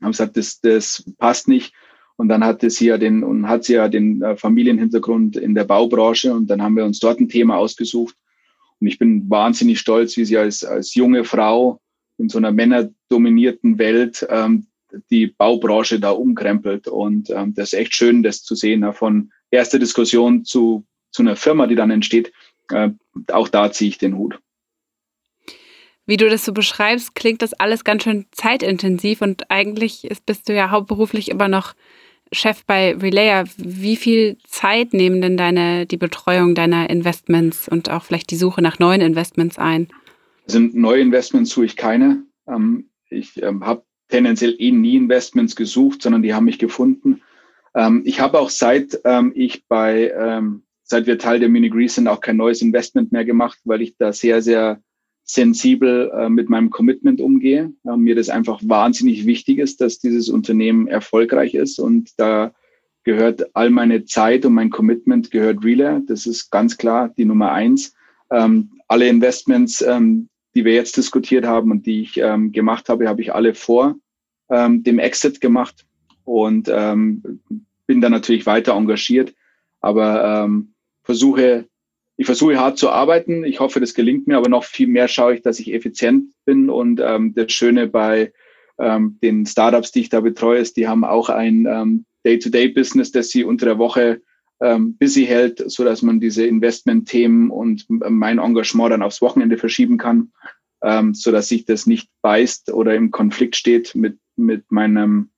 Haben 0.00 0.12
gesagt, 0.12 0.36
das, 0.36 0.60
das 0.60 1.04
passt 1.18 1.48
nicht. 1.48 1.74
Und 2.16 2.28
dann 2.28 2.44
hatte 2.44 2.70
sie 2.70 2.86
ja 2.86 2.98
den, 2.98 3.22
und 3.22 3.48
hat 3.48 3.64
sie 3.64 3.74
ja 3.74 3.88
den 3.88 4.22
äh, 4.22 4.36
Familienhintergrund 4.36 5.36
in 5.36 5.54
der 5.54 5.64
Baubranche. 5.64 6.32
Und 6.32 6.48
dann 6.48 6.62
haben 6.62 6.76
wir 6.76 6.84
uns 6.84 7.00
dort 7.00 7.20
ein 7.20 7.28
Thema 7.28 7.56
ausgesucht. 7.56 8.14
Und 8.80 8.86
ich 8.86 8.98
bin 8.98 9.28
wahnsinnig 9.28 9.80
stolz, 9.80 10.16
wie 10.16 10.24
sie 10.24 10.36
als, 10.36 10.64
als 10.64 10.94
junge 10.94 11.24
Frau 11.24 11.80
in 12.16 12.28
so 12.28 12.38
einer 12.38 12.52
männerdominierten 12.52 13.78
Welt 13.78 14.26
ähm, 14.30 14.66
die 15.10 15.28
Baubranche 15.28 16.00
da 16.00 16.10
umkrempelt. 16.10 16.88
Und 16.88 17.30
ähm, 17.30 17.54
das 17.54 17.72
ist 17.72 17.78
echt 17.78 17.94
schön, 17.94 18.22
das 18.22 18.42
zu 18.42 18.54
sehen, 18.54 18.92
von 18.92 19.32
erster 19.50 19.78
Diskussion 19.78 20.44
zu, 20.44 20.84
zu 21.10 21.22
einer 21.22 21.36
Firma, 21.36 21.66
die 21.66 21.76
dann 21.76 21.90
entsteht. 21.90 22.32
Äh, 22.70 22.90
auch 23.32 23.48
da 23.48 23.70
ziehe 23.72 23.90
ich 23.90 23.98
den 23.98 24.16
Hut 24.16 24.40
wie 26.08 26.16
du 26.16 26.30
das 26.30 26.42
so 26.42 26.54
beschreibst, 26.54 27.14
klingt 27.14 27.42
das 27.42 27.52
alles 27.52 27.84
ganz 27.84 28.02
schön 28.02 28.24
zeitintensiv 28.32 29.20
und 29.20 29.50
eigentlich 29.50 30.10
ist, 30.10 30.24
bist 30.24 30.48
du 30.48 30.54
ja 30.54 30.70
hauptberuflich 30.70 31.30
immer 31.30 31.48
noch 31.48 31.74
Chef 32.32 32.64
bei 32.64 32.94
Relayer. 32.94 33.44
Wie 33.58 33.96
viel 33.96 34.38
Zeit 34.46 34.94
nehmen 34.94 35.20
denn 35.20 35.36
deine, 35.36 35.84
die 35.84 35.98
Betreuung 35.98 36.54
deiner 36.54 36.88
Investments 36.88 37.68
und 37.68 37.90
auch 37.90 38.04
vielleicht 38.04 38.30
die 38.30 38.36
Suche 38.36 38.62
nach 38.62 38.78
neuen 38.78 39.02
Investments 39.02 39.58
ein? 39.58 39.88
Sind 40.46 40.74
neue 40.74 41.02
Investments 41.02 41.50
suche 41.50 41.66
ich 41.66 41.76
keine. 41.76 42.22
Ähm, 42.48 42.88
ich 43.10 43.42
ähm, 43.42 43.66
habe 43.66 43.82
tendenziell 44.08 44.56
eh 44.58 44.70
nie 44.70 44.96
Investments 44.96 45.56
gesucht, 45.56 46.00
sondern 46.00 46.22
die 46.22 46.32
haben 46.32 46.46
mich 46.46 46.58
gefunden. 46.58 47.20
Ähm, 47.74 48.00
ich 48.06 48.20
habe 48.20 48.40
auch 48.40 48.48
seit 48.48 48.98
ich 49.34 49.66
bei, 49.68 50.40
seit 50.84 51.06
wir 51.06 51.18
Teil 51.18 51.38
der 51.38 51.50
Mini 51.50 51.68
Grease 51.68 51.96
sind, 51.96 52.08
auch 52.08 52.22
kein 52.22 52.38
neues 52.38 52.62
Investment 52.62 53.12
mehr 53.12 53.26
gemacht, 53.26 53.58
weil 53.64 53.82
ich 53.82 53.94
da 53.98 54.14
sehr, 54.14 54.40
sehr 54.40 54.80
sensibel 55.30 56.10
äh, 56.14 56.28
mit 56.28 56.48
meinem 56.48 56.70
Commitment 56.70 57.20
umgehe. 57.20 57.72
Äh, 57.86 57.96
mir 57.96 58.14
das 58.14 58.30
einfach 58.30 58.60
wahnsinnig 58.64 59.26
wichtig 59.26 59.58
ist, 59.58 59.80
dass 59.80 59.98
dieses 59.98 60.28
Unternehmen 60.30 60.88
erfolgreich 60.88 61.54
ist 61.54 61.78
und 61.78 62.10
da 62.16 62.52
gehört 63.04 63.54
all 63.54 63.70
meine 63.70 64.04
Zeit 64.04 64.44
und 64.44 64.54
mein 64.54 64.70
Commitment 64.70 65.30
gehört 65.30 65.64
Relay. 65.64 66.00
Das 66.06 66.26
ist 66.26 66.50
ganz 66.50 66.76
klar 66.76 67.10
die 67.16 67.24
Nummer 67.24 67.52
eins. 67.52 67.94
Ähm, 68.30 68.70
alle 68.88 69.08
Investments, 69.08 69.82
ähm, 69.82 70.28
die 70.54 70.64
wir 70.64 70.72
jetzt 70.72 70.96
diskutiert 70.96 71.44
haben 71.46 71.70
und 71.70 71.86
die 71.86 72.02
ich 72.02 72.16
ähm, 72.18 72.52
gemacht 72.52 72.88
habe, 72.88 73.08
habe 73.08 73.20
ich 73.22 73.34
alle 73.34 73.54
vor 73.54 73.96
ähm, 74.50 74.82
dem 74.82 74.98
Exit 74.98 75.40
gemacht 75.40 75.86
und 76.24 76.70
ähm, 76.72 77.40
bin 77.86 78.00
da 78.00 78.08
natürlich 78.08 78.46
weiter 78.46 78.74
engagiert, 78.74 79.34
aber 79.80 80.44
ähm, 80.44 80.72
versuche 81.02 81.66
ich 82.18 82.26
versuche 82.26 82.58
hart 82.58 82.78
zu 82.78 82.90
arbeiten. 82.90 83.44
Ich 83.44 83.60
hoffe, 83.60 83.78
das 83.78 83.94
gelingt 83.94 84.26
mir, 84.26 84.36
aber 84.36 84.48
noch 84.48 84.64
viel 84.64 84.88
mehr 84.88 85.06
schaue 85.06 85.36
ich, 85.36 85.42
dass 85.42 85.60
ich 85.60 85.72
effizient 85.72 86.32
bin. 86.44 86.68
Und 86.68 87.00
ähm, 87.00 87.32
das 87.34 87.52
Schöne 87.52 87.86
bei 87.86 88.32
ähm, 88.78 89.18
den 89.22 89.46
Startups, 89.46 89.92
die 89.92 90.00
ich 90.00 90.08
da 90.08 90.20
betreue, 90.20 90.58
ist, 90.58 90.76
die 90.76 90.88
haben 90.88 91.04
auch 91.04 91.28
ein 91.28 91.66
ähm, 91.70 92.04
Day-to-Day-Business, 92.26 93.12
das 93.12 93.30
sie 93.30 93.44
unter 93.44 93.66
der 93.66 93.78
Woche 93.78 94.20
ähm, 94.60 94.96
busy 94.98 95.26
hält, 95.26 95.62
so 95.70 95.84
dass 95.84 96.02
man 96.02 96.18
diese 96.18 96.44
Investment-Themen 96.44 97.50
und 97.50 97.86
mein 97.88 98.38
Engagement 98.38 98.92
dann 98.92 99.02
aufs 99.02 99.22
Wochenende 99.22 99.56
verschieben 99.56 99.96
kann, 99.96 100.32
ähm, 100.82 101.14
so 101.14 101.30
dass 101.30 101.48
sich 101.48 101.66
das 101.66 101.86
nicht 101.86 102.10
beißt 102.22 102.72
oder 102.72 102.96
im 102.96 103.12
Konflikt 103.12 103.54
steht 103.54 103.94
mit, 103.94 104.18
mit 104.34 104.72
meinem 104.72 105.30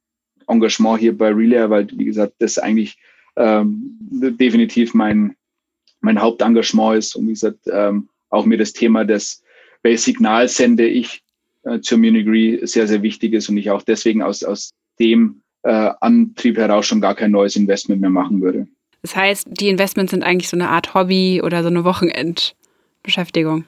Engagement 0.48 0.98
hier 0.98 1.16
bei 1.16 1.28
Relay, 1.28 1.68
weil, 1.68 1.88
wie 1.92 2.06
gesagt, 2.06 2.36
das 2.38 2.56
eigentlich 2.56 2.98
ähm, 3.36 3.98
definitiv 4.00 4.94
mein, 4.94 5.36
mein 6.00 6.20
Hauptengagement 6.20 6.98
ist. 6.98 7.16
Und 7.16 7.26
wie 7.26 7.32
gesagt, 7.32 7.60
ähm, 7.70 8.08
auch 8.30 8.44
mir 8.44 8.58
das 8.58 8.72
Thema 8.72 9.04
des 9.04 9.42
welches 9.82 10.04
Signal 10.04 10.48
sende 10.48 10.86
ich 10.86 11.22
äh, 11.64 11.80
zur 11.80 11.98
Munigri 11.98 12.60
sehr, 12.62 12.86
sehr 12.86 13.02
wichtig 13.02 13.32
ist 13.32 13.48
und 13.48 13.56
ich 13.56 13.70
auch 13.70 13.82
deswegen 13.82 14.22
aus, 14.22 14.44
aus 14.44 14.70
dem 14.98 15.42
äh, 15.62 15.90
Antrieb 16.00 16.56
heraus 16.56 16.86
schon 16.86 17.00
gar 17.00 17.14
kein 17.14 17.30
neues 17.30 17.56
Investment 17.56 18.00
mehr 18.00 18.10
machen 18.10 18.40
würde. 18.40 18.66
Das 19.02 19.16
heißt, 19.16 19.48
die 19.50 19.68
Investments 19.68 20.10
sind 20.10 20.22
eigentlich 20.22 20.48
so 20.48 20.56
eine 20.56 20.68
Art 20.68 20.94
Hobby 20.94 21.40
oder 21.42 21.62
so 21.62 21.68
eine 21.68 21.84
Wochenendbeschäftigung. 21.84 23.64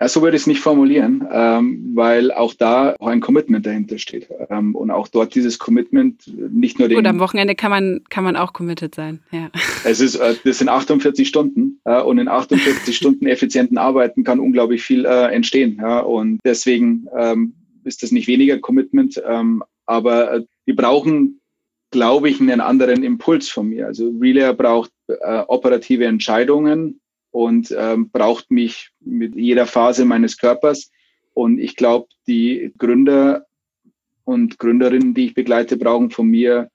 Ja, 0.00 0.08
so 0.08 0.22
würde 0.22 0.36
ich 0.36 0.44
es 0.44 0.46
nicht 0.46 0.60
formulieren, 0.60 1.28
ähm, 1.30 1.92
weil 1.94 2.32
auch 2.32 2.54
da 2.54 2.94
auch 2.98 3.08
ein 3.08 3.20
Commitment 3.20 3.66
dahinter 3.66 3.98
steht. 3.98 4.28
Ähm, 4.48 4.74
und 4.74 4.90
auch 4.90 5.08
dort 5.08 5.34
dieses 5.34 5.58
Commitment 5.58 6.22
nicht 6.26 6.78
nur 6.78 6.88
den. 6.88 6.96
Gut, 6.96 7.06
am 7.06 7.18
Wochenende 7.18 7.54
kann 7.54 7.70
man, 7.70 8.00
kann 8.08 8.24
man 8.24 8.34
auch 8.34 8.54
committed 8.54 8.94
sein, 8.94 9.20
ja. 9.30 9.50
Es 9.84 10.00
ist, 10.00 10.14
äh, 10.14 10.36
das 10.42 10.58
sind 10.58 10.70
48 10.70 11.28
Stunden 11.28 11.80
äh, 11.84 12.00
und 12.00 12.16
in 12.16 12.28
48 12.28 12.96
Stunden 12.96 13.26
effizienten 13.26 13.76
Arbeiten 13.76 14.24
kann 14.24 14.40
unglaublich 14.40 14.82
viel 14.82 15.04
äh, 15.04 15.26
entstehen. 15.34 15.78
Ja, 15.78 16.00
und 16.00 16.40
deswegen 16.46 17.06
ähm, 17.14 17.52
ist 17.84 18.02
das 18.02 18.10
nicht 18.10 18.26
weniger 18.26 18.58
Commitment, 18.58 19.22
ähm, 19.28 19.62
aber 19.84 20.32
äh, 20.32 20.44
die 20.66 20.72
brauchen, 20.72 21.40
glaube 21.90 22.30
ich, 22.30 22.40
einen 22.40 22.62
anderen 22.62 23.02
Impuls 23.02 23.50
von 23.50 23.68
mir. 23.68 23.86
Also 23.86 24.10
Relay 24.18 24.54
braucht 24.54 24.92
äh, 25.08 25.42
operative 25.46 26.06
Entscheidungen 26.06 27.00
und 27.30 27.74
ähm, 27.76 28.10
braucht 28.10 28.50
mich 28.50 28.90
mit 29.00 29.36
jeder 29.36 29.66
Phase 29.66 30.04
meines 30.04 30.36
Körpers. 30.36 30.90
Und 31.32 31.58
ich 31.58 31.76
glaube, 31.76 32.08
die 32.26 32.72
Gründer 32.76 33.46
und 34.24 34.58
Gründerinnen, 34.58 35.14
die 35.14 35.26
ich 35.26 35.34
begleite, 35.34 35.76
brauchen 35.76 36.10
von 36.10 36.28
mir 36.28 36.70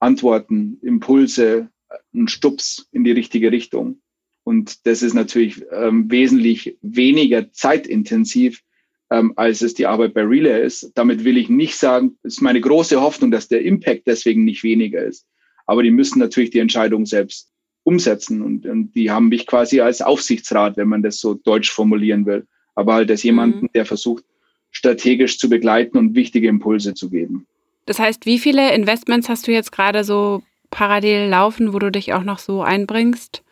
Antworten, 0.00 0.78
Impulse, 0.82 1.68
einen 2.12 2.28
Stups 2.28 2.88
in 2.92 3.04
die 3.04 3.12
richtige 3.12 3.52
Richtung. 3.52 4.00
Und 4.44 4.86
das 4.86 5.02
ist 5.02 5.14
natürlich 5.14 5.62
ähm, 5.70 6.10
wesentlich 6.10 6.76
weniger 6.82 7.52
zeitintensiv, 7.52 8.62
ähm, 9.10 9.34
als 9.36 9.62
es 9.62 9.74
die 9.74 9.86
Arbeit 9.86 10.14
bei 10.14 10.22
Relay 10.22 10.64
ist. 10.64 10.90
Damit 10.94 11.24
will 11.24 11.36
ich 11.36 11.48
nicht 11.48 11.76
sagen, 11.76 12.18
es 12.22 12.34
ist 12.34 12.40
meine 12.40 12.60
große 12.60 13.00
Hoffnung, 13.00 13.30
dass 13.30 13.48
der 13.48 13.62
Impact 13.62 14.06
deswegen 14.06 14.44
nicht 14.44 14.64
weniger 14.64 15.04
ist. 15.04 15.26
Aber 15.66 15.82
die 15.82 15.92
müssen 15.92 16.18
natürlich 16.18 16.50
die 16.50 16.58
Entscheidung 16.58 17.06
selbst 17.06 17.51
umsetzen. 17.84 18.42
Und, 18.42 18.66
und 18.66 18.94
die 18.94 19.10
haben 19.10 19.28
mich 19.28 19.46
quasi 19.46 19.80
als 19.80 20.02
Aufsichtsrat, 20.02 20.76
wenn 20.76 20.88
man 20.88 21.02
das 21.02 21.18
so 21.18 21.34
deutsch 21.34 21.70
formulieren 21.70 22.26
will. 22.26 22.46
Aber 22.74 22.94
halt 22.94 23.10
als 23.10 23.22
jemanden, 23.22 23.62
mhm. 23.62 23.70
der 23.74 23.86
versucht, 23.86 24.24
strategisch 24.70 25.38
zu 25.38 25.48
begleiten 25.48 25.98
und 25.98 26.14
wichtige 26.14 26.48
Impulse 26.48 26.94
zu 26.94 27.10
geben. 27.10 27.46
Das 27.86 27.98
heißt, 27.98 28.26
wie 28.26 28.38
viele 28.38 28.74
Investments 28.74 29.28
hast 29.28 29.46
du 29.46 29.52
jetzt 29.52 29.72
gerade 29.72 30.04
so 30.04 30.42
parallel 30.70 31.28
laufen, 31.28 31.72
wo 31.72 31.78
du 31.78 31.90
dich 31.90 32.14
auch 32.14 32.22
noch 32.22 32.38
so 32.38 32.62
einbringst? 32.62 33.42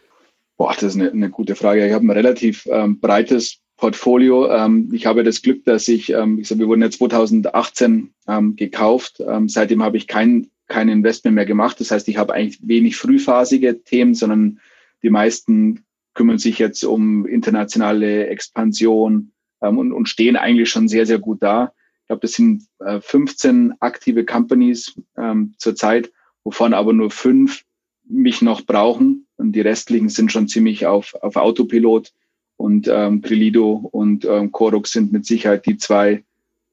Boah, 0.57 0.73
das 0.73 0.83
ist 0.83 0.97
eine, 0.97 1.11
eine 1.11 1.31
gute 1.31 1.55
Frage. 1.55 1.87
Ich 1.87 1.93
habe 1.93 2.07
ein 2.07 2.11
relativ 2.11 2.67
ähm, 2.71 3.01
breites 3.01 3.59
Portfolio. 3.77 4.51
Ähm, 4.51 4.91
ich 4.93 5.07
habe 5.07 5.25
das 5.25 5.43
Glück, 5.43 5.65
dass 5.65 5.89
ich, 5.89 6.11
ähm, 6.13 6.39
ich 6.39 6.49
sag, 6.49 6.59
wir 6.59 6.69
wurden 6.69 6.83
ja 6.83 6.91
2018 6.91 8.11
ähm, 8.29 8.57
gekauft. 8.57 9.23
Ähm, 9.27 9.49
seitdem 9.49 9.83
habe 9.83 9.97
ich 9.97 10.07
kein 10.07 10.51
kein 10.71 10.89
Investment 10.89 11.35
mehr 11.35 11.45
gemacht. 11.45 11.79
Das 11.81 11.91
heißt, 11.91 12.09
ich 12.09 12.17
habe 12.17 12.33
eigentlich 12.33 12.61
wenig 12.67 12.97
frühphasige 12.97 13.83
Themen, 13.83 14.15
sondern 14.15 14.61
die 15.03 15.11
meisten 15.11 15.85
kümmern 16.15 16.39
sich 16.39 16.59
jetzt 16.59 16.85
um 16.85 17.27
internationale 17.27 18.29
Expansion 18.29 19.33
ähm, 19.61 19.77
und, 19.77 19.93
und 19.93 20.09
stehen 20.09 20.37
eigentlich 20.37 20.71
schon 20.71 20.89
sehr, 20.89 21.05
sehr 21.05 21.19
gut 21.19 21.43
da. 21.43 21.73
Ich 22.03 22.07
glaube, 22.07 22.23
das 22.23 22.33
sind 22.33 22.65
äh, 22.79 23.01
15 23.01 23.75
aktive 23.81 24.25
Companies 24.25 24.99
ähm, 25.19 25.55
zurzeit, 25.59 26.11
wovon 26.45 26.73
aber 26.73 26.93
nur 26.93 27.11
fünf 27.11 27.65
mich 28.05 28.41
noch 28.41 28.63
brauchen. 28.63 29.27
Und 29.37 29.53
die 29.53 29.61
restlichen 29.61 30.09
sind 30.09 30.33
schon 30.33 30.49
ziemlich 30.49 30.87
auf, 30.87 31.15
auf 31.15 31.37
Autopilot. 31.37 32.13
Und 32.57 32.89
ähm, 32.89 33.23
Prilido 33.23 33.73
und 33.73 34.25
ähm, 34.25 34.53
Korux 34.53 34.93
sind 34.93 35.13
mit 35.13 35.25
Sicherheit 35.25 35.65
die 35.67 35.79
zwei, 35.79 36.25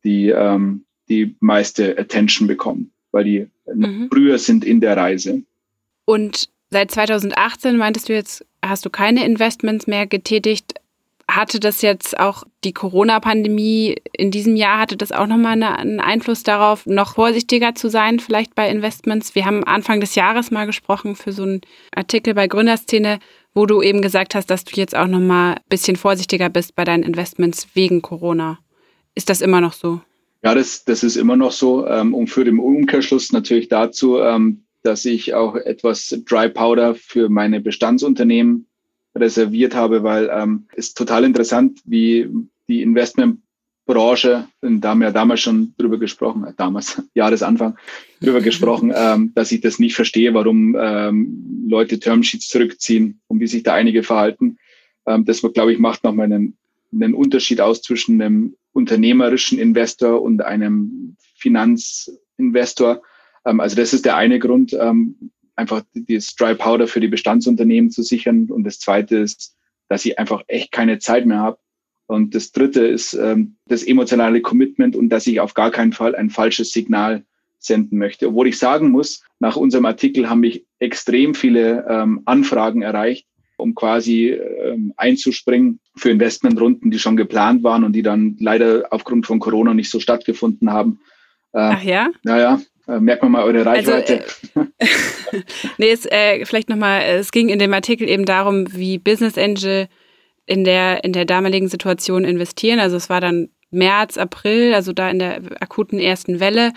die 0.04 0.30
ähm, 0.30 0.84
die 1.08 1.38
meiste 1.40 1.98
Attention 1.98 2.48
bekommen 2.48 2.92
weil 3.12 3.24
die 3.24 3.48
mhm. 3.66 4.10
früher 4.12 4.38
sind 4.38 4.66
in 4.66 4.82
der 4.82 4.98
Reise. 4.98 5.44
Und 6.06 6.50
seit 6.70 6.92
2018 6.92 7.78
meintest 7.78 8.10
du 8.10 8.14
jetzt, 8.14 8.46
hast 8.64 8.86
du 8.86 8.90
keine 8.90 9.26
Investments 9.26 9.88
mehr 9.88 10.08
getätigt. 10.08 10.76
Hatte 11.30 11.60
das 11.60 11.82
jetzt 11.82 12.18
auch 12.18 12.46
die 12.64 12.72
Corona-Pandemie 12.72 13.98
in 14.14 14.32
diesem 14.32 14.56
Jahr, 14.56 14.80
hatte 14.80 14.96
das 14.96 15.12
auch 15.12 15.28
nochmal 15.28 15.62
einen 15.62 16.00
Einfluss 16.00 16.44
darauf, 16.44 16.86
noch 16.86 17.16
vorsichtiger 17.16 17.76
zu 17.76 17.90
sein, 17.90 18.22
vielleicht 18.22 18.56
bei 18.56 18.70
Investments? 18.70 19.36
Wir 19.36 19.46
haben 19.46 19.66
Anfang 19.66 20.00
des 20.00 20.16
Jahres 20.16 20.52
mal 20.52 20.66
gesprochen 20.66 21.18
für 21.18 21.34
so 21.34 21.44
einen 21.44 21.62
Artikel 21.94 22.34
bei 22.34 22.48
Gründerszene, 22.48 23.20
wo 23.54 23.66
du 23.66 23.82
eben 23.82 24.02
gesagt 24.02 24.36
hast, 24.36 24.50
dass 24.50 24.64
du 24.64 24.80
jetzt 24.80 24.96
auch 24.96 25.08
nochmal 25.08 25.56
ein 25.56 25.62
bisschen 25.68 25.98
vorsichtiger 25.98 26.48
bist 26.48 26.76
bei 26.76 26.86
deinen 26.86 27.04
Investments 27.04 27.68
wegen 27.74 28.02
Corona. 28.02 28.60
Ist 29.14 29.30
das 29.30 29.42
immer 29.42 29.60
noch 29.60 29.74
so? 29.74 30.00
Ja, 30.44 30.54
das, 30.54 30.86
das 30.86 31.04
ist 31.04 31.16
immer 31.16 31.36
noch 31.36 31.52
so 31.52 31.88
ähm, 31.88 32.14
und 32.14 32.28
führt 32.28 32.48
im 32.48 32.60
Umkehrschluss 32.60 33.32
natürlich 33.32 33.70
dazu, 33.70 34.20
ähm, 34.20 34.64
dass 34.84 35.06
ich 35.06 35.34
auch 35.34 35.56
etwas 35.56 36.18
Dry 36.26 36.50
Powder 36.50 36.96
für 36.96 37.30
meine 37.30 37.60
Bestandsunternehmen 37.60 38.68
reserviert 39.16 39.76
habe, 39.76 40.04
weil 40.04 40.30
ähm, 40.32 40.68
ist 40.76 40.98
total 40.98 41.24
interessant, 41.24 41.80
wie 41.86 42.30
die 42.70 42.82
Investmentbranche, 42.82 44.48
da 44.62 44.90
haben 44.90 45.00
wir 45.00 45.08
ja 45.08 45.12
damals 45.12 45.42
schon 45.42 45.74
drüber 45.78 45.98
gesprochen, 45.98 46.44
äh, 46.46 46.54
damals, 46.56 47.02
Jahresanfang, 47.16 47.76
drüber 48.22 48.42
gesprochen, 48.42 48.94
ähm, 48.96 49.32
dass 49.34 49.52
ich 49.52 49.62
das 49.62 49.80
nicht 49.80 49.96
verstehe, 49.96 50.34
warum 50.34 50.78
ähm, 50.80 51.66
Leute 51.68 52.00
Termsheets 52.00 52.48
zurückziehen 52.48 53.20
und 53.28 53.40
wie 53.40 53.48
sich 53.48 53.64
da 53.64 53.74
einige 53.74 54.04
verhalten. 54.04 54.58
Ähm, 55.06 55.26
das, 55.26 55.42
glaube 55.42 55.74
ich, 55.74 55.80
macht 55.80 56.04
nochmal 56.04 56.26
einen, 56.26 56.58
einen 56.94 57.14
Unterschied 57.14 57.60
aus 57.60 57.82
zwischen 57.82 58.22
einem 58.22 58.56
unternehmerischen 58.78 59.58
Investor 59.58 60.22
und 60.22 60.44
einem 60.44 61.18
Finanzinvestor. 61.36 63.02
Ähm, 63.44 63.60
also 63.60 63.76
das 63.76 63.92
ist 63.92 64.06
der 64.06 64.16
eine 64.16 64.38
Grund, 64.38 64.78
ähm, 64.80 65.32
einfach 65.56 65.82
das 65.96 66.36
Dry 66.36 66.54
Powder 66.54 66.88
für 66.88 67.00
die 67.00 67.08
Bestandsunternehmen 67.08 67.90
zu 67.90 68.04
sichern. 68.04 68.52
Und 68.52 68.66
das 68.66 68.80
zweite 68.80 69.18
ist, 69.18 69.56
dass 69.90 70.06
ich 70.06 70.20
einfach 70.20 70.44
echt 70.46 70.72
keine 70.72 71.00
Zeit 71.00 71.26
mehr 71.26 71.40
habe. 71.40 71.58
Und 72.06 72.36
das 72.36 72.52
dritte 72.52 72.86
ist 72.86 73.16
ähm, 73.16 73.56
das 73.66 73.84
emotionale 73.84 74.42
Commitment 74.42 74.96
und 74.96 75.10
dass 75.10 75.26
ich 75.26 75.40
auf 75.40 75.56
gar 75.56 75.72
keinen 75.72 75.92
Fall 75.92 76.16
ein 76.16 76.30
falsches 76.30 76.72
Signal 76.72 77.26
senden 77.58 77.98
möchte. 77.98 78.28
Obwohl 78.28 78.48
ich 78.48 78.60
sagen 78.60 78.92
muss, 78.92 79.24
nach 79.40 79.56
unserem 79.56 79.86
Artikel 79.86 80.30
haben 80.30 80.42
mich 80.42 80.68
extrem 80.78 81.34
viele 81.34 81.88
Anfragen 82.26 82.84
erreicht, 82.84 83.26
um 83.58 83.76
quasi 83.76 84.30
ähm, 84.30 84.94
einzuspringen 84.98 85.80
für 85.96 86.10
Investmentrunden, 86.10 86.92
die 86.92 87.00
schon 87.00 87.18
geplant 87.18 87.64
waren 87.64 87.84
und 87.84 87.94
die 87.94 88.04
dann 88.04 88.38
leider 88.40 88.88
aufgrund 88.92 89.26
von 89.26 89.40
Corona 89.40 89.74
nicht 89.74 89.90
so 89.90 90.00
stattgefunden 90.00 90.72
haben. 90.72 91.00
Ähm, 91.54 91.74
Ach 91.76 91.84
ja? 91.84 92.10
Naja, 92.24 92.60
Äh, 92.88 93.02
merkt 93.02 93.22
man 93.22 93.34
mal 93.34 93.44
eure 93.44 93.68
also, 93.70 93.92
Reichweite. 93.92 94.24
Also, 94.56 94.70
äh, 94.80 94.86
nee, 95.78 95.90
es, 95.90 96.06
äh, 96.06 96.46
vielleicht 96.46 96.70
nochmal, 96.70 97.02
es 97.04 97.32
ging 97.32 97.50
in 97.50 97.60
dem 97.60 97.74
Artikel 97.74 98.08
eben 98.08 98.26
darum, 98.26 98.66
wie 98.74 98.98
Business 98.98 99.38
Angel 99.38 99.88
in 100.46 100.64
der, 100.64 101.04
in 101.04 101.12
der 101.12 101.26
damaligen 101.26 101.68
Situation 101.68 102.24
investieren. 102.24 102.80
Also 102.80 102.96
es 102.96 103.10
war 103.10 103.20
dann 103.20 103.50
März, 103.72 104.18
April, 104.18 104.74
also 104.74 104.94
da 104.94 105.10
in 105.10 105.20
der 105.20 105.42
akuten 105.60 106.00
ersten 106.00 106.40
Welle. 106.40 106.72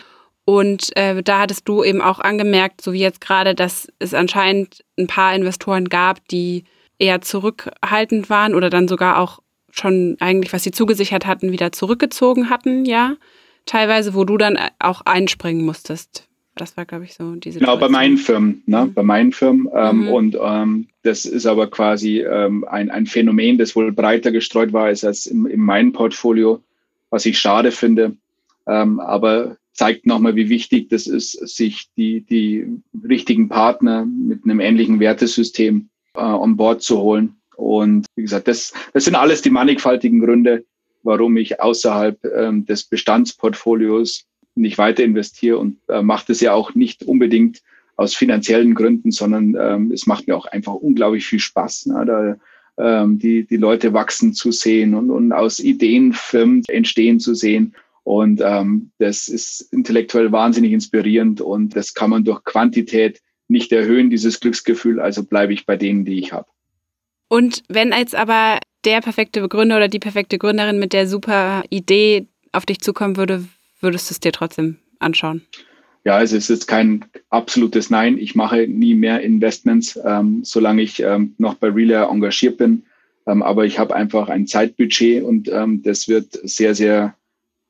Und 0.44 0.96
äh, 0.96 1.22
da 1.22 1.40
hattest 1.40 1.68
du 1.68 1.84
eben 1.84 2.00
auch 2.00 2.18
angemerkt, 2.18 2.80
so 2.80 2.92
wie 2.92 3.00
jetzt 3.00 3.20
gerade, 3.20 3.54
dass 3.54 3.88
es 3.98 4.14
anscheinend 4.14 4.84
ein 4.98 5.06
paar 5.06 5.34
Investoren 5.34 5.88
gab, 5.88 6.26
die 6.28 6.64
eher 6.98 7.20
zurückhaltend 7.20 8.30
waren 8.30 8.54
oder 8.54 8.70
dann 8.70 8.88
sogar 8.88 9.18
auch 9.18 9.40
schon 9.70 10.16
eigentlich, 10.20 10.52
was 10.52 10.64
sie 10.64 10.72
zugesichert 10.72 11.26
hatten, 11.26 11.52
wieder 11.52 11.72
zurückgezogen 11.72 12.50
hatten, 12.50 12.84
ja. 12.84 13.14
Teilweise, 13.66 14.14
wo 14.14 14.24
du 14.24 14.36
dann 14.36 14.58
auch 14.78 15.02
einspringen 15.02 15.64
musstest. 15.64 16.26
Das 16.56 16.76
war, 16.76 16.84
glaube 16.84 17.04
ich, 17.04 17.14
so 17.14 17.36
diese. 17.36 17.60
Genau, 17.60 17.76
bei 17.76 17.88
meinen 17.88 18.16
Firmen, 18.16 18.62
ne? 18.66 18.86
Mhm. 18.86 18.94
bei 18.94 19.02
meinen 19.02 19.32
Firmen. 19.32 19.68
Ähm, 19.72 19.98
mhm. 19.98 20.08
Und 20.08 20.38
ähm, 20.40 20.88
das 21.02 21.24
ist 21.24 21.46
aber 21.46 21.68
quasi 21.70 22.20
ähm, 22.20 22.64
ein, 22.68 22.90
ein 22.90 23.06
Phänomen, 23.06 23.58
das 23.58 23.76
wohl 23.76 23.92
breiter 23.92 24.32
gestreut 24.32 24.72
war 24.72 24.86
als, 24.86 25.04
als 25.04 25.26
in, 25.26 25.46
in 25.46 25.60
meinem 25.60 25.92
Portfolio, 25.92 26.60
was 27.10 27.24
ich 27.24 27.38
schade 27.38 27.70
finde. 27.70 28.16
Ähm, 28.66 29.00
aber 29.00 29.56
zeigt 29.80 30.04
nochmal, 30.04 30.36
wie 30.36 30.50
wichtig 30.50 30.90
das 30.90 31.06
ist, 31.06 31.32
sich 31.48 31.88
die, 31.96 32.20
die 32.20 32.66
richtigen 33.02 33.48
Partner 33.48 34.04
mit 34.04 34.44
einem 34.44 34.60
ähnlichen 34.60 35.00
Wertesystem 35.00 35.88
äh, 36.14 36.20
on 36.20 36.58
Board 36.58 36.82
zu 36.82 37.00
holen. 37.00 37.36
Und 37.56 38.04
wie 38.14 38.20
gesagt, 38.20 38.46
das, 38.46 38.74
das 38.92 39.06
sind 39.06 39.14
alles 39.14 39.40
die 39.40 39.48
mannigfaltigen 39.48 40.20
Gründe, 40.20 40.66
warum 41.02 41.38
ich 41.38 41.62
außerhalb 41.62 42.22
ähm, 42.26 42.66
des 42.66 42.84
Bestandsportfolios 42.84 44.26
nicht 44.54 44.76
weiter 44.76 45.02
investiere 45.02 45.56
und 45.56 45.78
äh, 45.88 46.02
macht 46.02 46.28
es 46.28 46.42
ja 46.42 46.52
auch 46.52 46.74
nicht 46.74 47.04
unbedingt 47.04 47.62
aus 47.96 48.14
finanziellen 48.14 48.74
Gründen, 48.74 49.12
sondern 49.12 49.56
ähm, 49.58 49.92
es 49.92 50.06
macht 50.06 50.28
mir 50.28 50.36
auch 50.36 50.44
einfach 50.44 50.74
unglaublich 50.74 51.24
viel 51.24 51.40
Spaß, 51.40 51.86
ne, 51.86 52.04
da, 52.76 53.02
ähm, 53.02 53.18
die, 53.18 53.46
die 53.46 53.56
Leute 53.56 53.94
wachsen 53.94 54.34
zu 54.34 54.52
sehen 54.52 54.92
und, 54.92 55.10
und 55.10 55.32
aus 55.32 55.58
Ideen 55.58 56.12
Firmen 56.12 56.64
entstehen 56.68 57.18
zu 57.18 57.32
sehen. 57.32 57.74
Und 58.04 58.40
ähm, 58.42 58.90
das 58.98 59.28
ist 59.28 59.60
intellektuell 59.72 60.32
wahnsinnig 60.32 60.72
inspirierend 60.72 61.40
und 61.40 61.76
das 61.76 61.94
kann 61.94 62.10
man 62.10 62.24
durch 62.24 62.42
Quantität 62.44 63.20
nicht 63.48 63.72
erhöhen, 63.72 64.10
dieses 64.10 64.40
Glücksgefühl. 64.40 65.00
Also 65.00 65.24
bleibe 65.24 65.52
ich 65.52 65.66
bei 65.66 65.76
denen, 65.76 66.04
die 66.04 66.18
ich 66.18 66.32
habe. 66.32 66.46
Und 67.28 67.62
wenn 67.68 67.92
jetzt 67.92 68.14
aber 68.14 68.58
der 68.84 69.00
perfekte 69.00 69.40
Begründer 69.40 69.76
oder 69.76 69.88
die 69.88 69.98
perfekte 69.98 70.38
Gründerin 70.38 70.78
mit 70.78 70.92
der 70.92 71.06
super 71.06 71.62
Idee 71.68 72.26
auf 72.52 72.66
dich 72.66 72.80
zukommen 72.80 73.16
würde, 73.16 73.44
würdest 73.80 74.10
du 74.10 74.14
es 74.14 74.20
dir 74.20 74.32
trotzdem 74.32 74.78
anschauen? 74.98 75.42
Ja, 76.04 76.16
also 76.16 76.36
es 76.36 76.48
ist 76.48 76.66
kein 76.66 77.04
absolutes 77.28 77.90
Nein. 77.90 78.16
Ich 78.16 78.34
mache 78.34 78.66
nie 78.66 78.94
mehr 78.94 79.20
Investments, 79.20 79.98
ähm, 80.02 80.40
solange 80.42 80.82
ich 80.82 81.00
ähm, 81.00 81.34
noch 81.38 81.54
bei 81.54 81.68
Relay 81.68 82.08
engagiert 82.10 82.56
bin. 82.56 82.84
Ähm, 83.26 83.42
aber 83.42 83.66
ich 83.66 83.78
habe 83.78 83.94
einfach 83.94 84.28
ein 84.28 84.46
Zeitbudget 84.46 85.22
und 85.22 85.48
ähm, 85.52 85.82
das 85.82 86.08
wird 86.08 86.38
sehr, 86.42 86.74
sehr 86.74 87.14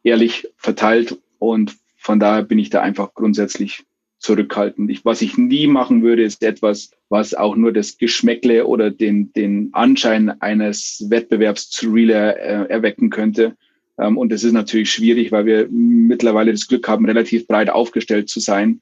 ehrlich 0.03 0.48
verteilt. 0.57 1.18
Und 1.38 1.76
von 1.96 2.20
daher 2.20 2.42
bin 2.42 2.59
ich 2.59 2.70
da 2.70 2.80
einfach 2.80 3.14
grundsätzlich 3.14 3.84
zurückhaltend. 4.18 4.90
Ich, 4.90 5.05
was 5.05 5.22
ich 5.22 5.38
nie 5.38 5.66
machen 5.66 6.03
würde, 6.03 6.22
ist 6.22 6.42
etwas, 6.42 6.90
was 7.09 7.34
auch 7.34 7.57
nur 7.57 7.72
das 7.72 7.98
Geschmäckle 7.98 8.66
oder 8.66 8.90
den, 8.90 9.32
den 9.32 9.70
Anschein 9.72 10.40
eines 10.40 11.07
Wettbewerbs 11.09 11.70
zu 11.70 11.90
Relay 11.90 12.32
äh, 12.32 12.66
erwecken 12.68 13.11
könnte. 13.11 13.57
Ähm, 13.98 14.18
und 14.18 14.30
das 14.30 14.44
ist 14.44 14.53
natürlich 14.53 14.92
schwierig, 14.92 15.32
weil 15.32 15.46
wir 15.46 15.68
mittlerweile 15.70 16.53
das 16.53 16.68
Glück 16.68 16.86
haben, 16.86 17.07
relativ 17.07 17.46
breit 17.46 17.70
aufgestellt 17.70 18.28
zu 18.28 18.40
sein. 18.40 18.80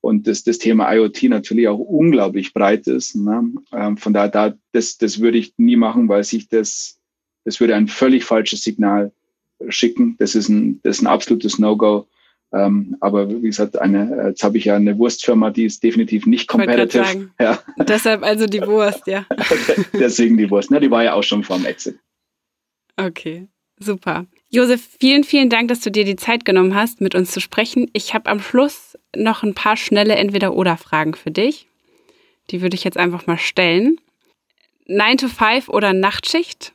Und 0.00 0.28
das, 0.28 0.44
das 0.44 0.58
Thema 0.58 0.92
IoT 0.92 1.24
natürlich 1.24 1.66
auch 1.66 1.80
unglaublich 1.80 2.54
breit 2.54 2.86
ist. 2.86 3.16
Ne? 3.16 3.52
Ähm, 3.72 3.96
von 3.96 4.12
daher, 4.12 4.28
da, 4.28 4.54
das, 4.70 4.98
das 4.98 5.20
würde 5.20 5.38
ich 5.38 5.54
nie 5.56 5.76
machen, 5.76 6.08
weil 6.08 6.22
sich 6.22 6.48
das, 6.48 7.00
das 7.44 7.58
würde 7.58 7.74
ein 7.74 7.88
völlig 7.88 8.24
falsches 8.24 8.62
Signal 8.62 9.10
schicken. 9.68 10.16
Das 10.18 10.34
ist 10.34 10.48
ein, 10.48 10.80
das 10.82 10.96
ist 10.96 11.02
ein 11.02 11.06
absolutes 11.06 11.58
No-Go. 11.58 12.06
Ähm, 12.52 12.96
aber 13.00 13.28
wie 13.28 13.40
gesagt, 13.40 13.78
eine, 13.78 14.28
jetzt 14.28 14.42
habe 14.42 14.56
ich 14.58 14.66
ja 14.66 14.76
eine 14.76 14.96
Wurstfirma, 14.98 15.50
die 15.50 15.64
ist 15.64 15.82
definitiv 15.82 16.26
nicht 16.26 16.48
competitive. 16.48 17.30
Ja. 17.40 17.58
Deshalb 17.78 18.22
also 18.22 18.46
die 18.46 18.62
Wurst, 18.62 19.06
ja. 19.06 19.26
Deswegen 19.92 20.36
die 20.36 20.50
Wurst. 20.50 20.70
Ne? 20.70 20.80
Die 20.80 20.90
war 20.90 21.02
ja 21.02 21.14
auch 21.14 21.24
schon 21.24 21.42
vorm 21.42 21.66
Exit. 21.66 21.98
Okay, 22.96 23.48
super. 23.78 24.26
Josef, 24.48 24.88
vielen, 25.00 25.24
vielen 25.24 25.50
Dank, 25.50 25.68
dass 25.68 25.80
du 25.80 25.90
dir 25.90 26.04
die 26.04 26.16
Zeit 26.16 26.44
genommen 26.44 26.74
hast, 26.74 27.00
mit 27.00 27.14
uns 27.14 27.32
zu 27.32 27.40
sprechen. 27.40 27.90
Ich 27.92 28.14
habe 28.14 28.30
am 28.30 28.40
Schluss 28.40 28.96
noch 29.14 29.42
ein 29.42 29.54
paar 29.54 29.76
schnelle 29.76 30.14
Entweder-Oder-Fragen 30.14 31.14
für 31.14 31.30
dich. 31.30 31.66
Die 32.50 32.62
würde 32.62 32.76
ich 32.76 32.84
jetzt 32.84 32.96
einfach 32.96 33.26
mal 33.26 33.38
stellen. 33.38 33.98
9 34.86 35.18
to 35.18 35.28
5 35.28 35.68
oder 35.68 35.92
Nachtschicht? 35.92 36.72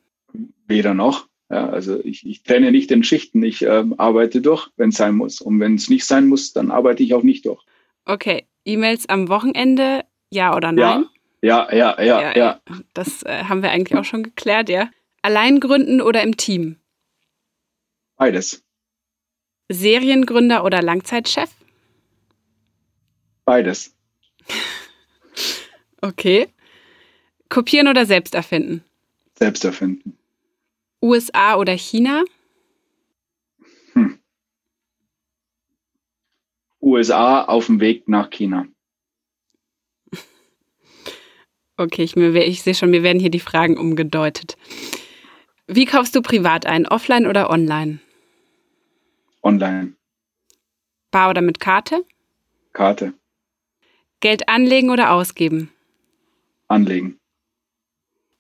Weder 0.67 0.93
noch. 0.93 1.27
Ja, 1.51 1.69
also 1.69 1.99
ich, 2.05 2.25
ich 2.25 2.43
trenne 2.43 2.71
nicht 2.71 2.91
in 2.91 3.03
Schichten, 3.03 3.43
ich 3.43 3.61
ähm, 3.63 3.93
arbeite 3.97 4.39
durch, 4.39 4.69
wenn 4.77 4.89
es 4.89 4.95
sein 4.95 5.15
muss. 5.15 5.41
Und 5.41 5.59
wenn 5.59 5.75
es 5.75 5.89
nicht 5.89 6.05
sein 6.05 6.27
muss, 6.27 6.53
dann 6.53 6.71
arbeite 6.71 7.03
ich 7.03 7.13
auch 7.13 7.23
nicht 7.23 7.45
durch. 7.45 7.61
Okay, 8.05 8.47
E-Mails 8.63 9.09
am 9.09 9.27
Wochenende, 9.27 10.05
ja 10.29 10.55
oder 10.55 10.71
nein? 10.71 11.05
Ja, 11.41 11.67
ja, 11.73 11.97
ja, 11.99 12.01
ja. 12.01 12.21
ja, 12.21 12.37
ja. 12.37 12.61
Das 12.93 13.23
äh, 13.23 13.43
haben 13.49 13.63
wir 13.63 13.71
eigentlich 13.71 13.99
auch 13.99 14.05
schon 14.05 14.23
geklärt, 14.23 14.69
ja. 14.69 14.89
Allein 15.23 15.59
gründen 15.59 15.99
oder 15.99 16.23
im 16.23 16.37
Team? 16.37 16.77
Beides. 18.15 18.63
Seriengründer 19.69 20.63
oder 20.63 20.81
Langzeitchef? 20.81 21.49
Beides. 23.43 23.93
okay. 26.01 26.47
Kopieren 27.49 27.89
oder 27.89 28.05
selbst 28.05 28.35
erfinden? 28.35 28.85
Selbst 29.37 29.65
erfinden. 29.65 30.17
USA 31.01 31.55
oder 31.55 31.73
China? 31.73 32.23
Hm. 33.93 34.19
USA 36.81 37.43
auf 37.45 37.65
dem 37.65 37.79
Weg 37.79 38.07
nach 38.07 38.29
China. 38.29 38.67
Okay, 41.77 42.03
ich, 42.03 42.15
ich 42.15 42.61
sehe 42.61 42.75
schon, 42.75 42.91
mir 42.91 43.01
werden 43.01 43.19
hier 43.19 43.31
die 43.31 43.39
Fragen 43.39 43.75
umgedeutet. 43.75 44.55
Wie 45.65 45.85
kaufst 45.85 46.15
du 46.15 46.21
privat 46.21 46.67
ein? 46.67 46.85
Offline 46.85 47.25
oder 47.25 47.49
online? 47.49 47.99
Online. 49.41 49.95
Bar 51.09 51.31
oder 51.31 51.41
mit 51.41 51.59
Karte? 51.59 52.05
Karte. 52.73 53.13
Geld 54.19 54.47
anlegen 54.47 54.91
oder 54.91 55.11
ausgeben? 55.11 55.71
Anlegen. 56.67 57.19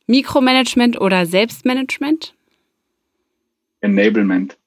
Mikromanagement 0.05 1.01
oder 1.01 1.25
Selbstmanagement? 1.25 2.35
Enablement. 3.81 4.57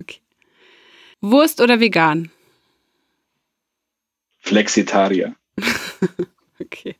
Okay. 0.00 0.20
Wurst 1.20 1.60
oder 1.60 1.80
vegan? 1.80 2.30
Flexitarier. 4.40 5.36
okay. 6.60 6.96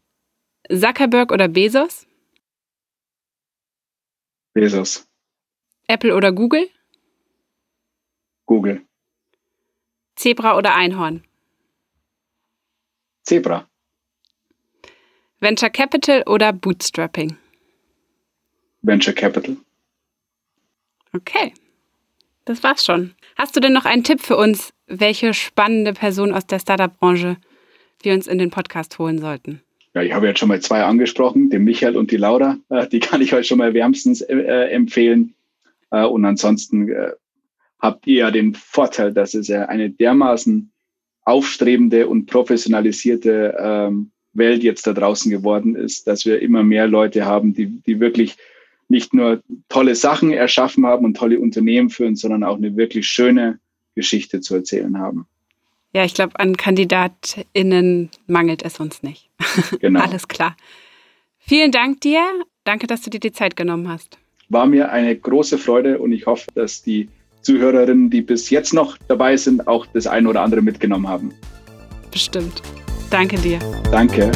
Zuckerberg 0.70 1.32
oder 1.32 1.48
Bezos? 1.48 2.06
Bezos. 4.54 5.06
Apple 5.88 6.14
oder 6.14 6.32
Google? 6.32 6.70
Google. 8.46 8.82
Zebra 10.16 10.56
oder 10.56 10.74
Einhorn? 10.74 11.24
Zebra. 13.24 13.68
Venture 15.40 15.70
Capital 15.70 16.22
oder 16.26 16.52
Bootstrapping? 16.52 17.36
Venture 18.82 19.14
Capital. 19.14 19.56
Okay, 21.14 21.52
das 22.44 22.62
war's 22.62 22.84
schon. 22.84 23.12
Hast 23.36 23.54
du 23.54 23.60
denn 23.60 23.72
noch 23.72 23.84
einen 23.84 24.02
Tipp 24.02 24.20
für 24.20 24.36
uns, 24.36 24.72
welche 24.86 25.34
spannende 25.34 25.92
Person 25.92 26.32
aus 26.32 26.46
der 26.46 26.58
Startup-Branche 26.58 27.36
wir 28.02 28.14
uns 28.14 28.26
in 28.26 28.38
den 28.38 28.50
Podcast 28.50 28.98
holen 28.98 29.18
sollten? 29.18 29.60
Ja, 29.94 30.02
ich 30.02 30.14
habe 30.14 30.26
jetzt 30.26 30.40
schon 30.40 30.48
mal 30.48 30.60
zwei 30.60 30.82
angesprochen, 30.82 31.50
den 31.50 31.64
Michael 31.64 31.96
und 31.96 32.10
die 32.10 32.16
Laura. 32.16 32.56
Äh, 32.70 32.88
die 32.88 33.00
kann 33.00 33.20
ich 33.20 33.34
euch 33.34 33.46
schon 33.46 33.58
mal 33.58 33.74
wärmstens 33.74 34.22
äh, 34.22 34.34
empfehlen. 34.70 35.34
Äh, 35.90 36.04
und 36.04 36.24
ansonsten 36.24 36.90
habt 37.78 38.06
ihr 38.06 38.18
ja 38.20 38.30
den 38.30 38.54
Vorteil, 38.54 39.12
dass 39.12 39.34
es 39.34 39.48
ja 39.48 39.66
eine 39.66 39.90
dermaßen 39.90 40.72
aufstrebende 41.24 42.08
und 42.08 42.26
professionalisierte 42.26 43.56
ähm, 43.58 44.12
Welt 44.32 44.62
jetzt 44.62 44.86
da 44.86 44.92
draußen 44.92 45.30
geworden 45.30 45.76
ist, 45.76 46.06
dass 46.06 46.24
wir 46.24 46.40
immer 46.40 46.62
mehr 46.62 46.86
Leute 46.86 47.26
haben, 47.26 47.52
die, 47.52 47.66
die 47.66 48.00
wirklich 48.00 48.36
nicht 48.92 49.14
nur 49.14 49.42
tolle 49.68 49.94
Sachen 49.96 50.30
erschaffen 50.32 50.86
haben 50.86 51.04
und 51.04 51.16
tolle 51.16 51.40
Unternehmen 51.40 51.90
führen, 51.90 52.14
sondern 52.14 52.44
auch 52.44 52.56
eine 52.56 52.76
wirklich 52.76 53.08
schöne 53.08 53.58
Geschichte 53.96 54.40
zu 54.40 54.54
erzählen 54.54 54.98
haben. 54.98 55.26
Ja, 55.94 56.04
ich 56.04 56.14
glaube, 56.14 56.38
an 56.38 56.56
KandidatInnen 56.56 58.10
mangelt 58.26 58.62
es 58.62 58.78
uns 58.78 59.02
nicht. 59.02 59.28
Genau. 59.80 60.00
Alles 60.00 60.28
klar. 60.28 60.56
Vielen 61.38 61.72
Dank 61.72 62.00
dir. 62.02 62.22
Danke, 62.64 62.86
dass 62.86 63.02
du 63.02 63.10
dir 63.10 63.18
die 63.18 63.32
Zeit 63.32 63.56
genommen 63.56 63.88
hast. 63.88 64.18
War 64.48 64.66
mir 64.66 64.92
eine 64.92 65.16
große 65.16 65.58
Freude 65.58 65.98
und 65.98 66.12
ich 66.12 66.26
hoffe, 66.26 66.46
dass 66.54 66.82
die 66.82 67.08
Zuhörerinnen, 67.40 68.10
die 68.10 68.20
bis 68.20 68.50
jetzt 68.50 68.72
noch 68.72 68.96
dabei 69.08 69.36
sind, 69.36 69.66
auch 69.66 69.86
das 69.86 70.06
ein 70.06 70.26
oder 70.26 70.42
andere 70.42 70.62
mitgenommen 70.62 71.08
haben. 71.08 71.32
Bestimmt. 72.12 72.62
Danke 73.10 73.36
dir. 73.38 73.58
Danke. 73.90 74.30